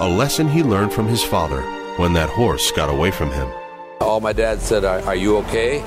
A 0.00 0.08
lesson 0.08 0.48
he 0.48 0.62
learned 0.62 0.92
from 0.92 1.06
his 1.06 1.22
father 1.22 1.62
when 1.96 2.12
that 2.14 2.28
horse 2.28 2.70
got 2.72 2.90
away 2.90 3.10
from 3.10 3.30
him. 3.30 3.48
All 4.00 4.20
my 4.20 4.32
dad 4.32 4.60
said, 4.60 4.84
"Are, 4.84 5.00
are 5.02 5.16
you 5.16 5.36
okay?" 5.38 5.80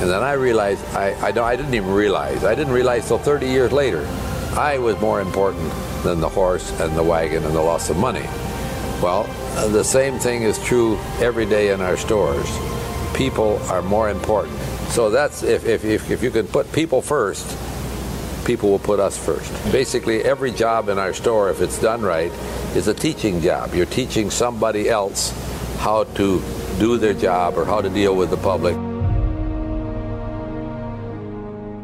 And 0.00 0.10
then 0.10 0.22
I 0.22 0.32
realized 0.32 0.84
I, 0.96 1.12
I, 1.20 1.28
I 1.28 1.56
didn't 1.56 1.74
even 1.74 1.92
realize. 1.92 2.42
I 2.42 2.56
didn't 2.56 2.72
realize 2.72 3.06
till 3.06 3.18
30 3.18 3.46
years 3.46 3.70
later. 3.70 4.04
I 4.54 4.78
was 4.78 5.00
more 5.00 5.20
important 5.20 5.72
than 6.02 6.20
the 6.20 6.28
horse 6.28 6.72
and 6.80 6.96
the 6.96 7.02
wagon 7.02 7.44
and 7.44 7.54
the 7.54 7.62
loss 7.62 7.88
of 7.88 7.96
money. 7.96 8.26
Well, 9.00 9.24
the 9.70 9.84
same 9.84 10.18
thing 10.18 10.42
is 10.42 10.58
true 10.58 10.98
every 11.20 11.46
day 11.46 11.72
in 11.72 11.80
our 11.80 11.96
stores. 11.96 12.50
People 13.14 13.58
are 13.70 13.82
more 13.82 14.10
important. 14.10 14.58
So 14.92 15.08
that's 15.08 15.42
if, 15.42 15.64
if, 15.64 15.86
if, 15.86 16.10
if 16.10 16.22
you 16.22 16.30
can 16.30 16.46
put 16.46 16.70
people 16.70 17.00
first, 17.00 17.46
people 18.44 18.68
will 18.68 18.78
put 18.78 19.00
us 19.00 19.16
first. 19.16 19.50
Basically, 19.72 20.22
every 20.22 20.50
job 20.50 20.90
in 20.90 20.98
our 20.98 21.14
store, 21.14 21.48
if 21.48 21.62
it's 21.62 21.80
done 21.80 22.02
right, 22.02 22.30
is 22.76 22.88
a 22.88 22.94
teaching 22.94 23.40
job. 23.40 23.74
You're 23.74 23.86
teaching 23.86 24.28
somebody 24.28 24.90
else 24.90 25.30
how 25.78 26.04
to 26.04 26.42
do 26.78 26.98
their 26.98 27.14
job 27.14 27.56
or 27.56 27.64
how 27.64 27.80
to 27.80 27.88
deal 27.88 28.14
with 28.14 28.28
the 28.28 28.36
public. 28.36 28.74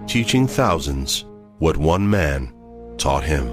Teaching 0.06 0.46
thousands 0.46 1.24
what 1.60 1.78
one 1.78 2.10
man 2.10 2.52
taught 2.98 3.24
him. 3.24 3.48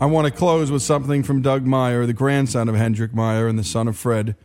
I 0.00 0.06
want 0.06 0.26
to 0.26 0.30
close 0.30 0.70
with 0.70 0.82
something 0.82 1.24
from 1.24 1.42
Doug 1.42 1.66
Meijer, 1.66 2.06
the 2.06 2.12
grandson 2.12 2.68
of 2.68 2.76
Hendrik 2.76 3.12
Meijer 3.12 3.50
and 3.50 3.58
the 3.58 3.64
son 3.64 3.88
of 3.88 3.96
Fred. 3.96 4.36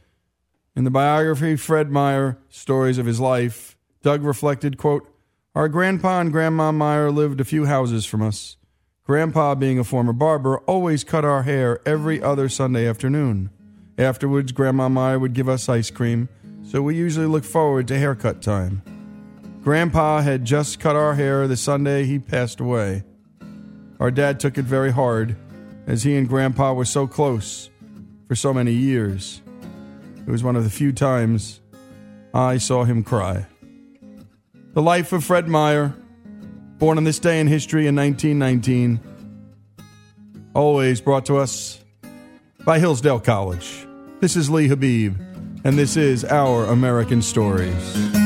In 0.76 0.84
the 0.84 0.92
biography, 0.92 1.56
Fred 1.56 1.90
Meijer, 1.90 2.36
Stories 2.50 2.98
of 2.98 3.06
His 3.06 3.22
Life, 3.22 3.78
Doug 4.02 4.24
reflected, 4.24 4.78
quote, 4.78 5.08
Our 5.56 5.70
grandpa 5.70 6.20
and 6.20 6.34
grandma 6.34 6.74
Meijer 6.74 7.14
lived 7.14 7.40
a 7.40 7.46
few 7.46 7.64
houses 7.64 8.06
from 8.06 8.22
us. 8.22 8.58
Grandpa, 9.06 9.56
being 9.56 9.80
a 9.80 9.86
former 9.86 10.12
barber, 10.12 10.58
always 10.60 11.06
cut 11.06 11.24
our 11.24 11.44
hair 11.44 11.80
every 11.88 12.22
other 12.22 12.50
Sunday 12.50 12.88
afternoon. 12.88 13.52
Afterwards, 13.98 14.52
Grandma 14.52 14.90
Meijer 14.90 15.22
would 15.22 15.34
give 15.34 15.48
us 15.48 15.70
ice 15.70 15.90
cream, 15.90 16.28
so 16.64 16.82
we 16.82 16.96
usually 16.96 17.28
look 17.28 17.46
forward 17.46 17.88
to 17.88 17.98
haircut 17.98 18.42
time. 18.42 18.82
Grandpa 19.64 20.22
had 20.22 20.44
just 20.44 20.82
cut 20.82 20.98
our 20.98 21.16
hair 21.16 21.48
the 21.48 21.56
Sunday 21.56 22.04
he 22.04 22.20
passed 22.20 22.60
away. 22.60 23.04
Our 24.02 24.12
dad 24.12 24.42
took 24.42 24.58
it 24.58 24.66
very 24.66 24.92
hard, 24.92 25.38
as 25.88 26.04
he 26.04 26.18
and 26.18 26.28
Grandpa 26.28 26.74
were 26.74 26.84
so 26.84 27.08
close 27.08 27.70
for 28.28 28.36
so 28.36 28.54
many 28.54 28.74
years. 28.74 29.42
It 30.28 30.32
was 30.32 30.44
one 30.44 30.56
of 30.56 30.64
the 30.64 30.70
few 30.70 30.92
times 30.92 31.62
I 32.34 32.58
saw 32.58 32.84
him 32.84 33.04
cry. 33.04 33.46
The 34.74 34.82
life 34.82 35.14
of 35.14 35.24
Fred 35.24 35.46
Meijer, 35.46 35.96
born 36.80 36.98
on 36.98 37.04
this 37.04 37.20
day 37.20 37.40
in 37.40 37.48
history 37.48 37.88
in 37.88 37.96
1919, 37.96 39.00
always 40.56 41.00
brought 41.00 41.26
to 41.28 41.38
us 41.38 41.80
by 42.66 42.80
Hillsdale 42.80 43.20
College. 43.20 43.88
This 44.20 44.36
is 44.36 44.50
Lee 44.50 44.68
Habeeb, 44.68 45.16
and 45.64 45.78
this 45.78 45.96
is 45.96 46.26
Our 46.26 46.66
American 46.66 47.22
Stories. 47.22 48.25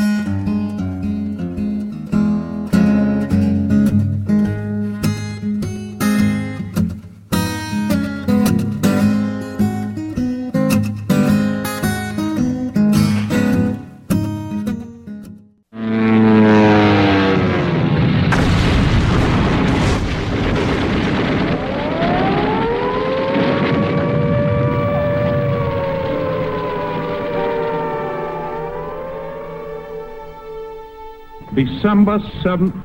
December 31.89 32.19
7th, 32.43 32.83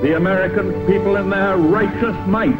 the 0.02 0.18
American 0.18 0.74
people 0.88 1.18
in 1.18 1.30
their 1.30 1.56
righteous 1.56 2.16
might 2.26 2.58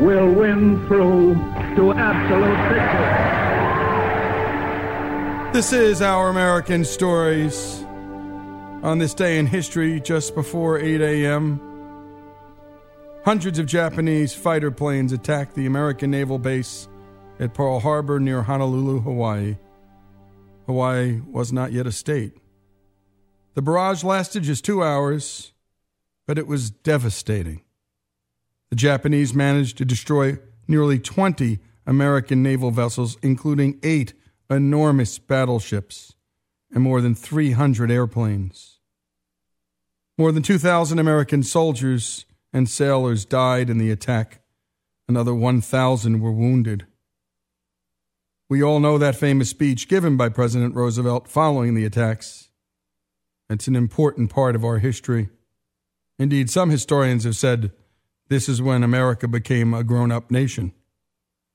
will 0.00 0.32
win 0.32 0.84
through 0.88 1.34
to 1.76 1.92
absolute 1.92 2.58
victory. 2.72 3.12
This 5.52 5.72
is 5.72 6.02
Our 6.02 6.30
American 6.30 6.84
Stories. 6.84 7.84
On 8.82 8.96
this 8.96 9.12
day 9.12 9.38
in 9.38 9.46
history, 9.46 10.00
just 10.00 10.34
before 10.34 10.78
8 10.78 11.02
a.m., 11.02 11.60
hundreds 13.26 13.58
of 13.58 13.66
Japanese 13.66 14.32
fighter 14.32 14.70
planes 14.70 15.12
attacked 15.12 15.54
the 15.54 15.66
American 15.66 16.10
naval 16.10 16.38
base 16.38 16.88
at 17.38 17.52
Pearl 17.52 17.80
Harbor 17.80 18.18
near 18.18 18.40
Honolulu, 18.40 19.00
Hawaii. 19.00 19.58
Hawaii 20.64 21.20
was 21.30 21.52
not 21.52 21.72
yet 21.72 21.86
a 21.86 21.92
state. 21.92 22.32
The 23.52 23.60
barrage 23.60 24.02
lasted 24.02 24.44
just 24.44 24.64
two 24.64 24.82
hours, 24.82 25.52
but 26.26 26.38
it 26.38 26.46
was 26.46 26.70
devastating. 26.70 27.60
The 28.70 28.76
Japanese 28.76 29.34
managed 29.34 29.76
to 29.76 29.84
destroy 29.84 30.38
nearly 30.66 30.98
20 30.98 31.58
American 31.86 32.42
naval 32.42 32.70
vessels, 32.70 33.18
including 33.20 33.78
eight 33.82 34.14
enormous 34.48 35.18
battleships 35.18 36.14
and 36.72 36.82
more 36.82 37.00
than 37.00 37.14
300 37.14 37.90
airplanes. 37.90 38.78
More 40.16 40.32
than 40.32 40.42
2,000 40.42 40.98
American 40.98 41.42
soldiers 41.42 42.26
and 42.52 42.68
sailors 42.68 43.24
died 43.24 43.70
in 43.70 43.78
the 43.78 43.90
attack. 43.90 44.42
Another 45.08 45.34
1,000 45.34 46.20
were 46.20 46.32
wounded. 46.32 46.86
We 48.48 48.62
all 48.62 48.80
know 48.80 48.98
that 48.98 49.16
famous 49.16 49.48
speech 49.48 49.88
given 49.88 50.16
by 50.16 50.28
President 50.28 50.74
Roosevelt 50.74 51.28
following 51.28 51.74
the 51.74 51.84
attacks. 51.84 52.50
It's 53.48 53.68
an 53.68 53.76
important 53.76 54.30
part 54.30 54.54
of 54.54 54.64
our 54.64 54.78
history. 54.78 55.28
Indeed, 56.18 56.50
some 56.50 56.70
historians 56.70 57.24
have 57.24 57.36
said 57.36 57.72
this 58.28 58.48
is 58.48 58.60
when 58.60 58.82
America 58.82 59.26
became 59.26 59.72
a 59.72 59.82
grown 59.82 60.12
up 60.12 60.30
nation 60.30 60.72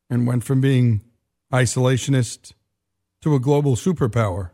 and 0.10 0.26
went 0.26 0.44
from 0.44 0.60
being 0.60 1.04
isolationist 1.54 2.54
to 3.22 3.36
a 3.36 3.40
global 3.40 3.76
superpower. 3.76 4.52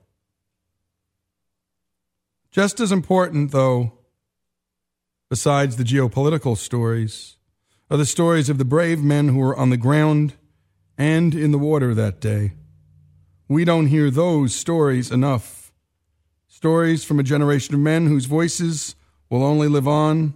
Just 2.51 2.81
as 2.81 2.91
important, 2.91 3.51
though, 3.51 3.93
besides 5.29 5.77
the 5.77 5.85
geopolitical 5.85 6.57
stories, 6.57 7.37
are 7.89 7.95
the 7.95 8.05
stories 8.05 8.49
of 8.49 8.57
the 8.57 8.65
brave 8.65 9.01
men 9.01 9.29
who 9.29 9.37
were 9.37 9.55
on 9.55 9.69
the 9.69 9.77
ground 9.77 10.33
and 10.97 11.33
in 11.33 11.51
the 11.51 11.57
water 11.57 11.93
that 11.95 12.19
day. 12.19 12.53
We 13.47 13.63
don't 13.63 13.87
hear 13.87 14.11
those 14.11 14.53
stories 14.53 15.11
enough. 15.11 15.71
Stories 16.49 17.05
from 17.05 17.19
a 17.19 17.23
generation 17.23 17.73
of 17.73 17.79
men 17.79 18.07
whose 18.07 18.25
voices 18.25 18.95
will 19.29 19.43
only 19.43 19.69
live 19.69 19.87
on 19.87 20.35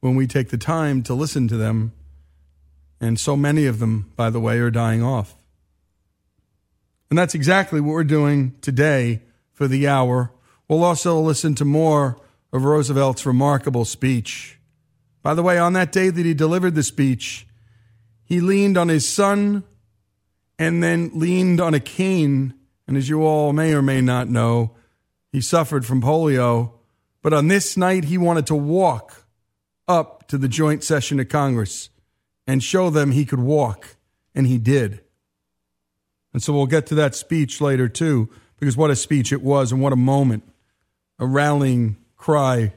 when 0.00 0.16
we 0.16 0.26
take 0.26 0.48
the 0.48 0.58
time 0.58 1.02
to 1.02 1.14
listen 1.14 1.46
to 1.48 1.58
them. 1.58 1.92
And 3.02 3.20
so 3.20 3.36
many 3.36 3.66
of 3.66 3.80
them, 3.80 4.12
by 4.16 4.30
the 4.30 4.40
way, 4.40 4.58
are 4.58 4.70
dying 4.70 5.02
off. 5.02 5.36
And 7.10 7.18
that's 7.18 7.34
exactly 7.34 7.82
what 7.82 7.92
we're 7.92 8.04
doing 8.04 8.54
today 8.62 9.20
for 9.52 9.68
the 9.68 9.86
hour 9.86 10.32
We'll 10.70 10.84
also 10.84 11.18
listen 11.18 11.56
to 11.56 11.64
more 11.64 12.16
of 12.52 12.62
Roosevelt's 12.62 13.26
remarkable 13.26 13.84
speech. 13.84 14.56
By 15.20 15.34
the 15.34 15.42
way, 15.42 15.58
on 15.58 15.72
that 15.72 15.90
day 15.90 16.10
that 16.10 16.24
he 16.24 16.32
delivered 16.32 16.76
the 16.76 16.84
speech, 16.84 17.44
he 18.22 18.40
leaned 18.40 18.78
on 18.78 18.88
his 18.88 19.06
son 19.08 19.64
and 20.60 20.80
then 20.80 21.10
leaned 21.12 21.60
on 21.60 21.74
a 21.74 21.80
cane. 21.80 22.54
And 22.86 22.96
as 22.96 23.08
you 23.08 23.24
all 23.24 23.52
may 23.52 23.74
or 23.74 23.82
may 23.82 24.00
not 24.00 24.28
know, 24.28 24.76
he 25.32 25.40
suffered 25.40 25.84
from 25.84 26.00
polio. 26.00 26.70
But 27.20 27.32
on 27.32 27.48
this 27.48 27.76
night, 27.76 28.04
he 28.04 28.16
wanted 28.16 28.46
to 28.46 28.54
walk 28.54 29.26
up 29.88 30.28
to 30.28 30.38
the 30.38 30.46
joint 30.46 30.84
session 30.84 31.18
of 31.18 31.28
Congress 31.28 31.90
and 32.46 32.62
show 32.62 32.90
them 32.90 33.10
he 33.10 33.24
could 33.24 33.40
walk. 33.40 33.96
And 34.36 34.46
he 34.46 34.58
did. 34.58 35.00
And 36.32 36.40
so 36.40 36.52
we'll 36.52 36.66
get 36.66 36.86
to 36.86 36.94
that 36.94 37.16
speech 37.16 37.60
later, 37.60 37.88
too, 37.88 38.30
because 38.60 38.76
what 38.76 38.92
a 38.92 38.94
speech 38.94 39.32
it 39.32 39.42
was 39.42 39.72
and 39.72 39.82
what 39.82 39.92
a 39.92 39.96
moment 39.96 40.44
a 41.20 41.26
rallying 41.26 41.98
cry 42.16 42.72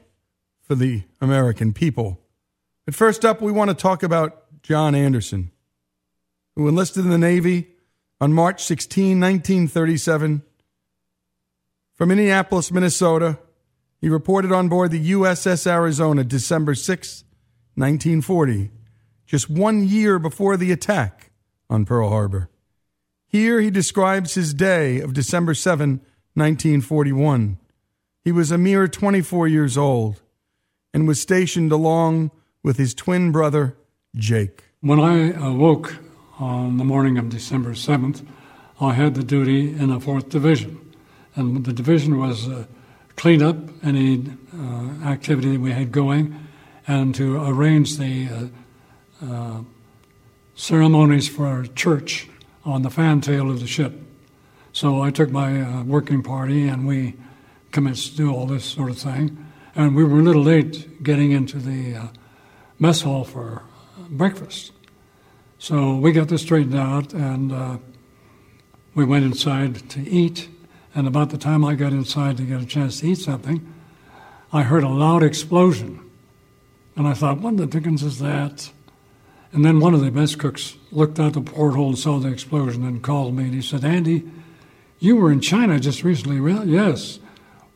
for 0.62 0.76
the 0.76 1.04
American 1.22 1.74
people. 1.74 2.20
But 2.86 2.94
first 2.94 3.24
up, 3.24 3.42
we 3.42 3.54
want 3.54 3.70
to 3.70 3.76
talk 3.76 4.04
about 4.04 4.62
John 4.62 4.94
Anderson, 4.94 5.52
who 6.56 6.68
enlisted 6.68 7.06
in 7.06 7.10
the 7.10 7.18
Navy 7.18 7.70
on 8.20 8.34
March 8.34 8.64
16, 8.64 9.20
1937. 9.20 10.44
From 11.94 12.10
Minneapolis, 12.10 12.72
Minnesota, 12.72 13.40
he 14.02 14.10
reported 14.10 14.52
on 14.52 14.68
board 14.68 14.92
the 14.92 15.12
USS 15.12 15.66
Arizona 15.66 16.26
December 16.26 16.76
6, 16.76 17.24
1940, 17.76 18.72
just 19.26 19.50
one 19.50 19.88
year 19.88 20.20
before 20.20 20.58
the 20.58 20.72
attack 20.74 21.32
on 21.70 21.86
Pearl 21.86 22.10
Harbor. 22.10 22.50
Here 23.26 23.62
he 23.62 23.72
describes 23.72 24.34
his 24.34 24.54
day 24.54 25.00
of 25.00 25.14
December 25.14 25.54
7, 25.54 26.02
1941. 26.36 27.58
He 28.24 28.32
was 28.32 28.52
a 28.52 28.58
mere 28.58 28.88
24 28.88 29.50
years 29.50 29.78
old, 29.78 30.22
and 30.94 31.06
was 31.06 31.20
stationed 31.20 31.74
along 31.74 32.32
with 32.64 32.78
his 32.78 32.94
twin 32.94 33.34
brother, 33.34 33.76
Jake. 34.16 34.64
When 34.80 35.00
I 35.00 35.34
awoke 35.34 35.98
on 36.40 36.78
the 36.78 36.86
morning 36.86 37.18
of 37.18 37.28
December 37.28 37.72
7th, 37.72 38.26
I 38.80 38.94
had 38.94 39.16
the 39.16 39.24
duty 39.24 39.70
in 39.70 39.90
the 39.90 40.00
4th 40.00 40.30
Division. 40.30 40.80
And 41.36 41.66
the 41.66 41.74
division 41.74 42.18
was 42.18 42.48
uh, 42.48 42.66
clean 43.18 43.42
up 43.42 43.58
any 43.84 44.32
uh, 44.58 45.06
activity 45.06 45.54
that 45.54 45.60
we 45.60 45.72
had 45.72 45.92
going 45.92 46.48
and 46.88 47.14
to 47.16 47.44
arrange 47.44 47.98
the 47.98 48.30
uh, 48.30 49.26
uh 49.26 49.62
ceremonies 50.56 51.28
for 51.28 51.48
our 51.48 51.66
church 51.66 52.30
on 52.64 52.84
the 52.84 52.90
fantail 52.90 53.50
of 53.50 53.60
the 53.60 53.68
ship. 53.68 53.94
So 54.72 55.02
I 55.02 55.10
took 55.10 55.32
my 55.32 55.62
uh, 55.62 55.84
working 55.84 56.22
party 56.22 56.68
and 56.68 56.86
we 56.86 57.16
commenced 57.74 58.12
to 58.12 58.18
do 58.18 58.34
all 58.34 58.46
this 58.46 58.64
sort 58.64 58.90
of 58.90 58.98
thing. 58.98 59.46
And 59.76 59.96
we 59.96 60.04
were 60.06 60.20
a 60.20 60.24
little 60.24 60.44
late 60.44 61.04
getting 61.04 61.32
into 61.32 61.58
the 61.58 61.96
uh, 61.96 62.08
mess 62.80 63.02
hall 63.02 63.26
for 63.26 63.64
breakfast. 64.10 64.72
So 65.58 65.96
we 65.96 66.12
got 66.12 66.28
this 66.28 66.44
straightened 66.44 66.76
out 66.76 67.14
and 67.14 67.52
uh, 67.52 67.78
we 68.94 69.04
went 69.04 69.26
inside 69.26 69.90
to 69.90 70.08
eat. 70.08 70.48
And 70.96 71.08
about 71.08 71.32
the 71.32 71.38
time 71.38 71.66
I 71.66 71.74
got 71.74 71.92
inside 71.92 72.38
to 72.38 72.44
get 72.44 72.62
a 72.62 72.66
chance 72.66 73.00
to 73.00 73.08
eat 73.08 73.18
something, 73.18 73.74
I 74.54 74.62
heard 74.62 74.84
a 74.84 74.90
loud 74.90 75.24
explosion. 75.24 76.00
And 76.96 77.08
I 77.08 77.16
thought, 77.16 77.40
what 77.40 77.58
the 77.58 77.66
dickens 77.66 78.04
is 78.04 78.20
that? 78.20 78.72
And 79.52 79.66
then 79.66 79.80
one 79.80 79.96
of 79.96 80.02
the 80.02 80.12
mess 80.12 80.36
cooks 80.36 80.76
looked 80.92 81.20
out 81.20 81.34
the 81.34 81.42
porthole 81.42 81.90
and 81.90 81.98
saw 81.98 82.20
the 82.20 82.30
explosion 82.30 82.86
and 82.86 83.02
called 83.02 83.36
me 83.36 83.46
and 83.46 83.54
he 83.56 83.62
said, 83.62 83.84
Andy, 83.84 84.30
you 85.00 85.16
were 85.16 85.32
in 85.32 85.42
China 85.42 85.80
just 85.80 86.04
recently. 86.04 86.40
Well, 86.40 86.68
yes. 86.68 87.20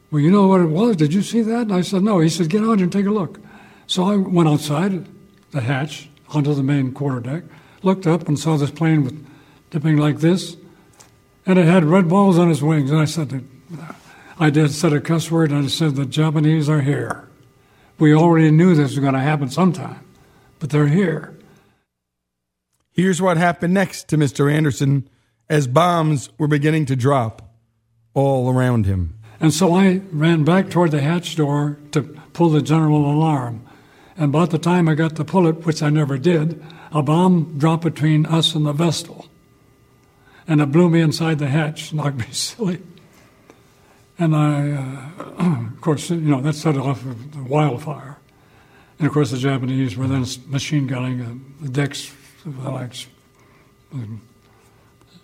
Well, 0.09 0.21
you 0.21 0.31
know 0.31 0.47
what 0.47 0.61
it 0.61 0.67
was? 0.67 0.95
Did 0.95 1.13
you 1.13 1.21
see 1.21 1.41
that? 1.41 1.61
And 1.63 1.73
I 1.73 1.81
said, 1.81 2.03
No. 2.03 2.19
He 2.19 2.29
said, 2.29 2.49
Get 2.49 2.63
out 2.63 2.79
and 2.79 2.91
take 2.91 3.05
a 3.05 3.11
look. 3.11 3.39
So 3.87 4.05
I 4.05 4.15
went 4.15 4.49
outside 4.49 5.07
the 5.51 5.61
hatch 5.61 6.09
onto 6.29 6.53
the 6.53 6.63
main 6.63 6.93
quarterdeck, 6.93 7.43
looked 7.83 8.05
up 8.05 8.27
and 8.27 8.37
saw 8.37 8.57
this 8.57 8.71
plane 8.71 9.03
with 9.03 9.25
dipping 9.69 9.97
like 9.97 10.19
this, 10.19 10.57
and 11.45 11.57
it 11.57 11.65
had 11.65 11.85
red 11.85 12.09
balls 12.09 12.37
on 12.37 12.51
its 12.51 12.61
wings. 12.61 12.91
And 12.91 12.99
I 12.99 13.05
said, 13.05 13.47
I 14.39 14.49
did 14.49 14.71
said 14.71 14.93
a 14.93 15.01
cuss 15.01 15.31
word, 15.31 15.51
and 15.51 15.65
I 15.65 15.67
said, 15.67 15.95
The 15.95 16.05
Japanese 16.05 16.69
are 16.69 16.81
here. 16.81 17.27
We 17.99 18.13
already 18.13 18.51
knew 18.51 18.75
this 18.75 18.91
was 18.91 18.99
going 18.99 19.13
to 19.13 19.19
happen 19.19 19.49
sometime, 19.49 20.05
but 20.59 20.69
they're 20.69 20.87
here. 20.87 21.37
Here's 22.91 23.21
what 23.21 23.37
happened 23.37 23.73
next 23.73 24.07
to 24.09 24.17
Mr. 24.17 24.51
Anderson 24.51 25.09
as 25.49 25.67
bombs 25.67 26.29
were 26.37 26.47
beginning 26.47 26.85
to 26.87 26.95
drop 26.95 27.55
all 28.13 28.51
around 28.51 28.85
him. 28.85 29.16
And 29.39 29.53
so 29.53 29.73
I 29.75 30.01
ran 30.11 30.43
back 30.43 30.69
toward 30.69 30.91
the 30.91 31.01
hatch 31.01 31.35
door 31.35 31.77
to 31.91 32.03
pull 32.33 32.49
the 32.49 32.61
general 32.61 33.11
alarm. 33.11 33.61
And 34.15 34.25
about 34.25 34.49
the 34.49 34.57
time 34.57 34.89
I 34.89 34.95
got 34.95 35.15
to 35.17 35.25
pull 35.25 35.47
it, 35.47 35.65
which 35.65 35.83
I 35.83 35.89
never 35.89 36.17
did, 36.17 36.63
a 36.91 37.03
bomb 37.03 37.57
dropped 37.57 37.83
between 37.83 38.25
us 38.25 38.55
and 38.55 38.65
the 38.65 38.73
Vestal. 38.73 39.27
And 40.47 40.61
it 40.61 40.71
blew 40.71 40.89
me 40.89 41.01
inside 41.01 41.39
the 41.39 41.47
hatch, 41.47 41.93
knocked 41.93 42.17
me 42.17 42.31
silly. 42.31 42.81
And 44.17 44.35
I, 44.35 44.71
uh, 44.71 45.67
of 45.73 45.81
course, 45.81 46.09
you 46.09 46.17
know, 46.17 46.41
that 46.41 46.53
set 46.53 46.77
off 46.77 47.03
a 47.05 47.43
wildfire. 47.43 48.17
And 48.97 49.07
of 49.07 49.13
course, 49.13 49.29
the 49.29 49.37
Japanese 49.37 49.95
were 49.95 50.07
then 50.07 50.25
machine 50.47 50.87
gunning 50.87 51.55
the 51.61 51.69
decks, 51.69 52.11
like 52.45 52.93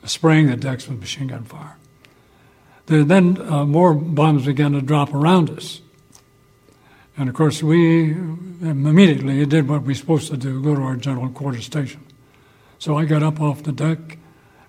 spraying 0.05 0.47
the 0.47 0.55
decks 0.55 0.87
with 0.87 0.99
machine 0.99 1.27
gun 1.27 1.43
fire. 1.43 1.77
Then 2.85 3.41
uh, 3.41 3.65
more 3.65 3.93
bombs 3.93 4.45
began 4.45 4.73
to 4.73 4.81
drop 4.81 5.13
around 5.13 5.49
us. 5.49 5.81
And 7.15 7.29
of 7.29 7.35
course, 7.35 7.61
we 7.61 8.11
immediately 8.11 9.45
did 9.45 9.69
what 9.69 9.81
we 9.83 9.89
were 9.89 9.95
supposed 9.95 10.31
to 10.31 10.37
do 10.37 10.61
go 10.61 10.75
to 10.75 10.81
our 10.81 10.95
general 10.95 11.29
quarters 11.29 11.65
station. 11.65 12.01
So 12.79 12.97
I 12.97 13.05
got 13.05 13.23
up 13.23 13.39
off 13.39 13.63
the 13.63 13.71
deck, 13.71 14.17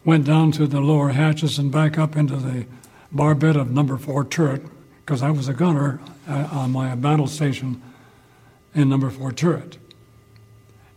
went 0.04 0.26
down 0.26 0.52
to 0.52 0.66
the 0.66 0.80
lower 0.80 1.08
hatches, 1.08 1.58
and 1.58 1.72
back 1.72 1.98
up 1.98 2.16
into 2.16 2.36
the 2.36 2.66
barbette 3.10 3.56
of 3.56 3.70
number 3.70 3.96
four 3.96 4.24
turret, 4.24 4.62
because 5.00 5.22
I 5.22 5.30
was 5.30 5.48
a 5.48 5.54
gunner 5.54 6.00
uh, 6.28 6.48
on 6.52 6.70
my 6.72 6.94
battle 6.94 7.26
station 7.26 7.82
in 8.74 8.88
number 8.88 9.10
four 9.10 9.32
turret. 9.32 9.78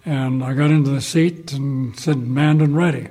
And 0.06 0.44
I 0.44 0.54
got 0.54 0.70
into 0.70 0.90
the 0.90 1.02
seat 1.02 1.54
and 1.54 1.98
said, 2.00 2.18
manned 2.18 2.62
and 2.62 2.76
ready. 2.76 3.08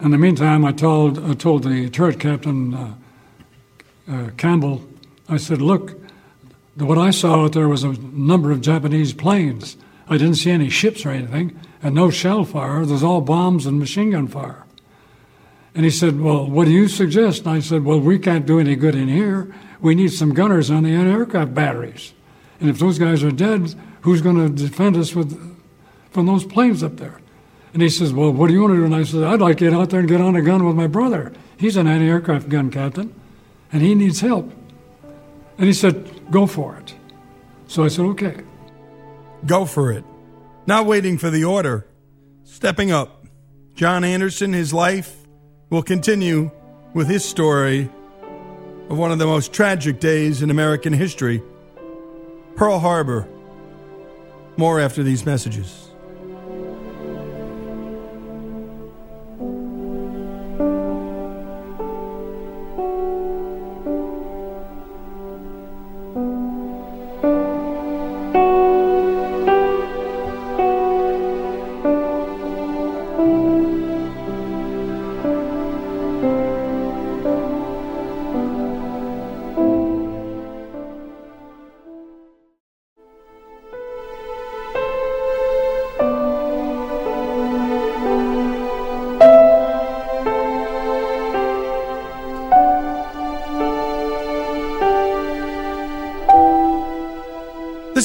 In 0.00 0.12
the 0.12 0.18
meantime, 0.18 0.64
I 0.64 0.72
told, 0.72 1.18
I 1.18 1.34
told 1.34 1.64
the 1.64 1.90
turret 1.90 2.18
captain, 2.18 2.74
uh, 2.74 2.94
uh, 4.10 4.30
Campbell, 4.36 4.82
I 5.28 5.36
said, 5.36 5.62
look, 5.62 6.00
what 6.76 6.98
I 6.98 7.10
saw 7.10 7.44
out 7.44 7.52
there 7.52 7.68
was 7.68 7.84
a 7.84 7.92
number 7.92 8.50
of 8.50 8.60
Japanese 8.60 9.12
planes. 9.12 9.76
I 10.08 10.18
didn't 10.18 10.34
see 10.34 10.50
any 10.50 10.68
ships 10.68 11.06
or 11.06 11.10
anything, 11.10 11.58
and 11.82 11.94
no 11.94 12.10
shell 12.10 12.44
fire. 12.44 12.84
There's 12.84 13.04
all 13.04 13.20
bombs 13.20 13.66
and 13.66 13.78
machine 13.78 14.10
gun 14.10 14.26
fire. 14.26 14.64
And 15.74 15.84
he 15.84 15.90
said, 15.90 16.20
Well, 16.20 16.46
what 16.46 16.64
do 16.64 16.72
you 16.72 16.88
suggest? 16.88 17.46
And 17.46 17.50
I 17.50 17.60
said, 17.60 17.84
Well, 17.84 18.00
we 18.00 18.18
can't 18.18 18.46
do 18.46 18.58
any 18.58 18.74
good 18.74 18.96
in 18.96 19.08
here. 19.08 19.54
We 19.80 19.94
need 19.94 20.12
some 20.12 20.34
gunners 20.34 20.70
on 20.70 20.82
the 20.82 20.90
anti 20.90 21.12
aircraft 21.12 21.54
batteries. 21.54 22.12
And 22.58 22.68
if 22.68 22.78
those 22.78 22.98
guys 22.98 23.22
are 23.22 23.30
dead, 23.30 23.74
who's 24.00 24.20
going 24.20 24.36
to 24.36 24.48
defend 24.48 24.96
us 24.96 25.14
with, 25.14 25.38
from 26.10 26.26
those 26.26 26.44
planes 26.44 26.82
up 26.82 26.96
there? 26.96 27.20
And 27.72 27.82
he 27.82 27.88
says, 27.88 28.12
Well, 28.12 28.32
what 28.32 28.48
do 28.48 28.54
you 28.54 28.62
want 28.62 28.72
to 28.72 28.78
do? 28.78 28.84
And 28.84 28.94
I 28.94 29.04
said, 29.04 29.22
I'd 29.22 29.40
like 29.40 29.58
to 29.58 29.64
get 29.64 29.72
out 29.72 29.90
there 29.90 30.00
and 30.00 30.08
get 30.08 30.20
on 30.20 30.34
a 30.34 30.42
gun 30.42 30.66
with 30.66 30.74
my 30.74 30.88
brother. 30.88 31.32
He's 31.56 31.76
an 31.76 31.86
anti 31.86 32.08
aircraft 32.08 32.48
gun 32.48 32.70
captain, 32.70 33.14
and 33.72 33.82
he 33.82 33.94
needs 33.94 34.20
help. 34.20 34.50
And 35.58 35.66
he 35.66 35.72
said, 35.72 36.30
Go 36.30 36.46
for 36.46 36.76
it. 36.76 36.94
So 37.66 37.84
I 37.84 37.88
said, 37.88 38.04
Okay. 38.06 38.36
Go 39.46 39.64
for 39.64 39.92
it. 39.92 40.04
Not 40.66 40.86
waiting 40.86 41.18
for 41.18 41.30
the 41.30 41.44
order. 41.44 41.86
Stepping 42.44 42.90
up. 42.90 43.24
John 43.74 44.04
Anderson, 44.04 44.52
his 44.52 44.74
life 44.74 45.16
will 45.70 45.82
continue 45.82 46.50
with 46.92 47.08
his 47.08 47.24
story 47.24 47.88
of 48.90 48.98
one 48.98 49.12
of 49.12 49.18
the 49.18 49.26
most 49.26 49.52
tragic 49.52 50.00
days 50.00 50.42
in 50.42 50.50
American 50.50 50.92
history 50.92 51.42
Pearl 52.56 52.78
Harbor. 52.78 53.26
More 54.56 54.80
after 54.80 55.02
these 55.02 55.24
messages. 55.24 55.89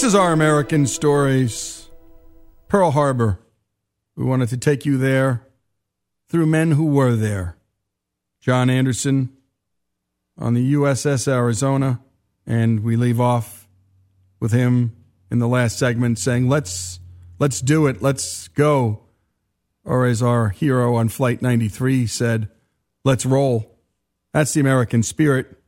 Is 0.05 0.13
our 0.13 0.33
American 0.33 0.85
Stories. 0.85 1.89
Pearl 2.67 2.91
Harbor. 2.91 3.39
We 4.15 4.23
wanted 4.23 4.49
to 4.49 4.57
take 4.57 4.85
you 4.85 4.99
there 4.99 5.47
through 6.29 6.45
men 6.45 6.73
who 6.73 6.85
were 6.85 7.15
there. 7.15 7.57
John 8.39 8.69
Anderson 8.69 9.35
on 10.37 10.53
the 10.53 10.73
USS 10.73 11.27
Arizona, 11.27 12.01
and 12.45 12.83
we 12.83 12.95
leave 12.95 13.19
off 13.19 13.67
with 14.39 14.51
him 14.51 14.95
in 15.31 15.39
the 15.39 15.47
last 15.47 15.79
segment 15.79 16.19
saying, 16.19 16.47
"Let's 16.47 16.99
let's 17.39 17.59
do 17.59 17.87
it. 17.87 17.99
Let's 17.99 18.47
go." 18.49 19.05
Or 19.83 20.05
as 20.05 20.21
our 20.21 20.49
hero 20.49 20.93
on 20.93 21.09
Flight 21.09 21.41
93 21.41 22.05
said, 22.05 22.51
"Let's 23.03 23.25
roll." 23.25 23.81
That's 24.33 24.53
the 24.53 24.61
American 24.61 25.01
spirit. 25.01 25.59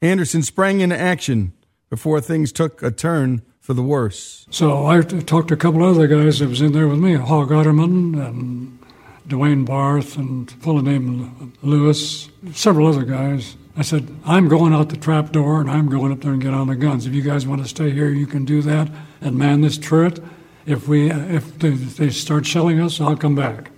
Anderson 0.00 0.42
sprang 0.42 0.80
into 0.80 0.98
action 0.98 1.52
before 1.90 2.22
things 2.22 2.52
took 2.52 2.82
a 2.82 2.90
turn 2.90 3.42
for 3.62 3.74
the 3.74 3.82
worse. 3.82 4.44
So 4.50 4.86
I 4.86 5.00
talked 5.00 5.48
to 5.48 5.54
a 5.54 5.56
couple 5.56 5.82
other 5.84 6.08
guys 6.08 6.40
that 6.40 6.48
was 6.48 6.60
in 6.60 6.72
there 6.72 6.88
with 6.88 6.98
me, 6.98 7.14
Hog 7.14 7.48
Otterman 7.50 8.20
and 8.26 8.78
Dwayne 9.26 9.64
Barth 9.64 10.16
and 10.16 10.50
full 10.50 10.82
name 10.82 11.52
Lewis, 11.62 12.28
several 12.52 12.88
other 12.88 13.04
guys. 13.04 13.56
I 13.76 13.82
said, 13.82 14.14
I'm 14.26 14.48
going 14.48 14.74
out 14.74 14.90
the 14.90 14.96
trap 14.96 15.30
door 15.30 15.60
and 15.60 15.70
I'm 15.70 15.88
going 15.88 16.12
up 16.12 16.20
there 16.20 16.32
and 16.32 16.42
get 16.42 16.52
on 16.52 16.66
the 16.66 16.74
guns. 16.74 17.06
If 17.06 17.14
you 17.14 17.22
guys 17.22 17.46
want 17.46 17.62
to 17.62 17.68
stay 17.68 17.90
here, 17.90 18.10
you 18.10 18.26
can 18.26 18.44
do 18.44 18.60
that 18.62 18.90
and 19.20 19.38
man 19.38 19.60
this 19.60 19.78
turret. 19.78 20.18
If 20.66 20.88
we 20.88 21.10
if 21.10 21.58
they, 21.58 21.68
if 21.68 21.96
they 21.96 22.10
start 22.10 22.44
shelling 22.44 22.80
us, 22.80 23.00
I'll 23.00 23.16
come 23.16 23.36
back. 23.36 23.70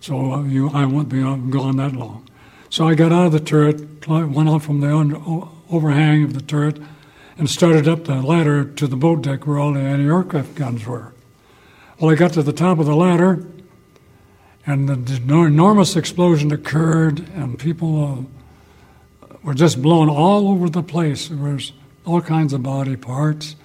So 0.00 0.44
you, 0.44 0.68
I 0.70 0.84
won't 0.84 1.08
be 1.08 1.22
gone 1.22 1.76
that 1.78 1.94
long. 1.94 2.28
So 2.68 2.86
I 2.86 2.94
got 2.94 3.12
out 3.12 3.26
of 3.26 3.32
the 3.32 3.40
turret, 3.40 4.06
went 4.06 4.48
out 4.48 4.62
from 4.62 4.80
the 4.80 4.90
overhang 5.70 6.24
of 6.24 6.34
the 6.34 6.42
turret, 6.42 6.78
and 7.38 7.48
started 7.48 7.88
up 7.88 8.04
the 8.04 8.22
ladder 8.22 8.64
to 8.64 8.86
the 8.86 8.96
boat 8.96 9.22
deck 9.22 9.46
where 9.46 9.58
all 9.58 9.72
the 9.72 9.80
anti-aircraft 9.80 10.54
guns 10.54 10.86
were. 10.86 11.12
Well, 11.98 12.10
I 12.10 12.14
got 12.14 12.32
to 12.34 12.42
the 12.42 12.52
top 12.52 12.78
of 12.78 12.86
the 12.86 12.96
ladder, 12.96 13.46
and 14.66 14.88
the 14.88 15.44
enormous 15.44 15.96
explosion 15.96 16.52
occurred, 16.52 17.20
and 17.34 17.58
people 17.58 18.28
uh, 19.22 19.36
were 19.42 19.54
just 19.54 19.80
blown 19.80 20.08
all 20.08 20.48
over 20.48 20.68
the 20.68 20.82
place. 20.82 21.28
There 21.28 21.54
was 21.54 21.72
all 22.04 22.20
kinds 22.20 22.52
of 22.52 22.62
body 22.62 22.96
parts, 22.96 23.56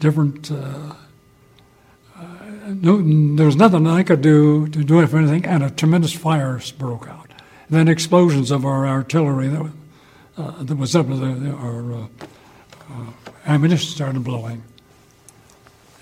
different. 0.00 0.50
Uh, 0.50 0.94
uh, 2.16 2.24
no, 2.68 3.36
there 3.36 3.46
was 3.46 3.56
nothing 3.56 3.86
I 3.86 4.02
could 4.02 4.22
do 4.22 4.68
to 4.68 4.84
do 4.84 5.00
anything, 5.00 5.44
and 5.44 5.62
a 5.62 5.70
tremendous 5.70 6.12
fire 6.12 6.60
broke 6.78 7.08
out. 7.08 7.30
And 7.68 7.78
then 7.78 7.88
explosions 7.88 8.50
of 8.50 8.64
our 8.64 8.86
artillery 8.86 9.48
that, 9.48 9.72
uh, 10.36 10.62
that 10.62 10.76
was 10.76 10.94
up, 10.94 11.08
the, 11.08 11.54
our 11.58 12.08
uh, 12.94 13.00
uh, 13.00 13.32
ammunition 13.46 13.90
started 13.90 14.24
blowing. 14.24 14.62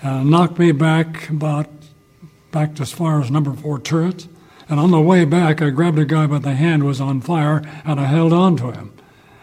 And 0.01 0.29
knocked 0.29 0.59
me 0.59 0.71
back 0.71 1.29
about 1.29 1.67
back 2.51 2.79
as 2.79 2.91
far 2.91 3.21
as 3.21 3.31
number 3.31 3.53
four 3.53 3.79
turret. 3.79 4.27
And 4.69 4.79
on 4.79 4.91
the 4.91 5.01
way 5.01 5.25
back, 5.25 5.61
I 5.61 5.69
grabbed 5.69 5.99
a 5.99 6.05
guy 6.05 6.27
by 6.27 6.39
the 6.39 6.53
hand 6.53 6.83
was 6.83 7.01
on 7.01 7.19
fire, 7.19 7.61
and 7.83 7.99
I 7.99 8.05
held 8.05 8.31
on 8.31 8.55
to 8.57 8.71
him. 8.71 8.93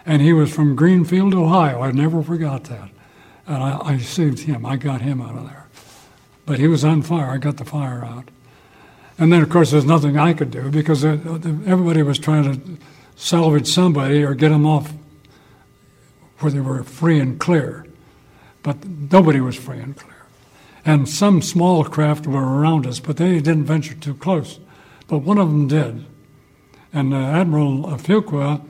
And 0.06 0.22
he 0.22 0.32
was 0.32 0.52
from 0.52 0.76
Greenfield, 0.76 1.34
Ohio. 1.34 1.82
I 1.82 1.92
never 1.92 2.22
forgot 2.22 2.64
that. 2.64 2.90
And 3.46 3.62
I, 3.62 3.78
I 3.82 3.98
saved 3.98 4.40
him. 4.40 4.64
I 4.64 4.76
got 4.76 5.02
him 5.02 5.20
out 5.20 5.36
of 5.36 5.44
there. 5.44 5.66
But 6.46 6.58
he 6.58 6.68
was 6.68 6.84
on 6.84 7.02
fire. 7.02 7.26
I 7.26 7.38
got 7.38 7.58
the 7.58 7.64
fire 7.64 8.04
out. 8.04 8.30
And 9.18 9.32
then, 9.32 9.42
of 9.42 9.50
course, 9.50 9.72
there's 9.72 9.84
nothing 9.84 10.16
I 10.16 10.32
could 10.32 10.50
do 10.50 10.70
because 10.70 11.04
everybody 11.04 12.02
was 12.02 12.18
trying 12.18 12.44
to 12.44 12.78
salvage 13.16 13.66
somebody 13.66 14.22
or 14.24 14.34
get 14.34 14.48
them 14.48 14.66
off 14.66 14.92
where 16.40 16.52
they 16.52 16.60
were 16.60 16.82
free 16.82 17.20
and 17.20 17.38
clear. 17.38 17.86
But 18.62 18.84
nobody 18.86 19.40
was 19.40 19.56
free 19.56 19.78
and 19.78 19.96
clear. 19.96 20.14
And 20.84 21.08
some 21.08 21.42
small 21.42 21.84
craft 21.84 22.26
were 22.26 22.60
around 22.60 22.86
us, 22.86 23.00
but 23.00 23.16
they 23.16 23.34
didn't 23.40 23.64
venture 23.64 23.94
too 23.94 24.14
close. 24.14 24.58
But 25.06 25.18
one 25.18 25.38
of 25.38 25.48
them 25.48 25.68
did. 25.68 26.06
And 26.92 27.14
uh, 27.14 27.18
Admiral 27.18 27.84
Fuqua, 27.98 28.66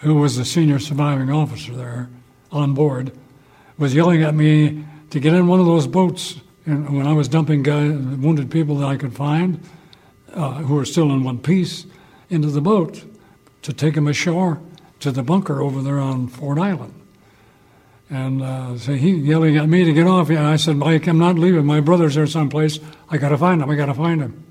who 0.00 0.14
was 0.14 0.36
the 0.36 0.44
senior 0.44 0.78
surviving 0.78 1.30
officer 1.30 1.74
there 1.74 2.08
on 2.50 2.74
board, 2.74 3.12
was 3.76 3.94
yelling 3.94 4.22
at 4.22 4.34
me 4.34 4.84
to 5.10 5.20
get 5.20 5.34
in 5.34 5.46
one 5.46 5.60
of 5.60 5.66
those 5.66 5.86
boats 5.86 6.40
and 6.66 6.96
when 6.96 7.06
I 7.06 7.12
was 7.12 7.28
dumping 7.28 7.62
guys, 7.62 7.90
wounded 7.90 8.50
people 8.50 8.76
that 8.76 8.86
I 8.86 8.96
could 8.96 9.14
find 9.14 9.60
uh, 10.34 10.54
who 10.54 10.74
were 10.74 10.84
still 10.84 11.10
in 11.10 11.24
one 11.24 11.38
piece 11.38 11.86
into 12.28 12.48
the 12.48 12.60
boat 12.60 13.04
to 13.62 13.72
take 13.72 13.94
them 13.94 14.06
ashore 14.06 14.60
to 15.00 15.10
the 15.10 15.22
bunker 15.22 15.62
over 15.62 15.82
there 15.82 15.98
on 15.98 16.28
Ford 16.28 16.58
Island. 16.58 16.94
And 18.10 18.42
uh, 18.42 18.76
so 18.76 18.94
he 18.94 19.12
yelling 19.12 19.56
at 19.56 19.68
me 19.68 19.84
to 19.84 19.92
get 19.92 20.06
off. 20.06 20.28
And 20.30 20.38
I 20.40 20.56
said, 20.56 20.76
Mike, 20.76 21.06
I'm 21.06 21.18
not 21.18 21.38
leaving. 21.38 21.64
My 21.64 21.80
brother's 21.80 22.16
there 22.16 22.26
someplace. 22.26 22.80
I 23.08 23.18
got 23.18 23.28
to 23.28 23.38
find 23.38 23.62
him. 23.62 23.70
I 23.70 23.76
got 23.76 23.86
to 23.86 23.94
find 23.94 24.20
him. 24.20 24.44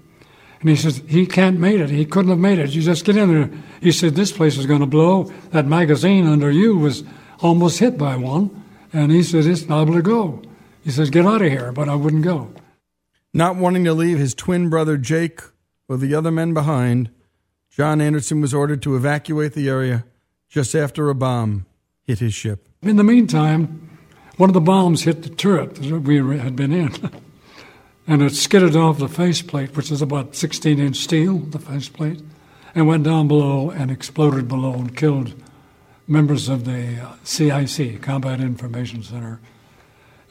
And 0.61 0.69
he 0.69 0.75
says, 0.77 1.01
he 1.07 1.25
can't 1.25 1.59
make 1.59 1.79
it. 1.79 1.89
He 1.89 2.05
couldn't 2.05 2.29
have 2.29 2.39
made 2.39 2.57
it. 2.59 2.71
You 2.71 2.81
just 2.81 3.03
get 3.03 3.17
in 3.17 3.33
there. 3.33 3.49
He 3.81 3.91
said, 3.91 4.15
this 4.15 4.31
place 4.31 4.57
is 4.57 4.65
going 4.65 4.79
to 4.79 4.85
blow. 4.85 5.23
That 5.51 5.65
magazine 5.65 6.25
under 6.25 6.49
you 6.49 6.77
was 6.77 7.03
almost 7.41 7.79
hit 7.79 7.97
by 7.97 8.15
one. 8.15 8.63
And 8.93 9.11
he 9.11 9.23
said, 9.23 9.45
it's 9.45 9.67
not 9.67 9.83
able 9.83 9.95
to 9.95 10.01
go. 10.01 10.41
He 10.83 10.91
says, 10.91 11.09
get 11.09 11.25
out 11.25 11.41
of 11.41 11.51
here. 11.51 11.73
But 11.73 11.89
I 11.89 11.95
wouldn't 11.95 12.23
go. 12.23 12.53
Not 13.33 13.57
wanting 13.57 13.83
to 13.83 13.93
leave 13.93 14.19
his 14.19 14.33
twin 14.33 14.69
brother 14.69 14.97
Jake 14.97 15.41
or 15.89 15.97
the 15.97 16.15
other 16.15 16.31
men 16.31 16.53
behind, 16.53 17.09
John 17.69 17.99
Anderson 17.99 18.39
was 18.39 18.53
ordered 18.53 18.81
to 18.83 18.95
evacuate 18.95 19.53
the 19.53 19.67
area 19.67 20.05
just 20.47 20.75
after 20.75 21.09
a 21.09 21.15
bomb 21.15 21.65
hit 22.03 22.19
his 22.19 22.33
ship. 22.33 22.68
In 22.81 22.95
the 22.95 23.03
meantime, 23.03 23.89
one 24.37 24.49
of 24.49 24.53
the 24.53 24.61
bombs 24.61 25.03
hit 25.03 25.23
the 25.23 25.29
turret 25.29 25.75
that 25.75 25.99
we 25.99 26.37
had 26.37 26.55
been 26.55 26.71
in, 26.71 26.93
and 28.07 28.21
it 28.21 28.33
skidded 28.33 28.73
off 28.73 28.99
the 28.99 29.09
faceplate, 29.09 29.75
which 29.75 29.91
is 29.91 30.01
about 30.01 30.33
16 30.33 30.79
inch 30.79 30.95
steel, 30.95 31.39
the 31.39 31.59
faceplate, 31.59 32.21
and 32.73 32.87
went 32.87 33.03
down 33.03 33.27
below 33.27 33.69
and 33.69 33.91
exploded 33.91 34.47
below 34.47 34.75
and 34.75 34.95
killed 34.95 35.33
members 36.07 36.47
of 36.47 36.63
the 36.63 37.05
CIC, 37.25 37.95
uh, 37.95 37.99
Combat 37.99 38.39
Information 38.39 39.03
Center. 39.03 39.41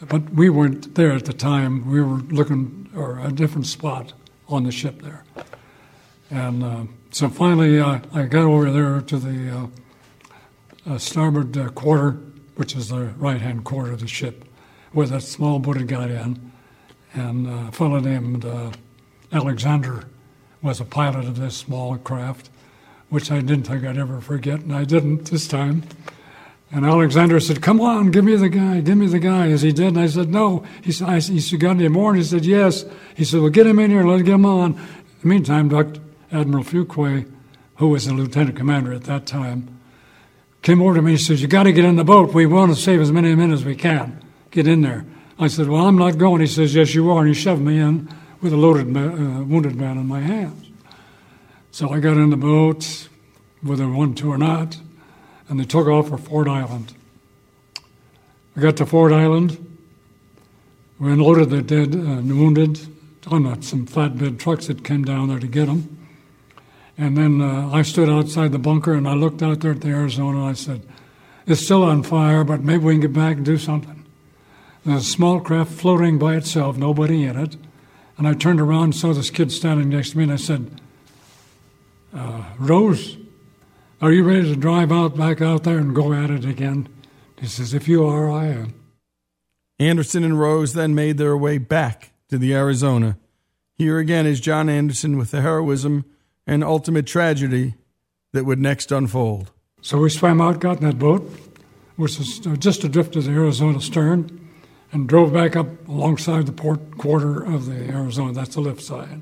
But 0.09 0.30
we 0.30 0.49
weren't 0.49 0.94
there 0.94 1.12
at 1.12 1.26
the 1.26 1.34
time. 1.34 1.90
We 1.90 2.01
were 2.01 2.16
looking 2.16 2.88
or 2.96 3.20
a 3.20 3.30
different 3.30 3.66
spot 3.66 4.14
on 4.49 4.64
the 4.64 4.72
ship 4.72 5.03
there. 5.03 5.22
And 6.30 6.64
uh, 6.64 6.84
so 7.11 7.28
finally, 7.28 7.78
uh, 7.78 8.01
I 8.14 8.22
got 8.22 8.44
over 8.44 8.70
there 8.70 9.03
to 9.03 9.18
the 9.18 9.55
uh, 9.55 9.66
uh 10.94 10.96
starboard 10.96 11.55
uh, 11.55 11.68
quarter 11.68 12.18
which 12.59 12.74
is 12.74 12.88
the 12.88 13.14
right 13.18 13.40
hand 13.40 13.62
quarter 13.62 13.92
of 13.92 14.00
the 14.00 14.09
ship, 14.09 14.44
where 14.90 15.06
that 15.06 15.22
small 15.22 15.61
boat 15.61 15.76
had 15.76 15.86
got 15.86 16.11
in. 16.11 16.50
And 17.14 17.46
a 17.46 17.70
fellow 17.70 18.00
named 18.00 18.44
uh, 18.44 18.72
Alexander 19.32 20.06
was 20.61 20.80
a 20.80 20.84
pilot 20.84 21.24
of 21.24 21.38
this 21.38 21.56
small 21.56 21.96
craft, 21.98 22.50
which 23.11 23.30
I 23.30 23.42
didn't 23.42 23.68
think 23.68 23.84
I'd 23.84 23.96
ever 23.96 24.20
forget, 24.20 24.59
and 24.59 24.74
I 24.74 24.82
didn't 24.82 25.26
this 25.26 25.46
time. 25.46 25.84
And 26.72 26.84
Alexander 26.84 27.38
said, 27.38 27.62
Come 27.62 27.80
on, 27.80 28.11
give 28.11 28.24
me 28.24 28.34
the 28.34 28.48
guy, 28.48 28.80
give 28.80 28.98
me 28.98 29.06
the 29.06 29.20
guy. 29.20 29.52
As 29.52 29.62
he 29.62 29.70
did, 29.70 29.86
and 29.86 30.00
I 30.00 30.09
said, 30.09 30.28
No. 30.28 30.66
He 30.82 30.90
said, 30.90 31.09
I, 31.09 31.20
he 31.20 31.40
said, 31.40 31.61
Got 31.61 31.76
any 31.76 31.86
more? 31.86 32.11
And 32.11 32.18
he 32.18 32.24
said, 32.24 32.44
Yes. 32.44 32.84
He 33.14 33.24
said, 33.24 33.40
Well, 33.40 33.50
get 33.50 33.68
him 33.68 33.78
in 33.78 33.92
here, 33.92 34.04
let's 34.04 34.24
get 34.24 34.34
him 34.34 34.44
on. 34.44 34.72
In 34.72 34.80
the 35.20 35.28
meantime, 35.28 35.68
Dr. 35.68 36.00
Admiral 36.32 36.64
Fuqua, 36.64 37.24
who 37.76 37.88
was 37.88 38.06
the 38.06 38.14
lieutenant 38.14 38.56
commander 38.56 38.92
at 38.92 39.04
that 39.04 39.26
time, 39.26 39.78
came 40.69 40.83
over 40.83 40.97
to 40.97 41.01
me 41.01 41.12
and 41.12 41.21
says, 41.21 41.41
You 41.41 41.49
got 41.49 41.62
to 41.62 41.73
get 41.73 41.87
in 41.87 41.97
the 41.97 42.05
boat. 42.05 42.35
We 42.35 42.45
want 42.45 42.75
to 42.75 42.79
save 42.79 43.01
as 43.01 43.11
many 43.11 43.35
men 43.35 43.53
as 43.53 43.64
we 43.64 43.75
can. 43.75 44.23
Get 44.51 44.69
in 44.69 44.83
there. 44.83 45.07
I 45.39 45.47
said, 45.47 45.66
Well, 45.66 45.87
I'm 45.87 45.97
not 45.97 46.19
going. 46.19 46.43
He 46.43 46.47
says, 46.47 46.75
Yes, 46.75 46.95
you 46.95 47.11
are. 47.11 47.21
And 47.21 47.29
he 47.29 47.33
shoved 47.33 47.62
me 47.62 47.79
in 47.79 48.07
with 48.43 48.53
a 48.53 48.57
loaded, 48.59 48.95
uh, 48.95 49.45
wounded 49.45 49.77
man 49.77 49.97
in 49.97 50.07
my 50.07 50.21
hands. 50.21 50.66
So 51.71 51.89
I 51.89 52.01
got 52.01 52.19
in 52.19 52.29
the 52.29 52.37
boat, 52.37 53.09
whether 53.62 53.85
I 53.85 53.87
wanted 53.87 54.19
to 54.19 54.31
or 54.31 54.37
not, 54.37 54.79
and 55.49 55.59
they 55.59 55.64
took 55.64 55.87
off 55.87 56.11
for 56.11 56.19
Ford 56.19 56.49
Island. 56.49 56.93
I 58.55 58.61
got 58.61 58.77
to 58.77 58.85
Ford 58.85 59.14
Island. 59.14 59.81
We 60.99 61.11
unloaded 61.11 61.49
the 61.49 61.62
dead 61.62 61.95
and 61.95 62.39
wounded 62.39 62.79
on 63.29 63.62
some 63.62 63.87
flatbed 63.87 64.39
trucks 64.39 64.66
that 64.66 64.85
came 64.85 65.03
down 65.03 65.29
there 65.29 65.39
to 65.39 65.47
get 65.47 65.64
them. 65.64 65.97
And 66.99 67.16
then 67.16 67.40
uh, 67.40 67.70
I 67.72 67.82
stood 67.82 68.11
outside 68.11 68.51
the 68.51 68.59
bunker 68.59 68.92
and 68.92 69.09
I 69.09 69.14
looked 69.14 69.40
out 69.40 69.61
there 69.61 69.70
at 69.70 69.80
the 69.80 69.88
Arizona 69.88 70.40
and 70.40 70.49
I 70.49 70.53
said, 70.55 70.82
It's 71.46 71.61
still 71.61 71.84
on 71.84 72.03
fire, 72.03 72.42
but 72.42 72.62
maybe 72.62 72.84
we 72.84 72.94
can 72.94 73.01
get 73.01 73.12
back 73.12 73.36
and 73.36 73.44
do 73.44 73.57
something. 73.57 74.05
There's 74.84 75.03
a 75.03 75.05
small 75.05 75.40
craft 75.40 75.70
floating 75.70 76.18
by 76.18 76.34
itself, 76.34 76.76
nobody 76.76 77.24
in 77.24 77.38
it. 77.38 77.57
And 78.16 78.26
I 78.26 78.34
turned 78.34 78.61
around 78.61 78.82
and 78.82 78.96
saw 78.96 79.12
this 79.12 79.30
kid 79.30 79.53
standing 79.53 79.90
next 79.90 80.11
to 80.11 80.18
me 80.18 80.24
and 80.24 80.32
I 80.32 80.36
said, 80.36 80.80
uh, 82.12 82.42
Rose, 82.59 83.16
are 84.01 84.11
you 84.11 84.24
ready 84.24 84.42
to 84.53 84.57
drive 84.57 84.90
out 84.90 85.16
back 85.16 85.40
out 85.40 85.62
there 85.62 85.78
and 85.78 85.94
go 85.94 86.12
at 86.12 86.30
it 86.30 86.44
again? 86.44 86.88
He 87.38 87.46
says, 87.46 87.74
If 87.74 87.86
you 87.86 88.05
are, 88.07 88.28
I 88.28 88.46
am. 88.46 88.74
Anderson 89.78 90.24
and 90.24 90.40
Rose 90.40 90.72
then 90.72 90.96
made 90.96 91.18
their 91.18 91.36
way 91.36 91.59
back 91.59 92.11
to 92.28 92.38
the 92.38 92.55
Arizona. 92.55 93.18
Here 93.76 93.99
again 93.99 94.26
is 94.26 94.40
John 94.40 94.68
Anderson 94.68 95.16
with 95.16 95.30
the 95.30 95.42
heroism 95.42 96.05
and 96.49 96.64
ultimate 96.64 97.07
tragedy 97.07 97.74
that 98.32 98.44
would 98.44 98.59
next 98.59 98.90
unfold. 98.90 99.53
So 99.82 99.99
we 99.99 100.11
swam 100.11 100.40
out, 100.40 100.59
got 100.59 100.78
in 100.78 100.86
that 100.86 100.99
boat, 100.99 101.30
which 101.96 102.18
was 102.18 102.44
uh, 102.46 102.57
just 102.57 102.82
adrift 102.82 103.14
of 103.16 103.24
the 103.24 103.30
Arizona 103.30 103.80
stern, 103.80 104.49
and 104.90 105.07
drove 105.07 105.32
back 105.32 105.55
up 105.55 105.86
alongside 105.86 106.46
the 106.46 106.53
port 106.53 106.96
quarter 106.96 107.44
of 107.44 107.66
the 107.66 107.92
Arizona. 107.92 108.32
That's 108.32 108.55
the 108.55 108.62
left 108.62 108.80
side. 108.80 109.20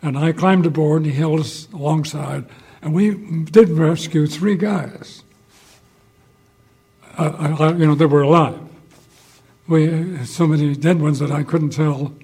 And 0.00 0.16
I 0.16 0.30
climbed 0.30 0.64
aboard, 0.64 1.02
and 1.02 1.12
he 1.12 1.18
held 1.18 1.40
us 1.40 1.68
alongside, 1.72 2.46
and 2.80 2.94
we 2.94 3.14
did 3.44 3.70
rescue 3.70 4.28
three 4.28 4.56
guys. 4.56 5.24
Uh, 7.18 7.56
I, 7.58 7.72
you 7.72 7.84
know, 7.84 7.96
they 7.96 8.06
were 8.06 8.22
alive. 8.22 8.60
We 9.66 10.24
so 10.24 10.46
many 10.46 10.76
dead 10.76 11.02
ones 11.02 11.18
that 11.18 11.32
I 11.32 11.42
couldn't 11.42 11.70
tell. 11.70 12.14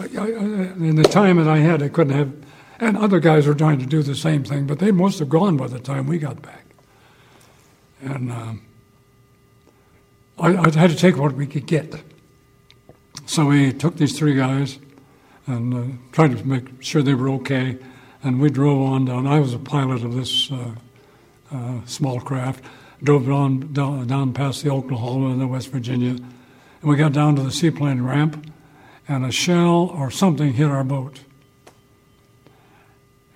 I, 0.00 0.04
I, 0.18 0.26
in 0.26 0.96
the 0.96 1.04
time 1.04 1.36
that 1.36 1.48
I 1.48 1.58
had, 1.58 1.80
I 1.80 1.88
couldn't 1.88 2.14
have 2.14 2.32
and 2.80 2.96
other 2.96 3.20
guys 3.20 3.46
were 3.46 3.54
trying 3.54 3.78
to 3.78 3.86
do 3.86 4.02
the 4.02 4.14
same 4.14 4.42
thing, 4.42 4.66
but 4.66 4.78
they 4.78 4.90
must 4.90 5.18
have 5.18 5.28
gone 5.28 5.56
by 5.56 5.68
the 5.68 5.78
time 5.78 6.06
we 6.06 6.18
got 6.18 6.40
back. 6.40 6.64
And 8.00 8.32
um, 8.32 8.62
I, 10.38 10.56
I, 10.56 10.70
had 10.70 10.90
to 10.90 10.96
take 10.96 11.18
what 11.18 11.34
we 11.34 11.46
could 11.46 11.66
get. 11.66 11.94
So 13.26 13.46
we 13.46 13.74
took 13.74 13.96
these 13.96 14.18
three 14.18 14.34
guys 14.34 14.78
and 15.46 15.74
uh, 15.74 15.96
tried 16.12 16.38
to 16.38 16.46
make 16.46 16.82
sure 16.82 17.02
they 17.02 17.14
were 17.14 17.28
okay. 17.30 17.76
And 18.22 18.40
we 18.40 18.48
drove 18.48 18.80
on 18.80 19.04
down. 19.04 19.26
I 19.26 19.38
was 19.40 19.52
a 19.52 19.58
pilot 19.58 20.02
of 20.02 20.14
this 20.14 20.50
uh, 20.50 20.70
uh, 21.52 21.84
small 21.84 22.20
craft. 22.20 22.64
Drove 23.02 23.28
on 23.30 23.72
down, 23.72 24.06
down 24.06 24.32
past 24.32 24.62
the 24.62 24.70
Oklahoma 24.70 25.30
and 25.30 25.40
the 25.40 25.46
West 25.46 25.68
Virginia, 25.68 26.10
and 26.10 26.90
we 26.90 26.96
got 26.96 27.14
down 27.14 27.34
to 27.36 27.42
the 27.42 27.50
seaplane 27.50 28.02
ramp, 28.02 28.52
and 29.08 29.24
a 29.24 29.32
shell 29.32 29.86
or 29.94 30.10
something 30.10 30.52
hit 30.52 30.68
our 30.68 30.84
boat 30.84 31.20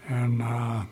and 0.09 0.42
uh, 0.42 0.84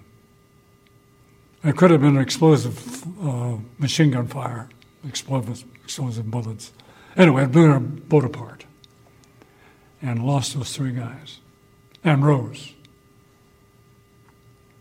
it 1.64 1.76
could 1.76 1.90
have 1.90 2.00
been 2.00 2.16
explosive 2.16 3.04
uh, 3.22 3.56
machine 3.78 4.10
gun 4.10 4.26
fire. 4.26 4.68
explosive, 5.06 5.64
explosive 5.84 6.30
bullets. 6.30 6.72
Anyway, 7.16 7.44
it 7.44 7.52
blew 7.52 7.70
our 7.70 7.80
boat 7.80 8.24
apart 8.24 8.64
and 10.00 10.24
lost 10.24 10.54
those 10.54 10.74
three 10.74 10.92
guys 10.92 11.40
and 12.02 12.24
Rose. 12.24 12.72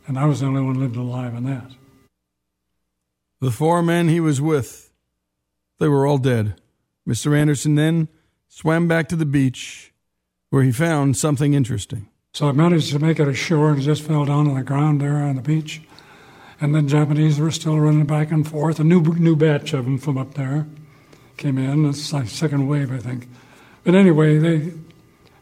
And 0.08 0.18
I 0.18 0.26
was 0.26 0.40
the 0.40 0.48
only 0.48 0.62
one 0.62 0.80
lived 0.80 0.96
alive 0.96 1.36
in 1.36 1.44
that. 1.46 1.72
The 3.40 3.52
four 3.52 3.82
men 3.82 4.08
he 4.08 4.20
was 4.20 4.42
with, 4.42 4.92
they 5.80 5.88
were 5.88 6.06
all 6.06 6.18
dead. 6.18 6.56
Mr. 7.08 7.36
Anderson 7.38 7.76
then 7.76 8.08
swam 8.48 8.88
back 8.88 9.10
to 9.10 9.16
the 9.16 9.26
beach 9.26 9.94
where 10.50 10.64
he 10.64 10.72
found 10.72 11.18
something 11.18 11.54
interesting. 11.54 12.08
So 12.34 12.48
I 12.48 12.54
managed 12.54 12.94
to 12.94 13.00
make 13.00 13.20
it 13.20 13.28
ashore 13.28 13.72
and 13.72 13.82
just 13.82 14.04
fell 14.04 14.24
down 14.24 14.48
on 14.48 14.56
the 14.56 14.64
ground 14.64 15.02
there 15.02 15.18
on 15.18 15.36
the 15.36 15.42
beach. 15.42 15.82
And 16.62 16.74
then 16.74 16.88
Japanese 16.88 17.38
were 17.38 17.52
still 17.52 17.78
running 17.78 18.06
back 18.06 18.32
and 18.32 18.48
forth. 18.48 18.80
A 18.80 18.86
new 18.86 19.02
new 19.02 19.36
batch 19.36 19.74
of 19.74 19.84
them 19.84 19.98
from 19.98 20.18
up 20.18 20.36
there 20.36 20.66
came 21.36 21.58
in. 21.58 21.86
It's 21.90 22.14
like 22.14 22.30
second 22.30 22.70
wave, 22.70 22.90
I 22.90 23.00
think. 23.00 23.28
But 23.84 23.96
anyway, 23.96 24.38
they 24.38 24.72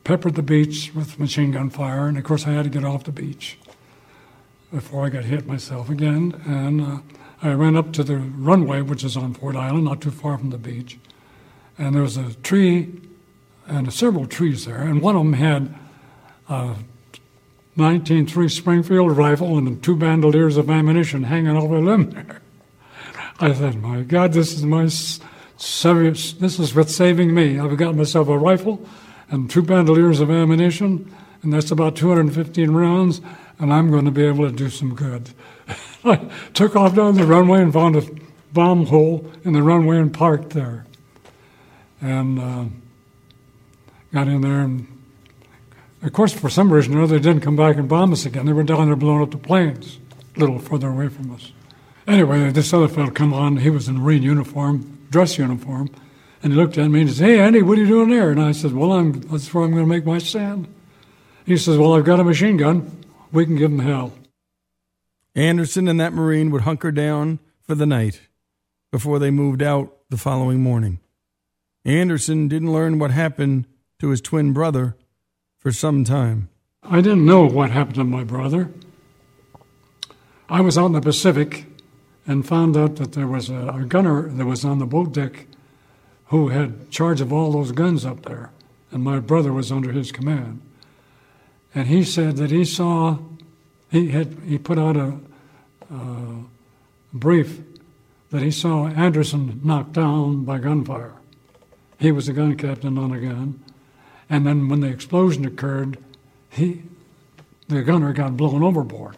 peppered 0.03 0.33
the 0.33 0.41
beach 0.41 0.91
with 0.95 1.19
machine 1.19 1.51
gun 1.51 1.69
fire, 1.69 2.07
and 2.07 2.17
of 2.17 2.23
course 2.23 2.47
I 2.47 2.53
had 2.53 2.63
to 2.63 2.71
get 2.71 2.83
off 2.83 3.03
the 3.03 3.11
beach 3.11 3.59
before 4.73 5.05
I 5.05 5.09
got 5.09 5.25
hit 5.25 5.45
myself 5.45 5.91
again. 5.91 6.41
And 6.47 6.81
uh, 6.81 6.97
I 7.43 7.53
ran 7.53 7.75
up 7.75 7.93
to 7.93 8.03
the 8.03 8.17
runway, 8.17 8.81
which 8.81 9.03
is 9.03 9.15
on 9.15 9.35
Ford 9.35 9.55
Island, 9.55 9.85
not 9.85 10.01
too 10.01 10.09
far 10.09 10.39
from 10.39 10.49
the 10.49 10.57
beach. 10.57 10.97
And 11.77 11.93
there 11.93 12.01
was 12.01 12.17
a 12.17 12.33
tree 12.33 12.99
and 13.67 13.93
several 13.93 14.25
trees 14.25 14.65
there, 14.65 14.81
and 14.81 15.03
one 15.03 15.15
of 15.15 15.21
them 15.21 15.33
had 15.33 15.78
a 16.49 16.75
19.3 17.77 18.51
Springfield 18.51 19.15
rifle 19.15 19.57
and 19.57 19.81
two 19.81 19.95
bandoliers 19.95 20.57
of 20.57 20.69
ammunition 20.69 21.23
hanging 21.23 21.55
over 21.55 21.75
the 21.75 21.81
limb 21.81 22.09
there. 22.09 22.41
I 23.39 23.53
said, 23.53 23.81
"My 23.81 24.01
God, 24.01 24.33
this 24.33 24.53
is 24.53 24.65
my 24.65 24.89
serious. 25.57 26.33
This 26.33 26.59
is 26.59 26.75
what's 26.75 26.93
saving 26.93 27.33
me. 27.33 27.57
I've 27.59 27.77
got 27.77 27.95
myself 27.95 28.27
a 28.27 28.37
rifle 28.37 28.85
and 29.29 29.49
two 29.49 29.61
bandoliers 29.61 30.19
of 30.19 30.29
ammunition, 30.29 31.09
and 31.41 31.53
that's 31.53 31.71
about 31.71 31.95
215 31.95 32.71
rounds, 32.71 33.21
and 33.59 33.71
I'm 33.71 33.91
going 33.91 34.05
to 34.05 34.11
be 34.11 34.25
able 34.25 34.49
to 34.49 34.55
do 34.55 34.69
some 34.69 34.93
good." 34.93 35.29
I 36.03 36.19
took 36.53 36.75
off 36.75 36.95
down 36.95 37.15
the 37.15 37.25
runway 37.25 37.61
and 37.61 37.71
found 37.71 37.95
a 37.95 38.03
bomb 38.51 38.87
hole 38.87 39.31
in 39.45 39.53
the 39.53 39.61
runway 39.61 39.99
and 39.99 40.13
parked 40.13 40.49
there, 40.49 40.85
and 42.01 42.39
uh, 42.39 42.65
got 44.11 44.27
in 44.27 44.41
there 44.41 44.61
and 44.61 44.98
of 46.01 46.13
course, 46.13 46.33
for 46.33 46.49
some 46.49 46.71
reason 46.71 46.95
or 46.95 47.03
other, 47.03 47.19
they 47.19 47.29
didn't 47.29 47.43
come 47.43 47.55
back 47.55 47.75
and 47.75 47.89
bomb 47.89 48.13
us 48.13 48.25
again. 48.25 48.45
They 48.45 48.53
were 48.53 48.63
down 48.63 48.87
there 48.87 48.95
blowing 48.95 49.21
up 49.21 49.31
the 49.31 49.37
planes 49.37 49.99
a 50.35 50.39
little 50.39 50.59
further 50.59 50.87
away 50.87 51.09
from 51.09 51.31
us. 51.33 51.51
Anyway, 52.07 52.49
this 52.51 52.73
other 52.73 52.87
fellow 52.87 53.11
come 53.11 53.33
on. 53.33 53.57
He 53.57 53.69
was 53.69 53.87
in 53.87 53.97
Marine 53.97 54.23
uniform, 54.23 54.97
dress 55.09 55.37
uniform, 55.37 55.89
and 56.41 56.53
he 56.53 56.57
looked 56.57 56.77
at 56.77 56.89
me 56.89 57.01
and 57.01 57.09
he 57.09 57.15
said, 57.15 57.25
"Hey, 57.25 57.39
Andy, 57.39 57.61
what 57.61 57.77
are 57.77 57.81
you 57.81 57.87
doing 57.87 58.09
there?" 58.09 58.31
And 58.31 58.41
I 58.41 58.51
said, 58.51 58.73
"Well, 58.73 58.93
I'm 58.93 59.21
that's 59.21 59.53
where 59.53 59.63
I'm 59.63 59.71
going 59.71 59.83
to 59.83 59.89
make 59.89 60.05
my 60.05 60.17
stand." 60.17 60.67
He 61.45 61.57
says, 61.57 61.77
"Well, 61.77 61.93
I've 61.93 62.05
got 62.05 62.19
a 62.19 62.23
machine 62.23 62.57
gun. 62.57 63.03
We 63.31 63.45
can 63.45 63.57
give 63.57 63.69
them 63.69 63.79
hell." 63.79 64.13
Anderson 65.35 65.87
and 65.87 65.99
that 65.99 66.13
Marine 66.13 66.49
would 66.51 66.61
hunker 66.61 66.91
down 66.91 67.39
for 67.61 67.75
the 67.75 67.85
night 67.85 68.21
before 68.91 69.19
they 69.19 69.29
moved 69.29 69.61
out 69.61 69.95
the 70.09 70.17
following 70.17 70.61
morning. 70.61 70.99
Anderson 71.85 72.47
didn't 72.47 72.73
learn 72.73 72.99
what 72.99 73.11
happened 73.11 73.65
to 73.99 74.09
his 74.09 74.21
twin 74.21 74.53
brother 74.53 74.95
for 75.59 75.71
some 75.71 76.03
time. 76.03 76.49
I 76.83 77.01
didn't 77.01 77.25
know 77.25 77.45
what 77.45 77.71
happened 77.71 77.95
to 77.95 78.03
my 78.03 78.23
brother. 78.23 78.71
I 80.49 80.61
was 80.61 80.77
out 80.77 80.87
in 80.87 80.93
the 80.93 81.01
Pacific 81.01 81.65
and 82.25 82.47
found 82.47 82.77
out 82.77 82.95
that 82.95 83.11
there 83.13 83.27
was 83.27 83.49
a, 83.49 83.67
a 83.67 83.85
gunner 83.85 84.29
that 84.29 84.45
was 84.45 84.63
on 84.63 84.79
the 84.79 84.85
boat 84.85 85.13
deck 85.13 85.45
who 86.25 86.49
had 86.49 86.89
charge 86.89 87.21
of 87.21 87.33
all 87.33 87.51
those 87.51 87.71
guns 87.71 88.05
up 88.05 88.23
there, 88.23 88.51
and 88.91 89.03
my 89.03 89.19
brother 89.19 89.51
was 89.51 89.71
under 89.71 89.91
his 89.91 90.11
command. 90.11 90.61
And 91.73 91.87
he 91.87 92.03
said 92.03 92.37
that 92.37 92.51
he 92.51 92.65
saw, 92.65 93.17
he 93.91 94.09
had 94.09 94.37
he 94.45 94.57
put 94.57 94.79
out 94.79 94.95
a, 94.95 95.17
a 95.91 96.43
brief 97.13 97.61
that 98.29 98.41
he 98.41 98.51
saw 98.51 98.87
Anderson 98.87 99.59
knocked 99.63 99.93
down 99.93 100.45
by 100.45 100.59
gunfire. 100.59 101.13
He 101.99 102.11
was 102.11 102.29
a 102.29 102.33
gun 102.33 102.55
captain 102.55 102.97
on 102.97 103.11
a 103.11 103.19
gun, 103.19 103.63
and 104.29 104.45
then 104.45 104.69
when 104.69 104.81
the 104.81 104.87
explosion 104.87 105.45
occurred, 105.45 105.97
he, 106.49 106.83
the 107.67 107.81
gunner 107.81 108.13
got 108.13 108.37
blown 108.37 108.63
overboard. 108.63 109.17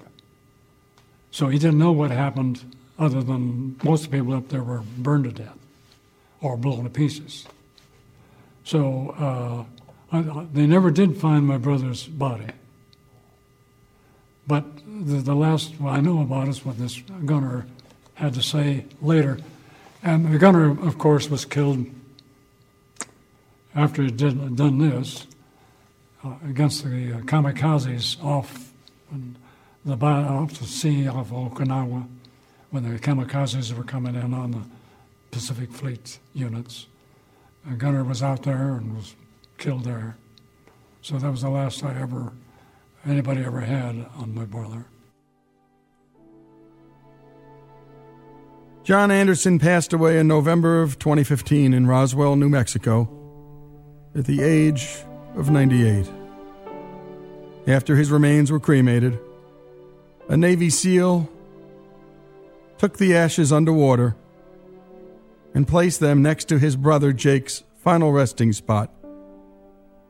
So 1.32 1.48
he 1.48 1.60
didn't 1.60 1.80
know 1.80 1.92
what 1.92 2.12
happened 2.12 2.76
other 2.98 3.22
than 3.22 3.78
most 3.84 4.06
of 4.06 4.12
the 4.12 4.18
people 4.18 4.34
up 4.34 4.50
there 4.50 4.64
were 4.64 4.84
burned 4.98 5.24
to 5.26 5.32
death 5.32 5.58
or 6.42 6.58
blown 6.58 6.84
to 6.84 6.90
pieces. 6.90 7.48
So 8.64 9.66
uh, 10.12 10.18
I, 10.18 10.46
they 10.54 10.68
never 10.68 10.92
did 10.92 11.18
find 11.18 11.48
my 11.48 11.58
brother's 11.58 12.06
body. 12.06 12.48
But 14.48 14.66
the, 14.86 15.18
the 15.18 15.36
last 15.36 15.74
I 15.84 16.02
know 16.02 16.22
about 16.22 16.48
is 16.48 16.66
what 16.66 16.78
this 16.78 17.02
gunner 17.26 17.66
had 18.16 18.34
to 18.36 18.42
say 18.42 18.86
later. 19.02 19.40
And 20.04 20.34
the 20.34 20.38
gunner, 20.38 20.70
of 20.70 20.98
course, 20.98 21.30
was 21.30 21.46
killed 21.46 21.86
after 23.76 24.04
he 24.04 24.12
did 24.12 24.56
done 24.56 24.78
this 24.78 25.28
uh, 26.24 26.34
against 26.48 26.84
the 26.84 27.14
uh, 27.14 27.20
kamikazes 27.22 28.22
off 28.24 28.74
the 29.86 30.06
off 30.06 30.54
the 30.60 30.66
sea 30.66 31.08
off 31.08 31.32
Okinawa 31.32 32.08
when 32.70 32.84
the 32.84 33.00
kamikazes 33.00 33.74
were 33.74 33.84
coming 33.84 34.16
in 34.16 34.34
on 34.34 34.52
the 34.52 34.62
Pacific 35.32 35.72
Fleet 35.72 36.20
units. 36.34 36.88
A 37.70 37.74
gunner 37.74 38.04
was 38.04 38.24
out 38.24 38.44
there 38.44 38.76
and 38.76 38.96
was 38.96 39.16
killed 39.58 39.84
there. 39.84 40.18
So 41.02 41.18
that 41.18 41.30
was 41.30 41.42
the 41.42 41.50
last 41.50 41.84
I 41.84 42.00
ever 42.00 42.34
anybody 43.06 43.44
ever 43.44 43.62
had 43.62 44.06
on 44.16 44.36
my 44.36 44.46
brother. 44.46 44.86
John 48.84 49.12
Anderson 49.12 49.60
passed 49.60 49.94
away 49.94 50.18
in 50.18 50.28
November 50.28 50.82
of 50.82 50.98
2015 50.98 51.74
in 51.74 51.88
Roswell, 51.88 52.36
New 52.36 52.50
Mexico 52.50 53.21
at 54.16 54.26
the 54.26 54.42
age 54.42 55.04
of 55.36 55.50
98. 55.50 56.10
After 57.68 57.96
his 57.96 58.12
remains 58.12 58.52
were 58.52 58.60
cremated, 58.60 59.20
a 60.28 60.36
Navy 60.36 60.70
SEAL 60.70 61.30
took 62.78 62.98
the 62.98 63.16
ashes 63.16 63.52
underwater 63.52 64.16
and 65.54 65.68
placed 65.68 66.00
them 66.00 66.22
next 66.22 66.46
to 66.46 66.58
his 66.58 66.76
brother 66.76 67.14
Jake's 67.14 67.64
final 67.78 68.12
resting 68.12 68.54
spot 68.54 68.92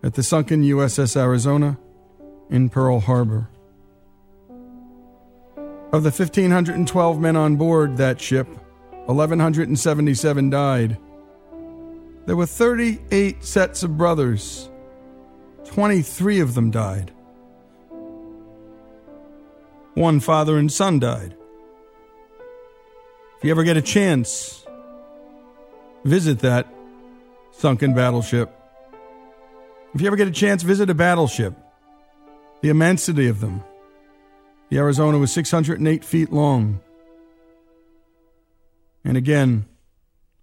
at 0.04 0.14
the 0.14 0.24
sunken 0.24 0.64
USS 0.64 1.16
Arizona 1.16 1.78
in 2.50 2.70
Pearl 2.70 3.00
Harbor. 3.00 3.50
Of 5.94 6.04
the 6.04 6.12
1,512 6.12 7.20
men 7.20 7.36
on 7.36 7.58
board 7.58 7.98
that 7.98 8.22
ship, 8.22 8.48
1,177 9.06 10.50
died. 10.50 10.98
There 12.26 12.36
were 12.36 12.46
38 12.46 13.44
sets 13.44 13.84
of 13.84 13.98
brothers. 13.98 14.70
23 15.66 16.40
of 16.40 16.54
them 16.54 16.72
died. 16.72 17.12
One 19.94 20.20
father 20.20 20.58
and 20.58 20.72
son 20.72 21.00
died. 21.00 21.36
If 23.38 23.46
you 23.46 23.52
ever 23.52 23.64
get 23.64 23.78
a 23.78 23.82
chance, 23.82 24.66
visit 26.06 26.40
that 26.40 26.68
sunken 27.52 27.94
battleship. 27.94 28.50
If 29.94 30.02
you 30.02 30.08
ever 30.08 30.16
get 30.16 30.28
a 30.28 30.32
chance, 30.32 30.64
visit 30.64 30.90
a 30.90 30.94
battleship. 30.94 31.54
The 32.62 32.70
immensity 32.70 33.28
of 33.28 33.42
them. 33.42 33.64
The 34.70 34.78
Arizona 34.78 35.18
was 35.18 35.32
608 35.34 36.06
feet 36.06 36.32
long. 36.32 36.80
And 39.04 39.18
again, 39.18 39.66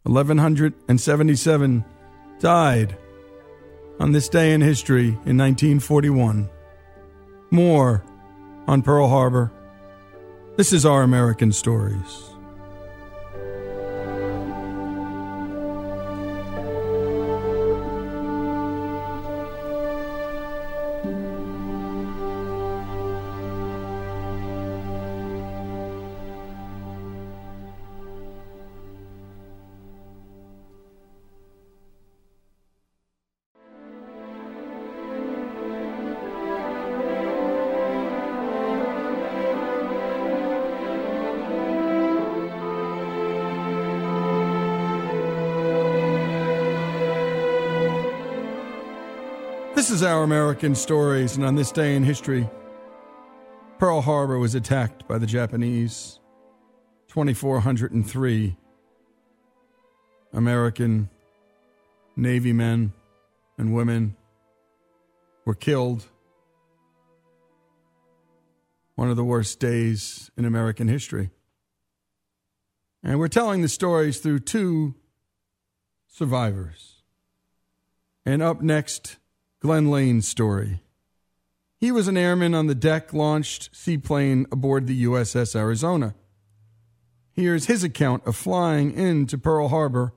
1177 0.08 1.84
died 2.40 2.96
on 4.00 4.12
this 4.12 4.28
day 4.28 4.54
in 4.54 4.60
history 4.62 5.08
in 5.08 5.36
1941. 5.36 6.48
More 7.50 8.02
on 8.66 8.80
Pearl 8.82 9.08
Harbor. 9.08 9.52
This 10.56 10.72
is 10.72 10.86
Our 10.86 11.02
American 11.02 11.52
Stories. 11.52 12.27
Our 50.18 50.24
American 50.24 50.74
Stories, 50.74 51.36
and 51.36 51.44
on 51.44 51.54
this 51.54 51.70
day 51.70 51.94
in 51.94 52.02
history, 52.02 52.50
Pearl 53.78 54.00
Harbor 54.00 54.36
was 54.40 54.56
attacked 54.56 55.06
by 55.06 55.16
the 55.16 55.28
Japanese. 55.28 56.18
2,403 57.06 58.56
American 60.32 61.08
Navy 62.16 62.52
men 62.52 62.92
and 63.58 63.72
women 63.72 64.16
were 65.44 65.54
killed. 65.54 66.04
One 68.96 69.10
of 69.10 69.16
the 69.16 69.24
worst 69.24 69.60
days 69.60 70.32
in 70.36 70.44
American 70.44 70.88
history. 70.88 71.30
And 73.04 73.20
we're 73.20 73.28
telling 73.28 73.62
the 73.62 73.68
stories 73.68 74.18
through 74.18 74.40
two 74.40 74.96
survivors. 76.08 77.02
And 78.26 78.42
up 78.42 78.60
next, 78.60 79.16
Glenn 79.60 79.90
Lane's 79.90 80.28
story. 80.28 80.80
He 81.76 81.90
was 81.90 82.08
an 82.08 82.16
airman 82.16 82.54
on 82.54 82.66
the 82.66 82.74
deck 82.74 83.12
launched 83.12 83.70
seaplane 83.74 84.46
aboard 84.52 84.86
the 84.86 85.04
USS 85.04 85.56
Arizona. 85.56 86.14
Here's 87.32 87.66
his 87.66 87.84
account 87.84 88.26
of 88.26 88.36
flying 88.36 88.92
into 88.92 89.38
Pearl 89.38 89.68
Harbor 89.68 90.12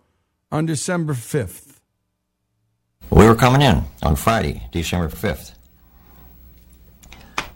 on 0.51 0.65
December 0.65 1.13
5th. 1.13 1.79
We 3.09 3.27
were 3.27 3.35
coming 3.35 3.61
in 3.61 3.83
on 4.01 4.15
Friday, 4.15 4.67
December 4.71 5.09
5th. 5.09 5.53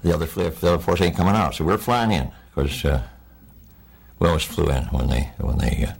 The 0.03 0.13
other, 0.13 0.25
the 0.27 0.47
other 0.47 0.79
force 0.79 1.01
ain't 1.01 1.15
coming 1.15 1.35
out, 1.35 1.55
so 1.55 1.63
we 1.65 1.73
are 1.73 1.79
flying 1.79 2.11
in 2.11 2.31
because 2.53 2.85
uh, 2.85 3.01
we 4.19 4.27
always 4.27 4.43
flew 4.43 4.69
in 4.69 4.83
when 4.85 5.07
they 5.07 5.31
when 5.39 5.57
they 5.57 5.87
uh, 5.89 5.93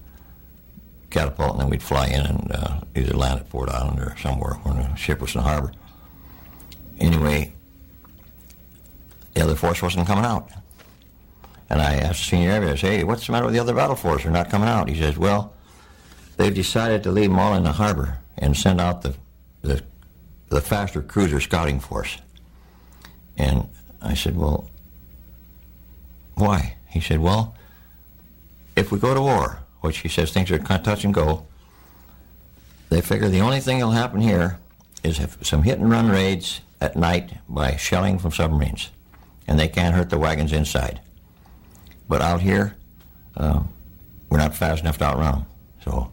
catapult, 1.16 1.52
and 1.54 1.62
then 1.62 1.70
we'd 1.70 1.82
fly 1.82 2.08
in 2.08 2.26
and 2.26 2.52
uh, 2.52 2.82
either 2.94 3.16
land 3.16 3.40
at 3.40 3.48
Ford 3.48 3.70
Island 3.70 4.00
or 4.00 4.16
somewhere 4.18 4.56
when 4.64 4.76
the 4.76 4.96
ship 4.96 5.22
was 5.22 5.34
in 5.34 5.42
the 5.42 5.48
harbor. 5.48 5.72
Anyway, 7.00 7.54
the 9.34 9.42
other 9.42 9.56
force 9.56 9.82
wasn't 9.82 10.08
coming 10.08 10.26
out. 10.26 10.50
And 11.70 11.82
I 11.82 11.96
asked 11.96 12.20
the 12.20 12.26
senior 12.26 12.52
aviator, 12.52 12.76
hey, 12.76 13.04
what's 13.06 13.26
the 13.26 13.32
matter 13.32 13.46
with 13.46 13.54
the 13.54 13.62
other 13.62 13.74
battle 13.74 13.96
force? 13.96 14.24
They're 14.24 14.32
not 14.32 14.50
coming 14.50 14.68
out. 14.68 14.90
He 14.90 15.00
says, 15.00 15.18
well, 15.18 15.54
they've 16.36 16.54
decided 16.54 17.02
to 17.04 17.12
leave 17.12 17.30
them 17.30 17.40
all 17.40 17.56
in 17.56 17.64
the 17.64 17.72
harbor 17.72 18.20
and 18.38 18.56
send 18.56 18.82
out 18.82 19.02
the, 19.02 19.16
the, 19.62 19.82
the 20.50 20.62
faster 20.62 21.02
cruiser 21.02 21.40
scouting 21.40 21.80
force. 21.80 22.18
And 23.38 23.70
I 24.02 24.16
said, 24.16 24.36
well, 24.38 24.70
why? 26.36 26.76
He 26.90 27.00
said, 27.00 27.20
well, 27.20 27.56
if 28.76 28.92
we 28.92 29.00
go 29.00 29.14
to 29.14 29.22
war, 29.22 29.65
which 29.86 30.00
he 30.00 30.10
says 30.10 30.32
things 30.32 30.52
are 30.52 30.58
kind 30.58 30.80
of 30.80 30.86
touch 30.86 31.06
and 31.06 31.14
go, 31.14 31.46
they 32.90 33.02
figure 33.02 33.30
the 33.30 33.42
only 33.42 33.60
thing 33.60 33.80
that'll 33.80 33.92
happen 33.92 34.20
here 34.20 34.60
is 35.04 35.20
some 35.42 35.64
hit 35.64 35.80
and 35.80 35.90
run 35.90 36.10
raids 36.10 36.62
at 36.82 36.96
night 36.96 37.34
by 37.48 37.76
shelling 37.76 38.20
from 38.20 38.32
submarines, 38.32 38.92
and 39.48 39.60
they 39.60 39.68
can't 39.68 39.96
hurt 39.96 40.10
the 40.10 40.18
wagons 40.18 40.52
inside. 40.52 41.00
But 42.10 42.22
out 42.22 42.42
here, 42.42 42.76
uh, 43.38 43.64
we're 44.30 44.38
not 44.38 44.56
fast 44.56 44.82
enough 44.82 44.98
to 45.00 45.06
outrun 45.06 45.34
them. 45.34 45.46
So 45.84 46.12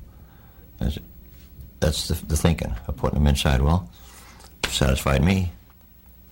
that's, 0.78 0.98
that's 1.80 2.08
the, 2.08 2.26
the, 2.26 2.36
thinking 2.36 2.74
of 2.86 2.96
putting 2.96 3.18
them 3.18 3.26
inside. 3.26 3.60
Well, 3.60 3.90
satisfied 4.68 5.24
me. 5.24 5.52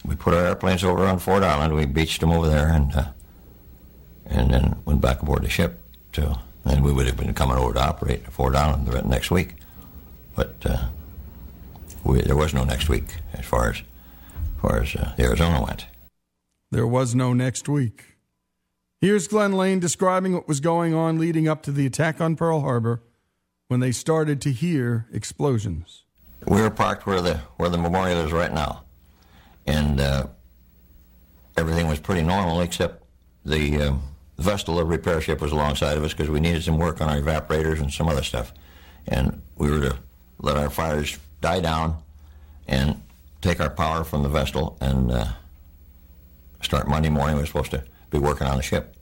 We 0.05 0.15
put 0.15 0.35
our 0.35 0.47
airplanes 0.47 0.85
over 0.85 1.05
on 1.07 1.19
Ford 1.19 1.43
Island. 1.43 1.75
We 1.75 1.85
beached 1.87 2.21
them 2.21 2.31
over 2.31 2.49
there, 2.49 2.69
and 2.69 2.95
uh, 2.95 3.05
and 4.27 4.51
then 4.53 4.83
went 4.85 5.01
back 5.01 5.23
aboard 5.23 5.43
the 5.43 5.51
ship. 5.51 5.83
To, 6.13 6.39
and 6.65 6.85
we 6.85 6.93
would 6.93 7.07
have 7.07 7.17
been 7.17 7.35
coming 7.35 7.57
over 7.57 7.75
to 7.75 7.81
operate 7.81 8.25
at 8.25 8.33
Ford 8.33 8.55
Island 8.55 8.87
the 8.87 9.03
next 9.03 9.31
week. 9.31 9.55
But 10.35 10.57
uh, 10.65 10.89
we, 12.05 12.23
there 12.23 12.37
was 12.37 12.55
no 12.55 12.65
next 12.65 12.89
week 12.89 13.17
as 13.33 13.45
far 13.45 13.71
as, 13.71 13.77
as 13.77 14.61
far 14.61 14.81
as 14.81 14.95
uh, 14.97 15.15
Arizona 15.19 15.63
went. 15.63 15.87
There 16.71 16.87
was 16.87 17.15
no 17.15 17.33
next 17.33 17.69
week. 17.69 18.17
Here's 19.01 19.29
Glenn 19.29 19.53
Lane 19.53 19.81
describing 19.81 20.35
what 20.35 20.47
was 20.47 20.61
going 20.61 20.95
on 20.95 21.19
leading 21.19 21.49
up 21.49 21.63
to 21.63 21.73
the 21.73 21.87
attack 21.87 22.21
on 22.21 22.37
Pearl 22.37 22.61
Harbor 22.61 23.03
when 23.69 23.81
they 23.81 23.93
started 23.93 24.41
to 24.43 24.53
hear 24.53 25.07
explosions. 25.13 26.05
We 26.47 26.61
were 26.61 26.71
parked 26.71 27.07
where 27.07 27.21
the 27.21 27.39
where 27.57 27.69
the 27.69 27.79
memorial 27.79 28.19
is 28.19 28.33
right 28.33 28.53
now, 28.53 28.85
and 29.67 30.01
uh, 30.01 30.27
everything 31.57 31.87
was 31.87 31.99
pretty 31.99 32.23
normal 32.23 32.61
except 32.61 33.05
the 33.45 33.83
uh, 33.83 33.95
Vestal, 34.41 34.77
the 34.77 34.85
repair 34.85 35.21
ship, 35.21 35.41
was 35.41 35.53
alongside 35.53 35.99
of 35.99 36.05
us 36.05 36.13
because 36.13 36.31
we 36.31 36.41
needed 36.41 36.63
some 36.65 36.79
work 36.79 37.01
on 37.01 37.09
our 37.09 37.21
evaporators 37.21 37.81
and 37.81 37.93
some 37.93 38.09
other 38.09 38.23
stuff, 38.23 38.53
and 39.07 39.43
we 39.57 39.71
were 39.71 39.81
to 39.81 39.99
let 40.39 40.57
our 40.57 40.71
fires 40.71 41.19
die 41.41 41.61
down 41.61 42.03
and 42.67 43.03
take 43.43 43.61
our 43.61 43.71
power 43.71 44.03
from 44.03 44.23
the 44.23 44.29
Vestal 44.29 44.79
and 44.81 45.13
uh, 45.13 45.27
start 46.63 46.89
Monday 46.89 47.11
morning. 47.11 47.37
We 47.37 47.43
were 47.43 47.47
supposed 47.47 47.71
to 47.73 47.85
be 48.11 48.19
working 48.19 48.47
on 48.47 48.57
the 48.57 48.63
ship. 48.63 48.97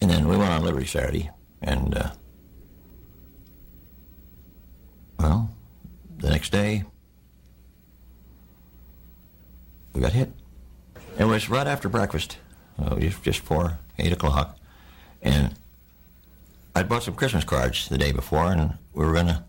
And 0.00 0.10
then 0.10 0.28
we 0.28 0.36
went 0.36 0.50
on 0.50 0.62
Liberty 0.62 0.86
Saturday, 0.86 1.30
and 1.60 1.94
uh, 1.96 2.10
well, 5.18 5.50
the 6.18 6.30
next 6.30 6.50
day 6.50 6.84
we 9.92 10.00
got 10.00 10.12
hit. 10.12 10.30
It 11.18 11.24
was 11.24 11.50
right 11.50 11.66
after 11.66 11.88
breakfast, 11.88 12.38
uh, 12.82 12.98
just 12.98 13.22
just 13.22 13.40
before 13.40 13.78
eight 13.98 14.12
o'clock, 14.12 14.58
and 15.22 15.54
I'd 16.74 16.88
bought 16.88 17.02
some 17.02 17.14
Christmas 17.14 17.44
cards 17.44 17.88
the 17.88 17.98
day 17.98 18.12
before, 18.12 18.52
and 18.52 18.74
we 18.94 19.04
were 19.04 19.12
gonna 19.12 19.44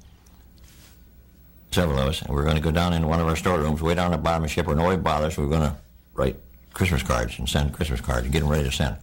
several 1.72 2.00
of 2.00 2.08
us, 2.10 2.22
and 2.22 2.30
we 2.30 2.36
were 2.36 2.44
going 2.44 2.56
to 2.56 2.62
go 2.62 2.72
down 2.72 2.94
into 2.94 3.08
one 3.08 3.20
of 3.20 3.28
our 3.28 3.36
storerooms 3.36 3.82
way 3.82 3.96
down 3.96 4.14
at 4.14 4.18
the 4.18 4.22
bottom 4.22 4.44
of 4.44 4.50
the 4.50 4.54
ship 4.54 4.68
where 4.68 4.76
nobody 4.76 5.02
bothers. 5.02 5.38
We 5.38 5.46
were 5.46 5.50
going 5.50 5.70
to 5.70 5.76
write 6.14 6.38
Christmas 6.74 7.02
cards 7.02 7.40
and 7.40 7.48
send 7.48 7.74
Christmas 7.74 8.02
cards 8.02 8.24
and 8.24 8.32
get 8.32 8.42
them 8.42 8.50
ready 8.50 8.66
to 8.66 8.72
send. 8.72 8.98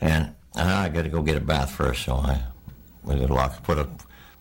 And 0.00 0.34
I 0.54 0.88
got 0.88 1.02
to 1.02 1.08
go 1.08 1.22
get 1.22 1.36
a 1.36 1.40
bath 1.40 1.70
first, 1.70 2.04
so 2.04 2.16
I 2.16 2.40
going 3.04 3.26
to 3.26 3.34
lock, 3.34 3.62
put 3.62 3.78
a 3.78 3.88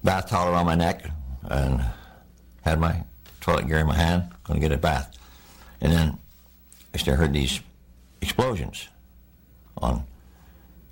bath 0.04 0.30
towel 0.30 0.54
around 0.54 0.66
my 0.66 0.76
neck 0.76 1.06
and 1.44 1.84
had 2.62 2.80
my 2.80 3.04
toilet 3.42 3.68
gear 3.68 3.80
in 3.80 3.88
my 3.88 3.96
hand, 3.96 4.30
going 4.46 4.60
to 4.60 4.66
get 4.66 4.74
a 4.74 4.80
bath. 4.80 5.18
And 5.82 5.92
then 5.92 6.18
I 6.94 6.98
still 6.98 7.16
heard 7.16 7.34
these 7.34 7.60
explosions 8.24 8.88
on 9.78 10.04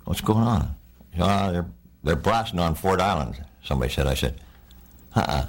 what's 0.04 0.20
going 0.20 0.44
on. 0.44 0.74
Uh, 1.18 1.52
they're, 1.52 1.66
they're 2.04 2.16
blasting 2.16 2.60
on 2.60 2.74
Ford 2.74 3.00
Island, 3.00 3.44
somebody 3.64 3.92
said. 3.92 4.06
I 4.06 4.14
said, 4.14 4.40
uh-uh 5.14 5.46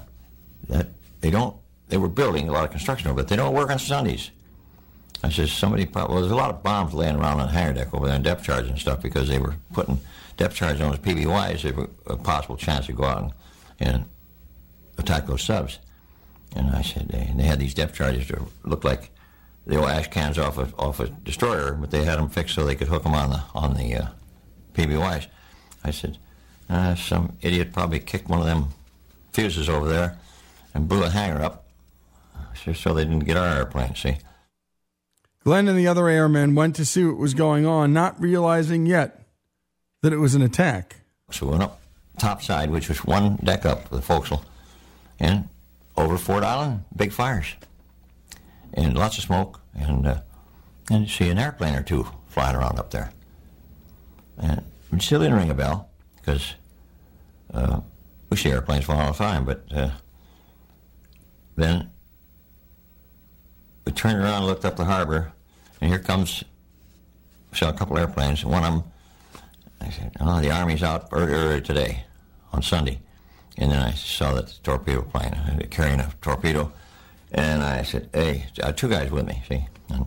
that 0.69 0.87
they 1.21 1.29
don't, 1.29 1.55
they 1.89 1.97
were 1.97 2.09
building 2.09 2.49
a 2.49 2.51
lot 2.51 2.63
of 2.63 2.71
construction 2.71 3.09
over, 3.09 3.21
but 3.21 3.27
they 3.27 3.35
don't 3.35 3.53
work 3.53 3.69
on 3.69 3.79
Sundays. 3.79 4.31
I 5.23 5.29
said, 5.29 5.47
somebody 5.47 5.87
well, 5.93 6.07
there's 6.19 6.31
a 6.31 6.35
lot 6.35 6.49
of 6.49 6.63
bombs 6.63 6.93
laying 6.93 7.15
around 7.15 7.39
on 7.39 7.47
the 7.47 7.53
hangar 7.53 7.73
deck 7.73 7.93
over 7.93 8.07
there 8.07 8.15
and 8.15 8.23
depth 8.23 8.43
charges 8.43 8.69
and 8.69 8.79
stuff 8.79 9.01
because 9.01 9.29
they 9.29 9.39
were 9.39 9.55
putting 9.71 9.99
depth 10.35 10.55
charges 10.55 10.81
on 10.81 10.89
those 10.89 10.99
PBYs. 10.99 11.61
There 11.61 11.73
were 11.73 11.89
a 12.07 12.17
possible 12.17 12.57
chance 12.57 12.87
to 12.87 12.93
go 12.93 13.05
out 13.05 13.23
and, 13.23 13.33
and 13.79 14.05
attack 14.97 15.25
those 15.27 15.41
subs. 15.41 15.79
And 16.55 16.71
I 16.71 16.81
said, 16.81 17.07
they, 17.07 17.31
they 17.35 17.43
had 17.43 17.59
these 17.59 17.73
depth 17.73 17.95
charges 17.95 18.27
that 18.27 18.39
looked 18.65 18.83
like 18.83 19.11
the 19.65 19.77
old 19.77 19.89
ash 19.89 20.09
cans 20.09 20.37
off 20.37 20.57
a, 20.57 20.69
off 20.77 20.99
a 20.99 21.07
destroyer, 21.07 21.73
but 21.73 21.91
they 21.91 22.03
had 22.03 22.19
them 22.19 22.29
fixed 22.29 22.55
so 22.55 22.65
they 22.65 22.75
could 22.75 22.87
hook 22.87 23.03
them 23.03 23.13
on 23.13 23.29
the, 23.29 23.43
on 23.53 23.75
the 23.75 23.95
uh, 23.95 24.07
PBYs. 24.73 25.27
I 25.83 25.91
said, 25.91 26.17
uh, 26.69 26.95
some 26.95 27.37
idiot 27.41 27.73
probably 27.73 27.99
kicked 27.99 28.29
one 28.29 28.39
of 28.39 28.45
them 28.45 28.69
fuses 29.31 29.69
over 29.69 29.87
there 29.87 30.17
and 30.73 30.87
blew 30.87 31.03
a 31.03 31.09
hangar 31.09 31.43
up 31.43 31.67
just 32.63 32.81
so 32.81 32.93
they 32.93 33.03
didn't 33.03 33.25
get 33.25 33.37
our 33.37 33.57
airplane, 33.57 33.95
see? 33.95 34.17
Glenn 35.43 35.67
and 35.67 35.77
the 35.77 35.87
other 35.87 36.07
airmen 36.07 36.55
went 36.55 36.75
to 36.77 36.85
see 36.85 37.03
what 37.03 37.17
was 37.17 37.33
going 37.33 37.65
on, 37.65 37.91
not 37.91 38.19
realizing 38.19 38.85
yet 38.85 39.25
that 40.01 40.13
it 40.13 40.17
was 40.17 40.35
an 40.35 40.41
attack. 40.41 41.01
So 41.31 41.45
we 41.45 41.51
went 41.51 41.63
up 41.63 41.81
top 42.17 42.41
side, 42.41 42.69
which 42.69 42.87
was 42.87 43.03
one 43.03 43.37
deck 43.37 43.65
up 43.65 43.89
the 43.89 44.01
forecastle, 44.01 44.45
and 45.19 45.49
over 45.97 46.17
Ford 46.17 46.43
Island, 46.43 46.85
big 46.95 47.11
fires, 47.11 47.55
and 48.73 48.97
lots 48.97 49.17
of 49.17 49.23
smoke, 49.23 49.61
and 49.75 50.07
uh, 50.07 50.21
and 50.89 51.09
see 51.09 51.29
an 51.29 51.39
airplane 51.39 51.75
or 51.75 51.83
two 51.83 52.07
flying 52.27 52.55
around 52.55 52.79
up 52.79 52.91
there. 52.91 53.11
And 54.37 54.63
it 54.91 55.01
still 55.01 55.19
didn't 55.19 55.37
ring 55.37 55.49
a 55.49 55.55
bell 55.55 55.89
because 56.15 56.55
uh, 57.53 57.81
we 58.29 58.37
see 58.37 58.51
airplanes 58.51 58.85
flying 58.85 59.01
all 59.01 59.11
the 59.11 59.17
time, 59.17 59.45
but 59.45 59.63
uh, 59.71 59.91
then 61.55 61.91
we 63.85 63.91
turned 63.91 64.19
around 64.19 64.37
and 64.37 64.47
looked 64.47 64.65
up 64.65 64.75
the 64.75 64.85
harbor, 64.85 65.31
and 65.81 65.89
here 65.89 65.99
comes, 65.99 66.43
saw 67.53 67.69
a 67.69 67.73
couple 67.73 67.97
airplanes, 67.97 68.43
one 68.43 68.63
of 68.63 68.73
them, 68.73 68.83
I 69.81 69.89
said, 69.89 70.11
oh, 70.19 70.41
the 70.41 70.51
Army's 70.51 70.83
out 70.83 71.09
earlier 71.11 71.59
today, 71.59 72.05
on 72.53 72.61
Sunday. 72.61 72.99
And 73.57 73.71
then 73.71 73.79
I 73.79 73.91
saw 73.91 74.33
that 74.33 74.57
torpedo 74.63 75.01
plane 75.03 75.33
uh, 75.33 75.59
carrying 75.69 75.99
a 75.99 76.11
torpedo, 76.21 76.71
and 77.33 77.63
I 77.63 77.83
said, 77.83 78.09
hey, 78.13 78.45
had 78.61 78.77
two 78.77 78.89
guys 78.89 79.11
with 79.11 79.25
me, 79.25 79.41
see? 79.47 79.67
And 79.89 80.05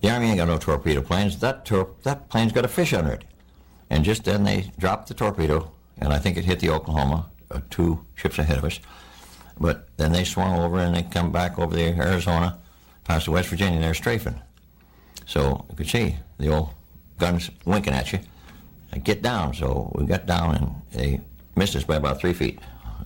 the 0.00 0.10
Army 0.10 0.28
ain't 0.28 0.38
got 0.38 0.48
no 0.48 0.58
torpedo 0.58 1.02
planes. 1.02 1.38
That, 1.40 1.64
tor- 1.64 1.90
that 2.02 2.28
plane's 2.28 2.52
got 2.52 2.64
a 2.64 2.68
fish 2.68 2.92
under 2.92 3.12
it. 3.12 3.24
And 3.90 4.04
just 4.04 4.24
then 4.24 4.44
they 4.44 4.70
dropped 4.78 5.08
the 5.08 5.14
torpedo, 5.14 5.70
and 5.98 6.12
I 6.12 6.18
think 6.18 6.36
it 6.36 6.44
hit 6.44 6.60
the 6.60 6.70
Oklahoma, 6.70 7.30
uh, 7.50 7.60
two 7.70 8.04
ships 8.14 8.38
ahead 8.38 8.58
of 8.58 8.64
us 8.64 8.80
But 9.60 9.88
then 9.96 10.12
they 10.12 10.24
swung 10.24 10.58
over 10.58 10.78
and 10.78 10.94
they 10.96 11.02
come 11.02 11.30
back 11.30 11.58
over 11.58 11.76
the 11.76 11.88
Arizona, 11.88 12.58
past 13.04 13.26
the 13.26 13.32
West 13.32 13.48
Virginia, 13.48 13.74
and 13.74 13.84
they're 13.84 13.94
strafing. 13.94 14.40
So 15.26 15.64
you 15.70 15.76
could 15.76 15.88
see 15.88 16.16
the 16.38 16.48
old 16.48 16.70
guns 17.18 17.50
winking 17.64 17.94
at 17.94 18.12
you. 18.12 18.20
Get 19.04 19.22
down, 19.22 19.54
so 19.54 19.90
we 19.94 20.06
got 20.06 20.26
down 20.26 20.54
and 20.56 20.74
they 20.92 21.20
missed 21.56 21.76
us 21.76 21.84
by 21.84 21.96
about 21.96 22.20
three 22.20 22.34
feet 22.34 22.58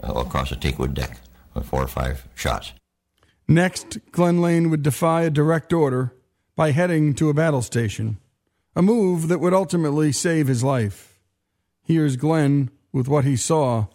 uh, 0.02 0.12
across 0.14 0.50
the 0.50 0.56
teakwood 0.56 0.94
deck 0.94 1.18
with 1.54 1.66
four 1.66 1.82
or 1.82 1.86
five 1.86 2.26
shots. 2.34 2.72
Next, 3.48 3.98
Glenn 4.10 4.40
Lane 4.40 4.70
would 4.70 4.82
defy 4.82 5.22
a 5.22 5.30
direct 5.30 5.72
order 5.72 6.12
by 6.56 6.72
heading 6.72 7.14
to 7.14 7.28
a 7.28 7.34
battle 7.34 7.62
station, 7.62 8.18
a 8.74 8.82
move 8.82 9.28
that 9.28 9.38
would 9.38 9.54
ultimately 9.54 10.10
save 10.10 10.48
his 10.48 10.64
life. 10.64 11.20
Here's 11.84 12.16
Glenn 12.16 12.70
with 12.92 13.06
what 13.06 13.24
he 13.24 13.36
saw 13.36 13.86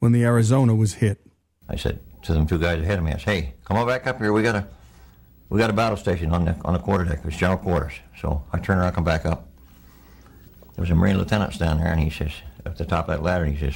when 0.00 0.12
the 0.12 0.24
Arizona 0.24 0.74
was 0.74 0.94
hit. 0.94 1.20
I 1.68 1.76
said 1.76 2.00
to 2.22 2.32
them 2.32 2.46
two 2.46 2.58
guys 2.58 2.82
ahead 2.82 2.98
of 2.98 3.04
me, 3.04 3.12
I 3.12 3.18
said, 3.18 3.24
"Hey, 3.24 3.54
come 3.64 3.76
on 3.76 3.86
back 3.86 4.06
up 4.06 4.18
here. 4.18 4.32
We 4.32 4.42
got 4.42 4.56
a 4.56 4.66
we 5.48 5.58
got 5.60 5.70
a 5.70 5.74
battle 5.74 5.96
station 5.96 6.32
on 6.32 6.44
the 6.44 6.56
on 6.64 6.72
the 6.72 6.80
quarterdeck. 6.80 7.24
It's 7.24 7.36
general 7.36 7.58
quarters." 7.58 7.92
So 8.20 8.42
I 8.52 8.58
turn 8.58 8.78
around, 8.78 8.88
and 8.88 8.94
come 8.96 9.04
back 9.04 9.24
up. 9.24 9.48
There 10.74 10.82
was 10.82 10.90
a 10.90 10.94
Marine 10.96 11.18
lieutenant 11.18 11.52
standing 11.54 11.84
there, 11.84 11.92
and 11.92 12.02
he 12.02 12.10
says, 12.10 12.32
at 12.64 12.76
the 12.76 12.84
top 12.84 13.08
of 13.08 13.16
that 13.16 13.22
ladder, 13.22 13.46
he 13.46 13.56
says, 13.56 13.74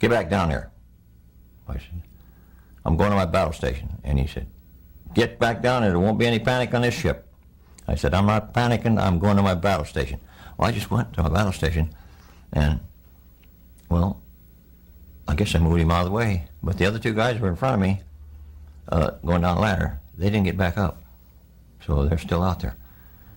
"Get 0.00 0.10
back 0.10 0.28
down 0.28 0.48
there." 0.48 0.70
I 1.68 1.74
said, 1.74 2.02
"I'm 2.88 2.96
going 2.96 3.10
to 3.10 3.16
my 3.16 3.26
battle 3.26 3.52
station," 3.52 4.00
and 4.02 4.18
he 4.18 4.26
said, 4.26 4.46
"Get 5.12 5.38
back 5.38 5.60
down 5.60 5.82
there. 5.82 5.90
There 5.90 6.00
won't 6.00 6.18
be 6.18 6.26
any 6.26 6.38
panic 6.38 6.72
on 6.72 6.80
this 6.80 6.94
ship." 6.94 7.28
I 7.86 7.94
said, 7.96 8.14
"I'm 8.14 8.24
not 8.24 8.54
panicking. 8.54 8.98
I'm 8.98 9.18
going 9.18 9.36
to 9.36 9.42
my 9.42 9.54
battle 9.54 9.84
station." 9.84 10.20
Well, 10.56 10.70
I 10.70 10.72
just 10.72 10.90
went 10.90 11.12
to 11.12 11.22
my 11.22 11.28
battle 11.28 11.52
station, 11.52 11.94
and 12.50 12.80
well, 13.90 14.22
I 15.28 15.34
guess 15.34 15.54
I 15.54 15.58
moved 15.58 15.82
him 15.82 15.90
out 15.90 16.00
of 16.00 16.06
the 16.06 16.12
way. 16.12 16.48
But 16.62 16.78
the 16.78 16.86
other 16.86 16.98
two 16.98 17.12
guys 17.12 17.38
were 17.38 17.48
in 17.48 17.56
front 17.56 17.74
of 17.74 17.80
me, 17.80 18.00
uh, 18.88 19.10
going 19.22 19.42
down 19.42 19.56
the 19.56 19.60
ladder. 19.60 20.00
They 20.16 20.30
didn't 20.30 20.44
get 20.44 20.56
back 20.56 20.78
up, 20.78 21.02
so 21.86 22.06
they're 22.06 22.16
still 22.16 22.42
out 22.42 22.60
there. 22.60 22.76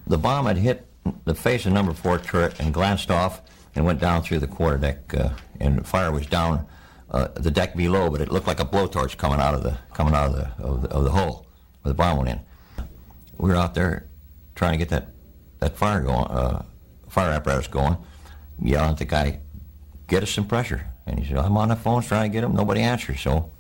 The 0.08 0.18
bomb 0.18 0.46
had 0.46 0.58
hit 0.58 0.88
the 1.26 1.36
face 1.36 1.66
of 1.66 1.74
number 1.74 1.94
four 1.94 2.20
turret 2.20 2.58
and 2.58 2.74
glanced 2.74 3.12
off 3.12 3.42
and 3.76 3.86
went 3.86 4.00
down 4.00 4.24
through 4.24 4.40
the 4.40 4.48
quarterdeck, 4.48 5.14
uh, 5.14 5.30
and 5.60 5.80
the 5.80 5.84
fire 5.84 6.12
was 6.12 6.26
down 6.26 6.66
uh, 7.12 7.28
the 7.36 7.52
deck 7.52 7.76
below, 7.76 8.10
but 8.10 8.22
it 8.22 8.32
looked 8.32 8.48
like 8.48 8.60
a 8.60 8.66
blowtorch 8.66 9.18
coming 9.18 9.40
out 9.40 9.54
of 9.54 9.64
the 9.64 9.78
coming 9.94 10.14
out 10.14 10.30
of 10.30 10.36
the 10.36 10.64
of 10.64 10.82
the, 10.82 10.90
of 10.90 11.04
the 11.04 11.12
hole 11.12 11.46
where 11.82 11.92
the 11.92 11.94
bomb 11.94 12.18
went 12.18 12.30
in. 12.30 12.40
We 13.38 13.50
were 13.50 13.56
out 13.56 13.74
there 13.74 14.08
trying 14.56 14.74
to 14.74 14.78
get 14.78 14.90
that 14.90 15.10
that 15.60 15.78
fire 15.78 16.02
going, 16.02 16.26
uh, 16.26 16.64
fire 17.10 17.32
apparatus 17.32 17.68
going, 17.68 17.98
yelling 18.62 18.92
at 18.92 18.98
the 18.98 19.06
guy, 19.06 19.40
"Get 20.08 20.24
us 20.24 20.32
some 20.32 20.48
pressure!" 20.48 20.88
And 21.06 21.20
he 21.20 21.28
said, 21.28 21.38
"I'm 21.38 21.58
on 21.58 21.70
the 21.70 21.76
phone 21.76 22.02
trying 22.02 22.32
to 22.32 22.34
get 22.34 22.46
him. 22.46 22.56
Nobody 22.56 22.82
answers." 22.82 23.20
So, 23.20 23.52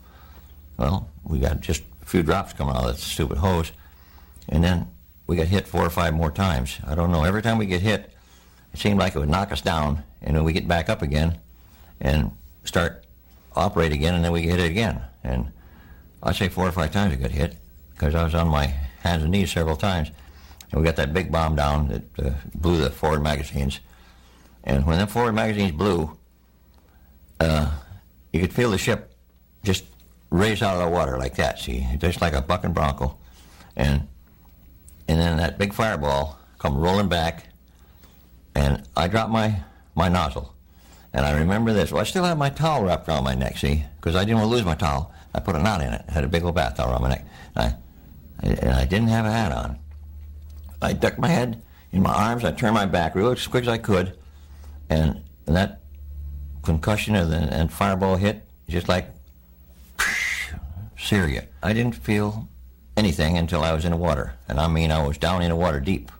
well, 0.77 1.09
we 1.23 1.39
got 1.39 1.59
just 1.59 1.83
a 2.01 2.05
few 2.05 2.23
drops 2.23 2.53
coming 2.53 2.73
out 2.73 2.85
of 2.85 2.95
that 2.95 3.01
stupid 3.01 3.39
hose, 3.39 3.73
and 4.47 4.63
then 4.63 4.87
we 5.27 5.35
got 5.35 5.47
hit 5.47 5.67
four 5.67 5.85
or 5.85 5.89
five 5.89 6.13
more 6.13 6.31
times. 6.31 6.79
I 6.87 6.95
don't 6.95 7.11
know. 7.11 7.25
Every 7.25 7.41
time 7.41 7.57
we 7.57 7.65
get 7.65 7.81
hit, 7.81 8.13
it 8.73 8.79
seemed 8.79 8.99
like 8.99 9.13
it 9.15 9.19
would 9.19 9.29
knock 9.29 9.51
us 9.51 9.61
down, 9.61 10.03
and 10.21 10.37
then 10.37 10.45
we 10.45 10.53
get 10.53 10.69
back 10.69 10.87
up 10.87 11.01
again, 11.01 11.37
and 11.99 12.31
start 12.63 13.05
operate 13.55 13.91
again, 13.91 14.15
and 14.15 14.23
then 14.23 14.31
we 14.31 14.43
get 14.43 14.59
it 14.59 14.69
again. 14.69 15.01
And 15.23 15.51
I'd 16.23 16.35
say 16.35 16.49
four 16.49 16.67
or 16.67 16.71
five 16.71 16.91
times 16.91 17.13
I 17.13 17.15
got 17.17 17.31
hit 17.31 17.57
because 17.91 18.15
I 18.15 18.23
was 18.23 18.35
on 18.35 18.47
my 18.47 18.67
hands 19.01 19.23
and 19.23 19.31
knees 19.31 19.51
several 19.51 19.75
times. 19.75 20.11
And 20.71 20.79
we 20.79 20.85
got 20.85 20.95
that 20.95 21.13
big 21.13 21.31
bomb 21.31 21.55
down 21.55 21.89
that 21.89 22.25
uh, 22.25 22.31
blew 22.55 22.77
the 22.77 22.89
forward 22.89 23.21
magazines. 23.21 23.79
And 24.63 24.85
when 24.85 24.99
the 24.99 25.07
forward 25.07 25.33
magazines 25.33 25.71
blew, 25.71 26.17
uh, 27.39 27.71
you 28.31 28.39
could 28.39 28.53
feel 28.53 28.71
the 28.71 28.77
ship 28.77 29.13
just 29.63 29.85
raise 30.29 30.61
out 30.61 30.75
of 30.75 30.81
the 30.81 30.89
water 30.89 31.17
like 31.17 31.35
that. 31.35 31.59
See, 31.59 31.85
just 31.97 32.21
like 32.21 32.33
a 32.33 32.41
bucking 32.41 32.73
bronco, 32.73 33.17
and 33.75 34.07
and 35.07 35.19
then 35.19 35.37
that 35.37 35.57
big 35.57 35.73
fireball 35.73 36.39
come 36.59 36.77
rolling 36.77 37.09
back, 37.09 37.47
and 38.55 38.83
I 38.95 39.07
dropped 39.07 39.31
my 39.31 39.61
my 39.95 40.07
nozzle, 40.07 40.55
and 41.13 41.25
I 41.25 41.37
remember 41.37 41.73
this. 41.73 41.91
Well, 41.91 42.01
I 42.01 42.05
still 42.05 42.23
had 42.23 42.37
my 42.37 42.49
towel 42.49 42.83
wrapped 42.83 43.07
around 43.07 43.23
my 43.23 43.35
neck, 43.35 43.57
see, 43.57 43.83
because 43.97 44.15
I 44.15 44.23
didn't 44.23 44.39
want 44.39 44.49
to 44.49 44.55
lose 44.55 44.65
my 44.65 44.75
towel. 44.75 45.13
I 45.33 45.39
put 45.39 45.55
a 45.55 45.59
knot 45.59 45.81
in 45.81 45.93
it. 45.93 46.05
I 46.07 46.11
had 46.11 46.23
a 46.23 46.27
big 46.27 46.43
old 46.43 46.55
bath 46.55 46.77
towel 46.77 46.91
around 46.91 47.01
my 47.01 47.09
neck, 47.09 47.25
and 47.55 47.75
I, 48.43 48.47
and 48.47 48.71
I 48.71 48.85
didn't 48.85 49.09
have 49.09 49.25
a 49.25 49.31
hat 49.31 49.51
on. 49.51 49.79
I 50.81 50.93
ducked 50.93 51.19
my 51.19 51.27
head 51.27 51.61
in 51.91 52.01
my 52.01 52.13
arms. 52.13 52.43
I 52.43 52.51
turned 52.51 52.73
my 52.73 52.85
back 52.85 53.15
real 53.15 53.31
as 53.31 53.47
quick 53.47 53.63
as 53.63 53.67
I 53.67 53.77
could, 53.77 54.17
and, 54.89 55.23
and 55.47 55.55
that 55.55 55.81
concussion 56.63 57.15
and, 57.15 57.33
and 57.33 57.71
fireball 57.71 58.15
hit 58.15 58.43
just 58.69 58.87
like 58.87 59.07
Syria. 60.97 61.47
I 61.61 61.73
didn't 61.73 61.95
feel 61.95 62.47
anything 62.95 63.37
until 63.37 63.63
I 63.63 63.73
was 63.73 63.85
in 63.85 63.91
the 63.91 63.97
water, 63.97 64.35
and 64.47 64.59
I 64.59 64.67
mean 64.67 64.91
I 64.91 65.05
was 65.05 65.17
down 65.17 65.41
in 65.41 65.49
the 65.49 65.55
water 65.55 65.79
deep, 65.79 66.11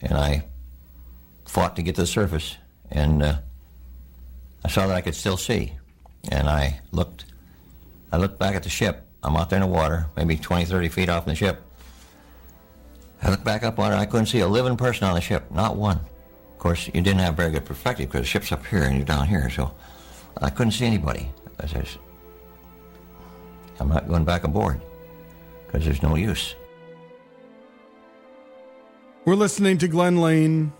and 0.00 0.14
I 0.14 0.46
fought 1.44 1.76
to 1.76 1.82
get 1.82 1.94
to 1.96 2.02
the 2.02 2.06
surface, 2.06 2.56
and 2.90 3.22
uh, 3.22 3.38
I 4.66 4.68
saw 4.68 4.88
that 4.88 4.96
I 4.96 5.00
could 5.00 5.14
still 5.14 5.36
see, 5.36 5.74
and 6.32 6.48
I 6.48 6.80
looked. 6.90 7.26
I 8.10 8.16
looked 8.16 8.40
back 8.40 8.56
at 8.56 8.64
the 8.64 8.68
ship. 8.68 9.06
I'm 9.22 9.36
out 9.36 9.48
there 9.48 9.58
in 9.58 9.60
the 9.60 9.72
water, 9.72 10.08
maybe 10.16 10.36
20, 10.36 10.64
30 10.64 10.88
feet 10.88 11.08
off 11.08 11.24
the 11.24 11.36
ship. 11.36 11.62
I 13.22 13.30
looked 13.30 13.44
back 13.44 13.62
up 13.62 13.78
on 13.78 13.92
it. 13.92 13.96
I 13.96 14.06
couldn't 14.06 14.26
see 14.26 14.40
a 14.40 14.48
living 14.48 14.76
person 14.76 15.06
on 15.06 15.14
the 15.14 15.20
ship, 15.20 15.48
not 15.52 15.76
one. 15.76 15.98
Of 15.98 16.58
course, 16.58 16.88
you 16.88 17.00
didn't 17.00 17.20
have 17.20 17.36
very 17.36 17.52
good 17.52 17.64
perspective 17.64 18.08
because 18.08 18.22
the 18.22 18.26
ship's 18.26 18.50
up 18.50 18.66
here 18.66 18.82
and 18.82 18.96
you're 18.96 19.04
down 19.04 19.28
here, 19.28 19.48
so 19.50 19.72
I 20.42 20.50
couldn't 20.50 20.72
see 20.72 20.84
anybody. 20.84 21.30
I 21.60 21.68
said, 21.68 21.86
I'm 23.78 23.88
not 23.88 24.08
going 24.08 24.24
back 24.24 24.42
aboard 24.42 24.80
because 25.64 25.84
there's 25.84 26.02
no 26.02 26.16
use. 26.16 26.56
We're 29.24 29.36
listening 29.36 29.78
to 29.78 29.86
Glenn 29.86 30.16
Lane. 30.16 30.72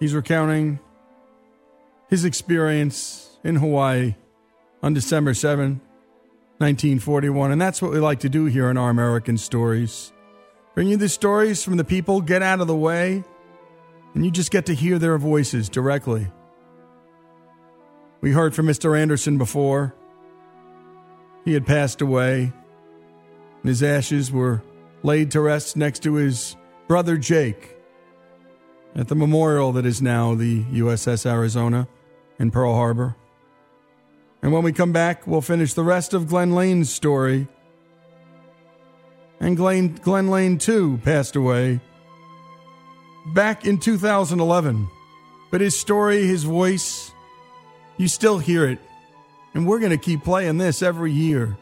He's 0.00 0.12
recounting 0.12 0.80
his 2.08 2.24
experience 2.24 3.38
in 3.42 3.56
Hawaii 3.56 4.14
on 4.82 4.94
December 4.94 5.34
7, 5.34 5.80
1941. 6.58 7.52
And 7.52 7.60
that's 7.60 7.80
what 7.80 7.90
we 7.90 7.98
like 7.98 8.20
to 8.20 8.28
do 8.28 8.46
here 8.46 8.70
in 8.70 8.76
Our 8.76 8.90
American 8.90 9.38
Stories. 9.38 10.12
Bring 10.74 10.88
you 10.88 10.96
the 10.96 11.08
stories 11.08 11.62
from 11.62 11.76
the 11.76 11.84
people, 11.84 12.20
get 12.20 12.42
out 12.42 12.60
of 12.60 12.66
the 12.66 12.76
way, 12.76 13.24
and 14.14 14.24
you 14.24 14.30
just 14.30 14.50
get 14.50 14.66
to 14.66 14.74
hear 14.74 14.98
their 14.98 15.18
voices 15.18 15.68
directly. 15.68 16.26
We 18.20 18.32
heard 18.32 18.54
from 18.54 18.66
Mr. 18.66 18.98
Anderson 18.98 19.38
before. 19.38 19.94
He 21.44 21.52
had 21.52 21.66
passed 21.66 22.00
away, 22.00 22.52
and 23.62 23.68
his 23.68 23.82
ashes 23.82 24.32
were 24.32 24.62
laid 25.02 25.30
to 25.32 25.40
rest 25.40 25.76
next 25.76 26.02
to 26.04 26.14
his 26.14 26.56
brother 26.88 27.18
Jake 27.18 27.73
at 28.94 29.08
the 29.08 29.14
memorial 29.14 29.72
that 29.72 29.86
is 29.86 30.00
now 30.00 30.34
the 30.34 30.62
USS 30.64 31.26
Arizona 31.26 31.88
in 32.38 32.50
Pearl 32.50 32.74
Harbor. 32.74 33.16
And 34.42 34.52
when 34.52 34.62
we 34.62 34.72
come 34.72 34.92
back, 34.92 35.26
we'll 35.26 35.40
finish 35.40 35.74
the 35.74 35.82
rest 35.82 36.12
of 36.12 36.28
Glenn 36.28 36.54
Lane's 36.54 36.92
story. 36.92 37.48
And 39.40 39.56
Glenn, 39.56 39.94
Glenn 39.94 40.28
Lane, 40.28 40.58
too, 40.58 41.00
passed 41.02 41.34
away 41.34 41.80
back 43.34 43.64
in 43.64 43.78
2011. 43.78 44.88
But 45.50 45.60
his 45.60 45.78
story, 45.78 46.26
his 46.26 46.44
voice, 46.44 47.12
you 47.96 48.08
still 48.08 48.38
hear 48.38 48.66
it. 48.66 48.78
And 49.54 49.66
we're 49.66 49.78
going 49.78 49.90
to 49.90 49.98
keep 49.98 50.24
playing 50.24 50.58
this 50.58 50.82
every 50.82 51.12
year, 51.12 51.56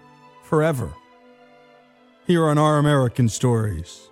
forever, 0.45 0.93
here 2.27 2.47
on 2.47 2.59
Our 2.59 2.79
American 2.79 3.29
Stories. 3.29 4.09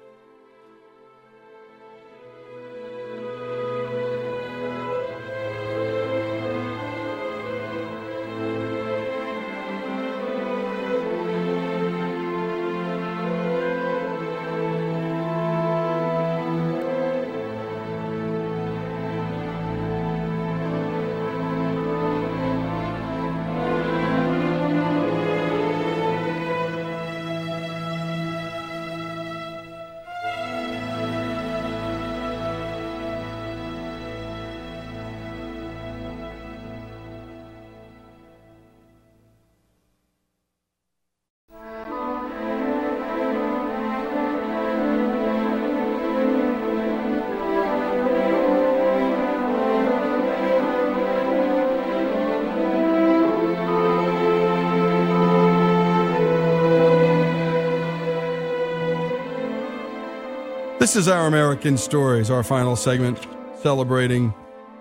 This 60.91 61.07
is 61.07 61.07
Our 61.07 61.29
American 61.29 61.79
Stories, 61.79 62.31
our 62.31 62.43
final 62.43 62.75
segment 62.75 63.25
celebrating 63.63 64.35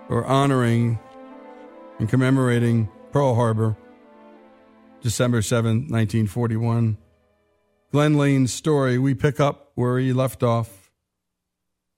or 0.08 0.24
honoring 0.24 0.98
and 2.00 2.08
commemorating 2.08 2.90
Pearl 3.12 3.36
Harbor, 3.36 3.76
December 5.02 5.40
7, 5.40 5.82
1941. 5.82 6.98
Glenn 7.92 8.18
Lane's 8.18 8.52
story, 8.52 8.98
we 8.98 9.14
pick 9.14 9.38
up 9.38 9.70
where 9.76 10.00
he 10.00 10.12
left 10.12 10.42
off. 10.42 10.90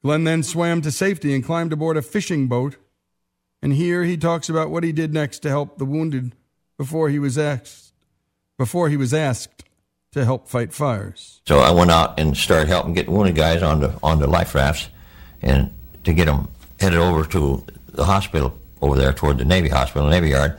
Glenn 0.03 0.25
then 0.25 0.43
swam 0.43 0.83
to 0.83 0.91
safety 0.91 1.35
and 1.35 1.43
climbed 1.43 1.73
aboard 1.73 1.97
a 1.97 2.03
fishing 2.03 2.49
boat. 2.49 2.77
And 3.63 3.73
here 3.73 4.05
he 4.05 4.19
talks 4.19 4.51
about 4.51 4.69
what 4.69 4.85
he 4.85 4.93
did 4.93 5.15
next 5.15 5.39
to 5.39 5.49
help 5.49 5.79
the 5.79 5.87
wounded 5.87 6.37
before 6.77 7.09
he 7.09 7.19
was 7.19 7.39
asked 7.39 7.95
before 8.59 8.91
he 8.91 8.97
was 8.99 9.15
asked 9.15 9.65
to 10.13 10.25
help 10.25 10.47
fight 10.47 10.73
fires. 10.73 11.41
So 11.47 11.59
I 11.61 11.71
went 11.71 11.91
out 11.91 12.21
and 12.21 12.37
started 12.37 12.69
helping 12.69 12.93
get 12.93 13.09
wounded 13.09 13.35
guys 13.35 13.63
onto 13.63 13.91
onto 14.03 14.27
life 14.27 14.55
rafts, 14.55 14.89
and 15.41 15.73
to 16.05 16.13
get 16.13 16.27
them 16.27 16.49
headed 16.79 16.99
over 16.99 17.25
to 17.27 17.65
the 17.89 18.05
hospital 18.05 18.59
over 18.81 18.97
there 18.97 19.13
toward 19.13 19.39
the 19.39 19.45
Navy 19.45 19.69
hospital, 19.69 20.09
Navy 20.09 20.31
Yard. 20.31 20.59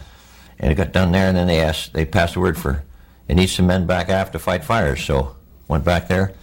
And 0.60 0.72
it 0.72 0.76
got 0.76 0.92
done 0.92 1.12
there, 1.12 1.28
and 1.28 1.38
then 1.38 1.48
they 1.48 1.60
asked, 1.60 1.94
they 1.94 2.06
passed 2.06 2.36
the 2.36 2.40
word 2.40 2.58
for, 2.58 2.84
they 3.28 3.34
need 3.34 3.48
some 3.48 3.68
men 3.68 3.86
back 3.86 4.10
aft 4.10 4.32
to 4.34 4.40
fight 4.40 4.64
fires. 4.64 5.04
So 5.04 5.36
went 5.68 5.84
back 5.84 6.08
there, 6.08 6.34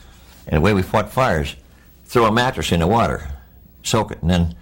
and 0.47 0.57
the 0.57 0.61
way 0.61 0.75
we 0.75 0.83
fought 0.83 1.11
fires, 1.11 1.57
throw 2.05 2.27
a 2.27 2.33
mattress 2.33 2.71
in 2.71 2.81
the 2.81 2.87
water, 2.87 3.29
soak 3.83 4.13
it, 4.13 4.21
and 4.23 4.31
then 4.31 4.55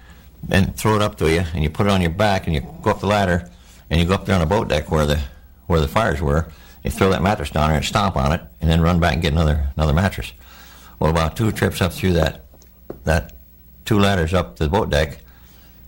then 0.42 0.72
throw 0.74 0.94
it 0.94 1.02
up 1.02 1.16
to 1.16 1.28
you, 1.28 1.42
and 1.52 1.64
you 1.64 1.68
put 1.68 1.86
it 1.86 1.90
on 1.90 2.00
your 2.00 2.10
back, 2.10 2.46
and 2.46 2.54
you 2.54 2.60
go 2.82 2.90
up 2.90 3.00
the 3.00 3.06
ladder, 3.06 3.50
and 3.90 4.00
you 4.00 4.06
go 4.06 4.14
up 4.14 4.24
there 4.24 4.36
on 4.36 4.40
the 4.40 4.46
boat 4.46 4.68
deck 4.68 4.90
where 4.90 5.04
the 5.04 5.20
where 5.66 5.80
the 5.80 5.88
fires 5.88 6.22
were. 6.22 6.46
You 6.84 6.90
throw 6.90 7.10
that 7.10 7.22
mattress 7.22 7.50
down 7.50 7.68
there 7.68 7.76
and 7.76 7.84
stomp 7.84 8.16
on 8.16 8.32
it, 8.32 8.40
and 8.60 8.70
then 8.70 8.80
run 8.80 9.00
back 9.00 9.14
and 9.14 9.22
get 9.22 9.32
another 9.32 9.68
another 9.76 9.92
mattress. 9.92 10.32
Well, 10.98 11.10
about 11.10 11.36
two 11.36 11.52
trips 11.52 11.80
up 11.80 11.92
through 11.92 12.14
that 12.14 12.44
that 13.04 13.32
two 13.84 13.98
ladders 13.98 14.34
up 14.34 14.56
to 14.56 14.64
the 14.64 14.70
boat 14.70 14.90
deck, 14.90 15.18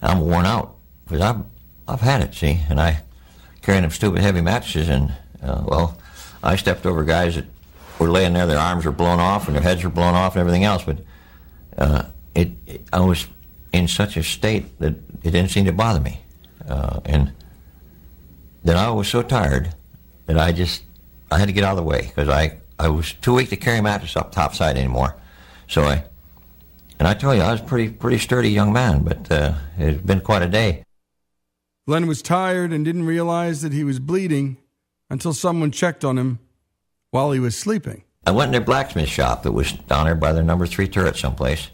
I'm 0.02 0.20
worn 0.20 0.46
out 0.46 0.76
because 1.04 1.20
I've 1.20 1.42
I've 1.88 2.00
had 2.00 2.22
it, 2.22 2.34
see, 2.34 2.60
and 2.68 2.80
I 2.80 3.02
carrying 3.62 3.82
them 3.82 3.90
stupid 3.90 4.20
heavy 4.20 4.40
mattresses, 4.40 4.88
and 4.88 5.12
uh, 5.42 5.62
well, 5.66 5.98
I 6.42 6.56
stepped 6.56 6.86
over 6.86 7.04
guys 7.04 7.36
that 7.36 7.46
were 7.98 8.08
laying 8.08 8.32
there, 8.32 8.46
their 8.46 8.58
arms 8.58 8.84
were 8.84 8.92
blown 8.92 9.20
off 9.20 9.46
and 9.46 9.54
their 9.54 9.62
heads 9.62 9.84
were 9.84 9.90
blown 9.90 10.14
off 10.14 10.34
and 10.34 10.40
everything 10.40 10.64
else, 10.64 10.84
but 10.84 10.98
uh, 11.76 12.04
it, 12.34 12.50
it 12.66 12.82
I 12.92 13.00
was 13.00 13.26
in 13.72 13.88
such 13.88 14.16
a 14.16 14.22
state 14.22 14.78
that 14.78 14.94
it 15.22 15.30
didn't 15.30 15.50
seem 15.50 15.66
to 15.66 15.72
bother 15.72 16.00
me, 16.00 16.20
uh, 16.68 17.00
and 17.04 17.32
then 18.64 18.76
I 18.76 18.90
was 18.90 19.08
so 19.08 19.22
tired 19.22 19.74
that 20.30 20.38
I 20.38 20.52
just 20.52 20.82
I 21.30 21.38
had 21.38 21.46
to 21.46 21.52
get 21.52 21.64
out 21.64 21.72
of 21.72 21.76
the 21.76 21.82
way 21.82 22.02
because 22.02 22.28
I 22.28 22.58
I 22.78 22.88
was 22.88 23.12
too 23.14 23.34
weak 23.34 23.50
to 23.50 23.56
carry 23.56 23.78
a 23.78 23.82
mattress 23.82 24.16
up 24.16 24.32
topside 24.32 24.76
anymore, 24.76 25.16
so 25.68 25.82
I 25.84 26.04
and 26.98 27.08
I 27.08 27.14
tell 27.14 27.34
you 27.34 27.42
I 27.42 27.52
was 27.52 27.60
a 27.60 27.64
pretty 27.64 27.90
pretty 27.90 28.18
sturdy 28.18 28.50
young 28.50 28.72
man, 28.72 29.02
but 29.02 29.30
uh, 29.30 29.54
it's 29.78 30.02
been 30.02 30.20
quite 30.20 30.42
a 30.42 30.48
day. 30.48 30.84
Glenn 31.86 32.06
was 32.06 32.22
tired 32.22 32.72
and 32.72 32.84
didn't 32.84 33.06
realize 33.06 33.62
that 33.62 33.72
he 33.72 33.84
was 33.84 33.98
bleeding 33.98 34.58
until 35.08 35.32
someone 35.32 35.72
checked 35.72 36.04
on 36.04 36.18
him 36.18 36.38
while 37.10 37.32
he 37.32 37.40
was 37.40 37.56
sleeping. 37.56 38.04
I 38.26 38.30
went 38.32 38.48
in 38.48 38.52
their 38.52 38.60
blacksmith 38.60 39.08
shop 39.08 39.42
that 39.42 39.52
was 39.52 39.72
down 39.72 40.04
there 40.04 40.14
by 40.14 40.32
their 40.32 40.42
number 40.42 40.66
three 40.66 40.86
turret 40.86 41.16
someplace. 41.16 41.68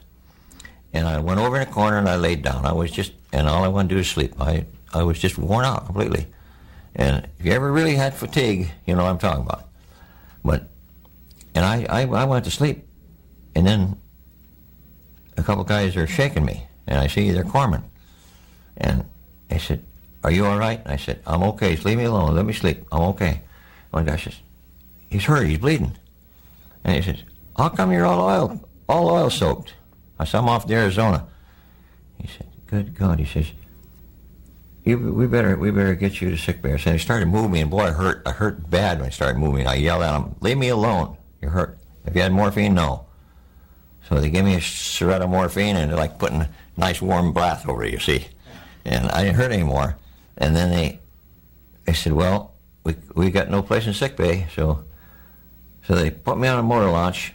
And 0.92 1.06
I 1.06 1.18
went 1.18 1.40
over 1.40 1.56
in 1.56 1.62
a 1.62 1.70
corner 1.70 1.98
and 1.98 2.08
I 2.08 2.16
laid 2.16 2.42
down. 2.42 2.64
I 2.64 2.72
was 2.72 2.90
just, 2.90 3.12
and 3.32 3.48
all 3.48 3.64
I 3.64 3.68
wanted 3.68 3.90
to 3.90 3.94
do 3.94 3.98
was 3.98 4.08
sleep. 4.08 4.40
I, 4.40 4.64
I 4.94 5.02
was 5.02 5.18
just 5.18 5.36
worn 5.36 5.64
out 5.64 5.84
completely. 5.84 6.26
And 6.96 7.28
if 7.38 7.44
you 7.44 7.52
ever 7.52 7.70
really 7.70 7.94
had 7.94 8.14
fatigue, 8.14 8.70
you 8.86 8.96
know 8.96 9.04
what 9.04 9.10
I'm 9.10 9.18
talking 9.18 9.44
about. 9.44 9.68
But, 10.42 10.68
and 11.54 11.64
I, 11.64 11.86
I, 11.88 12.06
I 12.06 12.24
went 12.24 12.46
to 12.46 12.50
sleep. 12.50 12.84
And 13.54 13.66
then 13.66 14.00
a 15.36 15.42
couple 15.42 15.62
guys 15.64 15.94
are 15.96 16.06
shaking 16.06 16.44
me. 16.44 16.66
And 16.86 16.98
I 16.98 17.06
see 17.06 17.30
they're 17.30 17.44
corpsmen. 17.44 17.84
And 18.78 19.04
they 19.48 19.58
said, 19.58 19.84
Are 20.24 20.30
you 20.30 20.46
all 20.46 20.58
right? 20.58 20.80
And 20.80 20.92
I 20.92 20.96
said, 20.96 21.22
I'm 21.26 21.42
okay. 21.42 21.74
Just 21.74 21.84
leave 21.84 21.98
me 21.98 22.04
alone. 22.04 22.34
Let 22.34 22.46
me 22.46 22.54
sleep. 22.54 22.86
I'm 22.90 23.02
okay. 23.02 23.42
One 23.90 24.06
guy 24.06 24.16
says, 24.16 24.36
He's 25.10 25.24
hurt. 25.24 25.46
He's 25.46 25.58
bleeding. 25.58 25.96
And 26.84 26.96
he 26.96 27.02
says, 27.02 27.22
How 27.56 27.68
come 27.68 27.92
you're 27.92 28.06
all 28.06 28.26
oil, 28.26 28.68
all 28.88 29.08
oil 29.10 29.30
soaked? 29.30 29.74
I 30.18 30.24
said, 30.24 30.38
I'm 30.38 30.48
off 30.48 30.66
to 30.66 30.74
Arizona. 30.74 31.26
He 32.20 32.28
said, 32.28 32.46
Good 32.66 32.94
God. 32.94 33.18
He 33.18 33.26
says, 33.26 33.52
you, 34.86 34.98
we 34.98 35.26
better 35.26 35.56
we 35.56 35.70
better 35.72 35.94
get 35.94 36.20
you 36.20 36.30
to 36.30 36.38
sick 36.38 36.62
bay. 36.62 36.78
So 36.78 36.92
he 36.92 36.98
started 36.98 37.26
moving 37.26 37.60
and 37.60 37.70
boy, 37.70 37.86
I 37.86 37.90
hurt. 37.90 38.22
I 38.24 38.30
hurt 38.30 38.70
bad 38.70 38.98
when 38.98 39.10
he 39.10 39.12
started 39.12 39.36
moving. 39.38 39.66
I 39.66 39.74
yelled 39.74 40.02
at 40.02 40.14
him, 40.14 40.36
"Leave 40.40 40.56
me 40.56 40.68
alone! 40.68 41.16
You're 41.42 41.50
hurt. 41.50 41.76
If 42.06 42.14
you 42.14 42.22
had 42.22 42.32
morphine, 42.32 42.74
no." 42.74 43.04
So 44.08 44.20
they 44.20 44.30
gave 44.30 44.44
me 44.44 44.54
a 44.54 44.60
syringe 44.60 45.24
of 45.24 45.30
morphine, 45.30 45.76
and 45.76 45.90
they're 45.90 45.98
like 45.98 46.20
putting 46.20 46.42
a 46.42 46.50
nice 46.76 47.02
warm 47.02 47.32
bath 47.32 47.68
over 47.68 47.84
you, 47.84 47.92
you 47.92 47.98
see. 47.98 48.26
And 48.84 49.10
I 49.10 49.24
didn't 49.24 49.36
hurt 49.36 49.50
anymore. 49.50 49.96
And 50.38 50.54
then 50.54 50.70
they 50.70 51.00
they 51.84 51.92
said, 51.92 52.12
"Well, 52.12 52.54
we 52.84 52.94
we 53.16 53.30
got 53.32 53.50
no 53.50 53.62
place 53.62 53.88
in 53.88 53.92
sick 53.92 54.16
bay, 54.16 54.46
so 54.54 54.84
so 55.84 55.96
they 55.96 56.12
put 56.12 56.38
me 56.38 56.46
on 56.46 56.60
a 56.60 56.62
motor 56.62 56.90
launch, 56.90 57.34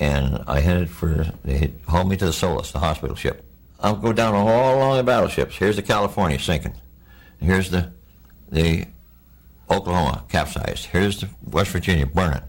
and 0.00 0.42
I 0.48 0.58
headed 0.58 0.90
for 0.90 1.32
they 1.44 1.72
hauled 1.86 2.08
me 2.08 2.16
to 2.16 2.26
the 2.26 2.32
Solace, 2.32 2.72
the 2.72 2.80
hospital 2.80 3.14
ship. 3.14 3.44
I'll 3.78 3.94
go 3.94 4.12
down 4.12 4.34
all 4.34 4.76
along 4.76 4.96
the 4.96 5.04
battleships. 5.04 5.56
Here's 5.56 5.76
the 5.76 5.82
California 5.82 6.40
sinking. 6.40 6.74
Here's 7.40 7.70
the 7.70 7.92
the 8.50 8.86
Oklahoma 9.70 10.24
capsized. 10.28 10.86
Here's 10.86 11.20
the 11.20 11.28
West 11.42 11.70
Virginia 11.70 12.06
burning 12.06 12.42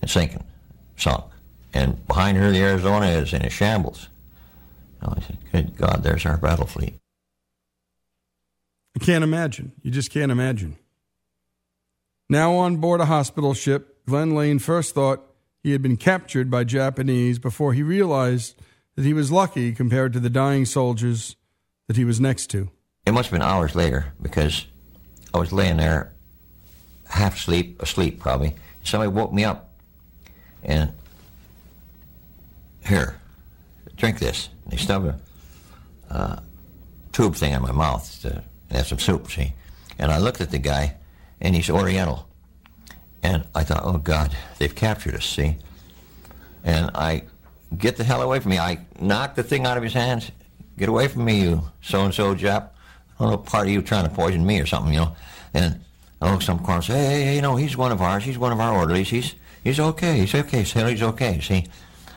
and 0.00 0.10
sinking, 0.10 0.44
sunk. 0.96 1.24
And 1.72 2.06
behind 2.06 2.38
her, 2.38 2.50
the 2.50 2.62
Arizona 2.62 3.06
is 3.06 3.32
in 3.32 3.42
a 3.42 3.50
shambles. 3.50 4.08
Oh, 5.02 5.14
I 5.16 5.20
said, 5.20 5.38
"Good 5.52 5.76
God, 5.76 6.02
there's 6.02 6.26
our 6.26 6.36
battle 6.36 6.66
fleet." 6.66 6.94
I 8.96 9.04
can't 9.04 9.24
imagine. 9.24 9.72
You 9.82 9.90
just 9.90 10.10
can't 10.10 10.32
imagine. 10.32 10.76
Now 12.28 12.54
on 12.54 12.76
board 12.76 13.00
a 13.00 13.06
hospital 13.06 13.54
ship, 13.54 14.04
Glenn 14.06 14.34
Lane 14.34 14.58
first 14.58 14.94
thought 14.94 15.24
he 15.62 15.72
had 15.72 15.82
been 15.82 15.96
captured 15.96 16.50
by 16.50 16.64
Japanese 16.64 17.38
before 17.38 17.72
he 17.74 17.82
realized 17.82 18.60
that 18.96 19.04
he 19.04 19.12
was 19.12 19.30
lucky 19.30 19.72
compared 19.72 20.12
to 20.12 20.20
the 20.20 20.30
dying 20.30 20.64
soldiers 20.64 21.36
that 21.86 21.96
he 21.96 22.04
was 22.04 22.20
next 22.20 22.48
to. 22.48 22.70
It 23.06 23.12
must 23.12 23.30
have 23.30 23.38
been 23.38 23.48
hours 23.48 23.74
later 23.74 24.12
because 24.20 24.66
I 25.32 25.38
was 25.38 25.52
laying 25.52 25.78
there, 25.78 26.12
half 27.08 27.36
asleep, 27.36 27.80
asleep 27.82 28.20
probably. 28.20 28.54
Somebody 28.84 29.10
woke 29.10 29.32
me 29.32 29.44
up, 29.44 29.70
and 30.62 30.92
here, 32.86 33.18
drink 33.96 34.18
this. 34.18 34.48
They 34.66 34.76
stubbed 34.76 35.06
a 35.06 36.14
uh, 36.14 36.40
tube 37.12 37.34
thing 37.36 37.52
in 37.52 37.62
my 37.62 37.72
mouth 37.72 38.20
to 38.22 38.42
have 38.70 38.86
some 38.86 38.98
soup. 38.98 39.30
See, 39.30 39.54
and 39.98 40.10
I 40.10 40.18
looked 40.18 40.40
at 40.40 40.50
the 40.50 40.58
guy, 40.58 40.96
and 41.40 41.54
he's 41.54 41.70
Oriental, 41.70 42.28
and 43.22 43.44
I 43.54 43.64
thought, 43.64 43.82
oh 43.84 43.98
God, 43.98 44.36
they've 44.58 44.74
captured 44.74 45.14
us. 45.14 45.24
See, 45.24 45.56
and 46.64 46.90
I 46.94 47.24
get 47.76 47.96
the 47.96 48.04
hell 48.04 48.22
away 48.22 48.40
from 48.40 48.50
me. 48.50 48.58
I 48.58 48.86
knocked 49.00 49.36
the 49.36 49.42
thing 49.42 49.66
out 49.66 49.76
of 49.76 49.82
his 49.82 49.94
hands. 49.94 50.30
Get 50.76 50.88
away 50.88 51.08
from 51.08 51.24
me, 51.24 51.42
you 51.42 51.62
so 51.80 52.04
and 52.04 52.14
so 52.14 52.34
Jap. 52.34 52.70
Know, 53.20 53.36
part 53.36 53.66
of 53.66 53.72
you 53.72 53.82
trying 53.82 54.04
to 54.04 54.10
poison 54.10 54.46
me 54.46 54.60
or 54.60 54.66
something, 54.66 54.94
you 54.94 55.00
know. 55.00 55.16
And 55.52 55.80
look 56.22 56.42
some 56.42 56.58
corner 56.60 56.82
say, 56.82 56.94
hey, 56.94 57.22
hey, 57.24 57.34
you 57.36 57.42
know, 57.42 57.56
he's 57.56 57.76
one 57.76 57.92
of 57.92 58.00
ours. 58.00 58.24
He's 58.24 58.38
one 58.38 58.52
of 58.52 58.60
our 58.60 58.76
orderlies. 58.76 59.10
He's 59.10 59.34
he's 59.62 59.80
okay. 59.80 60.18
He's 60.20 60.34
okay. 60.34 60.64
Sailor, 60.64 60.90
he's 60.90 61.02
okay. 61.02 61.40
See, 61.40 61.66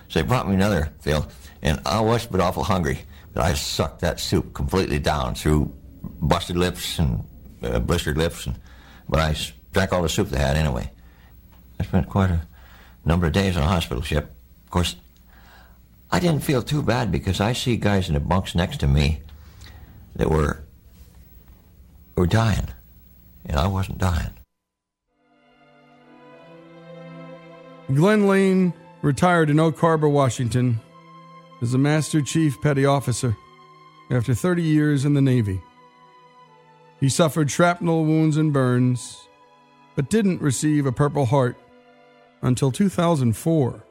so 0.07 0.19
they 0.19 0.27
brought 0.27 0.47
me 0.47 0.55
another 0.55 0.91
fill, 1.01 1.27
and 1.61 1.79
I 1.85 1.99
was 2.01 2.25
but 2.25 2.39
awful 2.39 2.63
hungry. 2.63 2.99
But 3.33 3.43
I 3.43 3.53
sucked 3.53 4.01
that 4.01 4.19
soup 4.19 4.53
completely 4.53 4.99
down 4.99 5.35
through 5.35 5.73
busted 6.03 6.55
lips 6.55 6.99
and 6.99 7.23
uh, 7.63 7.79
blistered 7.79 8.17
lips, 8.17 8.45
and 8.45 8.55
but 9.09 9.19
I 9.19 9.35
drank 9.71 9.91
all 9.91 10.03
the 10.03 10.09
soup 10.09 10.29
they 10.29 10.39
had 10.39 10.55
anyway. 10.55 10.89
I 11.79 11.83
spent 11.83 12.07
quite 12.07 12.29
a 12.29 12.47
number 13.05 13.25
of 13.27 13.33
days 13.33 13.57
on 13.57 13.63
a 13.63 13.67
hospital 13.67 14.03
ship. 14.03 14.31
Of 14.65 14.71
course, 14.71 14.95
I 16.11 16.19
didn't 16.19 16.43
feel 16.43 16.61
too 16.61 16.83
bad 16.83 17.11
because 17.11 17.41
I 17.41 17.53
see 17.53 17.75
guys 17.75 18.07
in 18.07 18.13
the 18.13 18.19
bunks 18.19 18.55
next 18.55 18.79
to 18.81 18.87
me 18.87 19.21
that 20.15 20.29
were 20.29 20.62
were 22.15 22.27
dying, 22.27 22.67
and 23.45 23.57
I 23.59 23.67
wasn't 23.67 23.97
dying. 23.97 24.33
Glenn 27.93 28.27
Lane 28.27 28.73
retired 29.01 29.49
in 29.49 29.59
Oak 29.59 29.77
Harbor, 29.77 30.07
Washington, 30.07 30.79
as 31.61 31.73
a 31.73 31.77
Master 31.77 32.21
Chief 32.21 32.59
Petty 32.61 32.85
Officer 32.85 33.35
after 34.09 34.33
30 34.33 34.61
years 34.61 35.05
in 35.05 35.13
the 35.13 35.21
Navy. 35.21 35.61
He 36.99 37.09
suffered 37.09 37.51
shrapnel 37.51 38.05
wounds 38.05 38.37
and 38.37 38.53
burns, 38.53 39.27
but 39.95 40.09
didn't 40.09 40.41
receive 40.41 40.85
a 40.85 40.91
Purple 40.91 41.25
Heart 41.25 41.57
until 42.41 42.71
2004. 42.71 43.83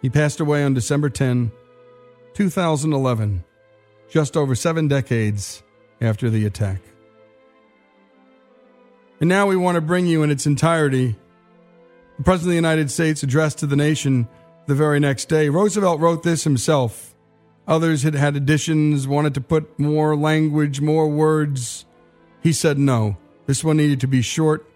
He 0.00 0.10
passed 0.10 0.40
away 0.40 0.64
on 0.64 0.74
December 0.74 1.10
10, 1.10 1.52
2011, 2.34 3.44
just 4.10 4.36
over 4.36 4.54
seven 4.54 4.88
decades 4.88 5.62
after 6.02 6.28
the 6.28 6.44
attack. 6.44 6.80
And 9.20 9.28
now 9.28 9.46
we 9.46 9.56
want 9.56 9.76
to 9.76 9.80
bring 9.80 10.06
you 10.06 10.22
in 10.22 10.30
its 10.30 10.46
entirety 10.46 11.16
the 12.18 12.24
President 12.24 12.48
of 12.48 12.50
the 12.50 12.68
United 12.68 12.90
States 12.90 13.22
address 13.22 13.54
to 13.56 13.66
the 13.66 13.76
nation 13.76 14.28
the 14.66 14.74
very 14.74 15.00
next 15.00 15.28
day. 15.28 15.48
Roosevelt 15.48 15.98
wrote 15.98 16.22
this 16.22 16.44
himself. 16.44 17.14
Others 17.66 18.02
had 18.02 18.14
had 18.14 18.36
additions, 18.36 19.08
wanted 19.08 19.34
to 19.34 19.40
put 19.40 19.78
more 19.78 20.14
language, 20.14 20.80
more 20.80 21.08
words. 21.08 21.84
He 22.42 22.52
said 22.52 22.78
no. 22.78 23.16
This 23.46 23.64
one 23.64 23.76
needed 23.76 24.00
to 24.00 24.06
be 24.06 24.22
short. 24.22 24.68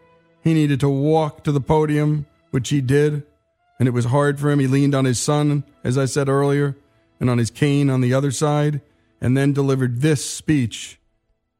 He 0.43 0.55
needed 0.55 0.81
to 0.81 0.89
walk 0.89 1.44
to 1.44 1.53
the 1.53 1.61
podium, 1.61 2.27
which 2.51 2.70
he 2.70 2.81
did, 2.81 3.24
and 3.78 3.86
it 3.86 3.93
was 3.93 4.07
hard 4.07 4.40
for 4.40 4.51
him. 4.51 4.59
He 4.59 4.66
leaned 4.66 4.94
on 4.94 5.05
his 5.05 5.20
son, 5.20 5.65
as 5.85 5.98
I 5.98 6.07
said 6.07 6.28
earlier, 6.28 6.77
and 7.20 7.28
on 7.28 7.39
his 7.39 7.51
cane 7.51 7.90
on 7.90 8.01
the 8.01 8.15
other 8.15 8.31
side, 8.31 8.81
and 9.20 9.36
then 9.36 9.53
delivered 9.53 10.01
this 10.01 10.28
speech 10.28 10.98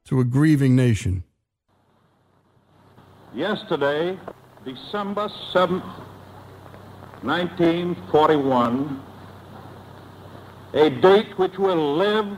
to 0.07 0.21
a 0.21 0.23
grieving 0.23 0.75
nation. 0.75 1.23
Yesterday, 3.33 4.17
December 4.63 5.29
7th, 5.53 5.83
1941, 7.21 9.03
a 10.73 10.89
date 10.89 11.37
which 11.37 11.57
will 11.57 11.95
live 11.97 12.37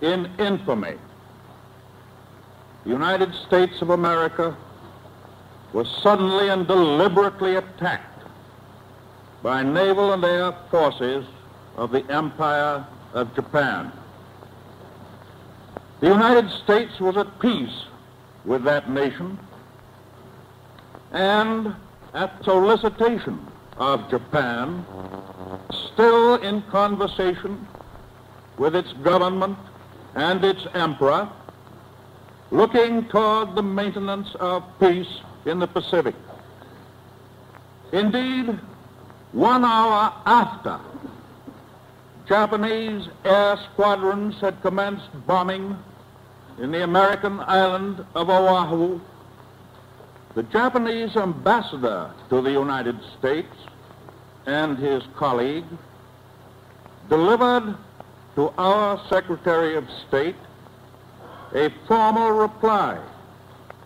in 0.00 0.30
infamy. 0.38 0.94
The 2.84 2.90
United 2.90 3.34
States 3.46 3.82
of 3.82 3.90
America 3.90 4.56
was 5.74 5.86
suddenly 6.02 6.48
and 6.48 6.66
deliberately 6.66 7.56
attacked 7.56 8.24
by 9.42 9.62
naval 9.62 10.14
and 10.14 10.24
air 10.24 10.52
forces 10.70 11.26
of 11.76 11.90
the 11.90 12.10
Empire 12.10 12.86
of 13.12 13.34
Japan. 13.34 13.92
The 16.00 16.06
United 16.06 16.48
States 16.50 17.00
was 17.00 17.16
at 17.16 17.40
peace 17.40 17.86
with 18.44 18.62
that 18.64 18.88
nation 18.88 19.36
and 21.10 21.74
at 22.14 22.44
solicitation 22.44 23.44
of 23.78 24.08
Japan, 24.08 24.86
still 25.92 26.36
in 26.36 26.62
conversation 26.62 27.66
with 28.58 28.76
its 28.76 28.92
government 28.92 29.58
and 30.14 30.44
its 30.44 30.66
emperor, 30.74 31.28
looking 32.52 33.08
toward 33.08 33.56
the 33.56 33.62
maintenance 33.62 34.36
of 34.36 34.62
peace 34.78 35.20
in 35.46 35.58
the 35.58 35.66
Pacific. 35.66 36.14
Indeed, 37.90 38.56
one 39.32 39.64
hour 39.64 40.12
after 40.26 40.78
Japanese 42.28 43.08
air 43.24 43.56
squadrons 43.72 44.36
had 44.40 44.60
commenced 44.62 45.08
bombing 45.26 45.76
in 46.60 46.72
the 46.72 46.82
American 46.82 47.40
island 47.40 48.04
of 48.14 48.28
Oahu, 48.30 49.00
the 50.34 50.42
Japanese 50.44 51.16
ambassador 51.16 52.10
to 52.30 52.42
the 52.42 52.50
United 52.50 52.96
States 53.18 53.54
and 54.46 54.78
his 54.78 55.02
colleague 55.16 55.64
delivered 57.08 57.76
to 58.34 58.52
our 58.58 59.00
Secretary 59.08 59.76
of 59.76 59.84
State 60.08 60.36
a 61.54 61.70
formal 61.86 62.32
reply 62.32 62.98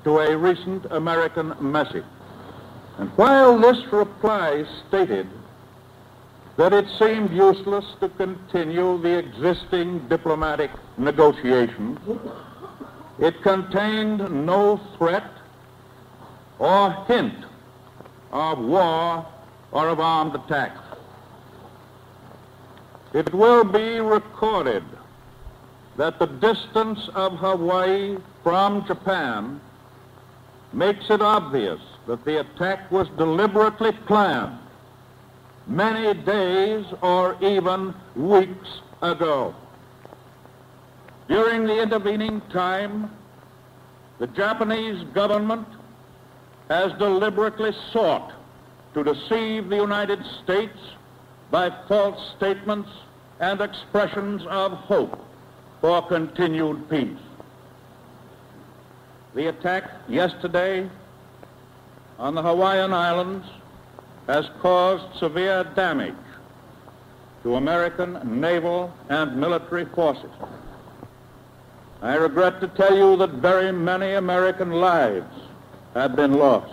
to 0.05 0.19
a 0.19 0.36
recent 0.36 0.85
American 0.90 1.55
message. 1.61 2.05
And 2.99 3.11
while 3.16 3.59
this 3.59 3.81
reply 3.93 4.65
stated 4.89 5.28
that 6.57 6.73
it 6.73 6.86
seemed 6.99 7.32
useless 7.32 7.85
to 8.01 8.09
continue 8.11 9.01
the 9.01 9.19
existing 9.19 10.01
diplomatic 10.09 10.70
negotiations, 10.99 11.99
it 13.18 13.43
contained 13.43 14.47
no 14.47 14.78
threat 14.97 15.30
or 16.59 16.93
hint 17.06 17.44
of 18.32 18.59
war 18.59 19.26
or 19.72 19.89
of 19.89 20.01
armed 20.01 20.34
attack. 20.34 20.76
It 23.12 23.32
will 23.34 23.64
be 23.64 24.01
recorded 24.01 24.84
that 25.97 26.18
the 26.18 26.26
distance 26.26 27.09
of 27.14 27.36
Hawaii 27.39 28.16
from 28.43 28.86
Japan 28.86 29.60
makes 30.72 31.10
it 31.10 31.20
obvious 31.20 31.80
that 32.06 32.24
the 32.24 32.40
attack 32.40 32.90
was 32.90 33.09
deliberately 33.18 33.93
planned 34.06 34.59
many 35.66 36.14
days 36.14 36.86
or 37.02 37.36
even 37.43 37.94
weeks 38.16 38.80
ago. 39.02 39.55
During 41.28 41.65
the 41.66 41.81
intervening 41.81 42.40
time, 42.53 43.11
the 44.19 44.27
Japanese 44.28 45.03
government 45.15 45.66
has 46.69 46.93
deliberately 46.94 47.73
sought 47.93 48.32
to 48.94 49.05
deceive 49.05 49.69
the 49.69 49.77
United 49.77 50.20
States 50.43 50.78
by 51.51 51.70
false 51.89 52.35
statements 52.36 52.89
and 53.40 53.61
expressions 53.61 54.43
of 54.47 54.73
hope 54.73 55.19
for 55.81 56.03
continued 56.03 56.89
peace. 56.89 57.19
The 59.35 59.49
attack 59.49 59.90
yesterday 60.09 60.89
on 62.19 62.35
the 62.35 62.43
Hawaiian 62.43 62.93
Islands 62.93 63.47
has 64.27 64.49
caused 64.61 65.19
severe 65.19 65.65
damage 65.74 66.15
to 67.43 67.57
American 67.57 68.40
naval 68.40 68.94
and 69.09 69.36
military 69.36 69.86
forces. 69.86 70.31
I 72.03 72.16
regret 72.16 72.61
to 72.61 72.66
tell 72.66 72.97
you 72.97 73.16
that 73.19 73.31
very 73.31 73.70
many 73.70 74.15
American 74.15 74.73
lives 74.73 75.33
have 75.95 76.16
been 76.16 76.33
lost. 76.33 76.73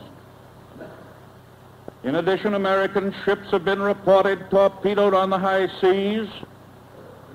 In 2.03 2.15
addition, 2.15 2.55
American 2.55 3.13
ships 3.23 3.51
have 3.51 3.63
been 3.63 3.79
reported 3.79 4.49
torpedoed 4.49 5.13
on 5.13 5.29
the 5.29 5.37
high 5.37 5.67
seas 5.79 6.27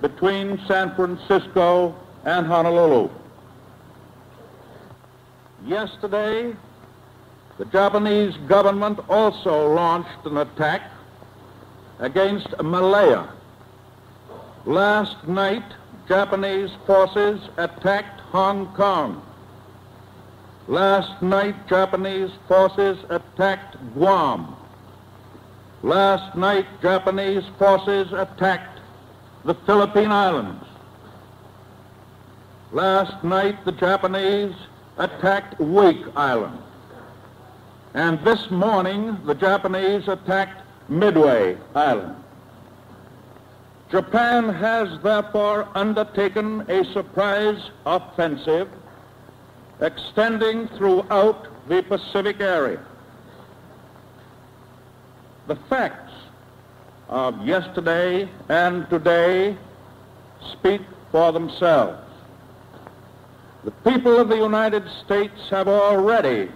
between 0.01 0.61
San 0.66 0.93
Francisco 0.97 1.95
and 2.25 2.47
Honolulu. 2.47 3.11
Yesterday, 5.65 6.53
the 7.59 7.65
Japanese 7.66 8.37
government 8.49 8.99
also 9.09 9.73
launched 9.73 10.27
an 10.27 10.39
attack 10.39 10.91
against 12.01 12.49
Malaya. 12.61 13.29
Last 14.65 15.29
night, 15.29 15.62
Japanese 16.09 16.70
forces 16.86 17.40
attacked 17.56 18.20
Hong 18.20 18.66
Kong. 18.74 19.22
Last 20.68 21.22
night, 21.22 21.66
Japanese 21.66 22.31
forces 22.47 22.98
attacked 23.09 23.76
Guam. 23.94 24.55
Last 25.82 26.36
night, 26.36 26.66
Japanese 26.82 27.44
forces 27.59 28.12
attacked 28.12 28.81
the 29.44 29.55
Philippine 29.66 30.10
Islands. 30.10 30.64
Last 32.72 33.22
night, 33.24 33.64
the 33.64 33.72
Japanese 33.72 34.55
attacked 34.98 35.59
Wake 35.60 36.05
Island. 36.16 36.59
And 37.94 38.18
this 38.24 38.51
morning, 38.51 39.18
the 39.24 39.35
Japanese 39.35 40.09
attacked 40.09 40.62
Midway 40.89 41.56
Island. 41.74 42.16
Japan 43.95 44.49
has 44.49 44.89
therefore 45.05 45.69
undertaken 45.77 46.62
a 46.69 46.85
surprise 46.93 47.71
offensive 47.87 48.69
extending 49.81 50.66
throughout 50.66 51.47
the 51.69 51.81
Pacific 51.85 52.41
area. 52.41 52.85
The 55.47 55.55
facts 55.71 56.12
of 57.09 57.47
yesterday 57.47 58.29
and 58.49 58.91
today 58.91 59.57
speak 60.51 60.81
for 61.12 61.31
themselves. 61.31 62.05
The 63.62 63.71
people 63.89 64.19
of 64.19 64.29
the 64.29 64.39
United 64.39 64.83
States 65.05 65.41
have 65.51 65.69
already 65.69 66.51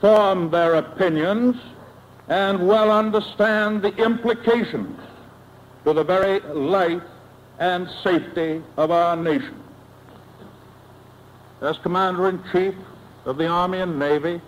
formed 0.00 0.52
their 0.52 0.76
opinions 0.76 1.56
and 2.28 2.68
well 2.68 2.92
understand 2.92 3.82
the 3.82 3.96
implications 3.96 5.07
to 5.88 5.94
the 5.94 6.04
very 6.04 6.40
life 6.40 7.02
and 7.58 7.88
safety 8.04 8.62
of 8.76 8.90
our 8.90 9.16
nation. 9.16 9.58
As 11.62 11.78
Commander-in-Chief 11.78 12.74
of 13.24 13.38
the 13.38 13.46
Army 13.46 13.80
and 13.80 13.98
Navy, 13.98 14.38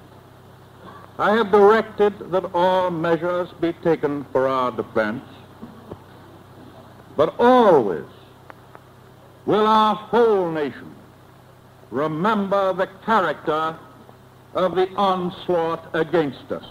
I 1.19 1.35
have 1.37 1.51
directed 1.51 2.31
that 2.31 2.45
all 2.55 2.91
measures 2.91 3.49
be 3.59 3.73
taken 3.73 4.25
for 4.33 4.49
our 4.49 4.71
defense, 4.71 5.25
but 7.17 7.35
always 7.39 8.05
will 9.47 9.67
our 9.67 9.95
whole 9.95 10.51
nation 10.51 10.95
remember 11.91 12.75
the 12.75 12.89
character 13.07 13.79
of 14.53 14.75
the 14.75 14.91
onslaught 14.95 15.89
against 15.95 16.53
us. 16.53 16.67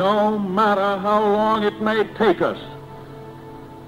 No 0.00 0.38
matter 0.38 0.96
how 0.98 1.20
long 1.20 1.62
it 1.62 1.82
may 1.82 2.04
take 2.14 2.40
us 2.40 2.58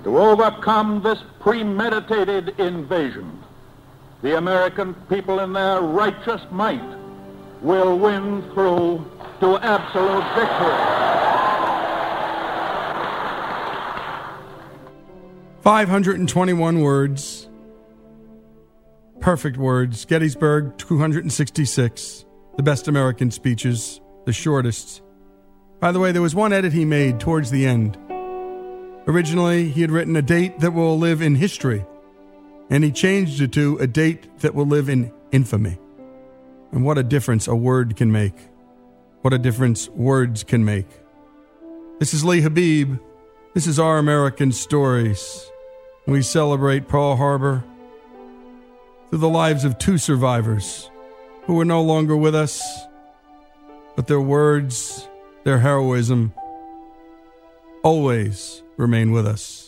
to 0.05 0.19
overcome 0.19 1.03
this 1.03 1.19
premeditated 1.41 2.51
invasion. 2.61 3.43
The 4.21 4.37
American 4.37 4.93
people 5.09 5.41
in 5.41 5.55
their 5.55 5.81
righteous 5.81 6.43
might 6.51 6.85
will 7.63 7.99
win 7.99 8.43
through 8.53 9.11
to 9.41 9.57
absolute 9.57 10.25
victory. 10.35 10.99
521 15.63 16.81
words. 16.83 17.49
Perfect 19.21 19.57
words. 19.57 20.05
Gettysburg, 20.05 20.77
266. 20.77 22.27
The 22.59 22.63
best 22.63 22.87
American 22.87 23.31
speeches, 23.31 24.03
the 24.27 24.35
shortest. 24.35 25.01
By 25.83 25.91
the 25.91 25.99
way, 25.99 26.13
there 26.13 26.23
was 26.23 26.33
one 26.33 26.53
edit 26.53 26.73
he 26.73 26.85
made 26.85 27.19
towards 27.19 27.51
the 27.51 27.67
end. 27.67 27.99
Originally, 29.09 29.69
he 29.69 29.81
had 29.81 29.91
written 29.91 30.15
a 30.15 30.23
date 30.23 30.61
that 30.61 30.75
will 30.75 30.97
live 30.97 31.21
in 31.21 31.35
history, 31.35 31.85
and 32.71 32.85
he 32.85 32.93
changed 32.93 33.41
it 33.41 33.51
to 33.55 33.79
a 33.79 33.89
date 33.89 34.39
that 34.39 34.55
will 34.55 34.65
live 34.65 34.89
in 34.89 35.13
infamy. 35.33 35.77
And 36.71 36.85
what 36.85 36.99
a 36.99 37.03
difference 37.03 37.49
a 37.49 37.57
word 37.57 37.97
can 37.97 38.13
make. 38.13 38.37
What 39.23 39.35
a 39.35 39.41
difference 39.41 39.89
words 39.89 40.45
can 40.45 40.65
make. 40.65 40.87
This 41.99 42.15
is 42.15 42.25
Lee 42.25 42.43
Habeeb. 42.43 43.01
This 43.53 43.67
is 43.67 43.81
Our 43.81 43.99
American 43.99 44.53
Stories. 44.53 45.51
We 46.07 46.23
celebrate 46.23 46.87
Pearl 46.87 47.17
Harbor 47.17 47.65
through 49.11 49.19
the 49.19 49.29
lives 49.29 49.65
of 49.65 49.79
two 49.79 49.99
survivors 49.99 50.89
who 51.47 51.59
are 51.59 51.65
no 51.65 51.83
longer 51.83 52.17
with 52.17 52.37
us, 52.37 52.63
but 53.97 54.07
their 54.07 54.21
words, 54.21 55.09
their 55.45 55.59
heroism 55.59 56.33
always 57.83 58.63
remain 58.77 59.13
with 59.13 59.27
us. 59.27 59.62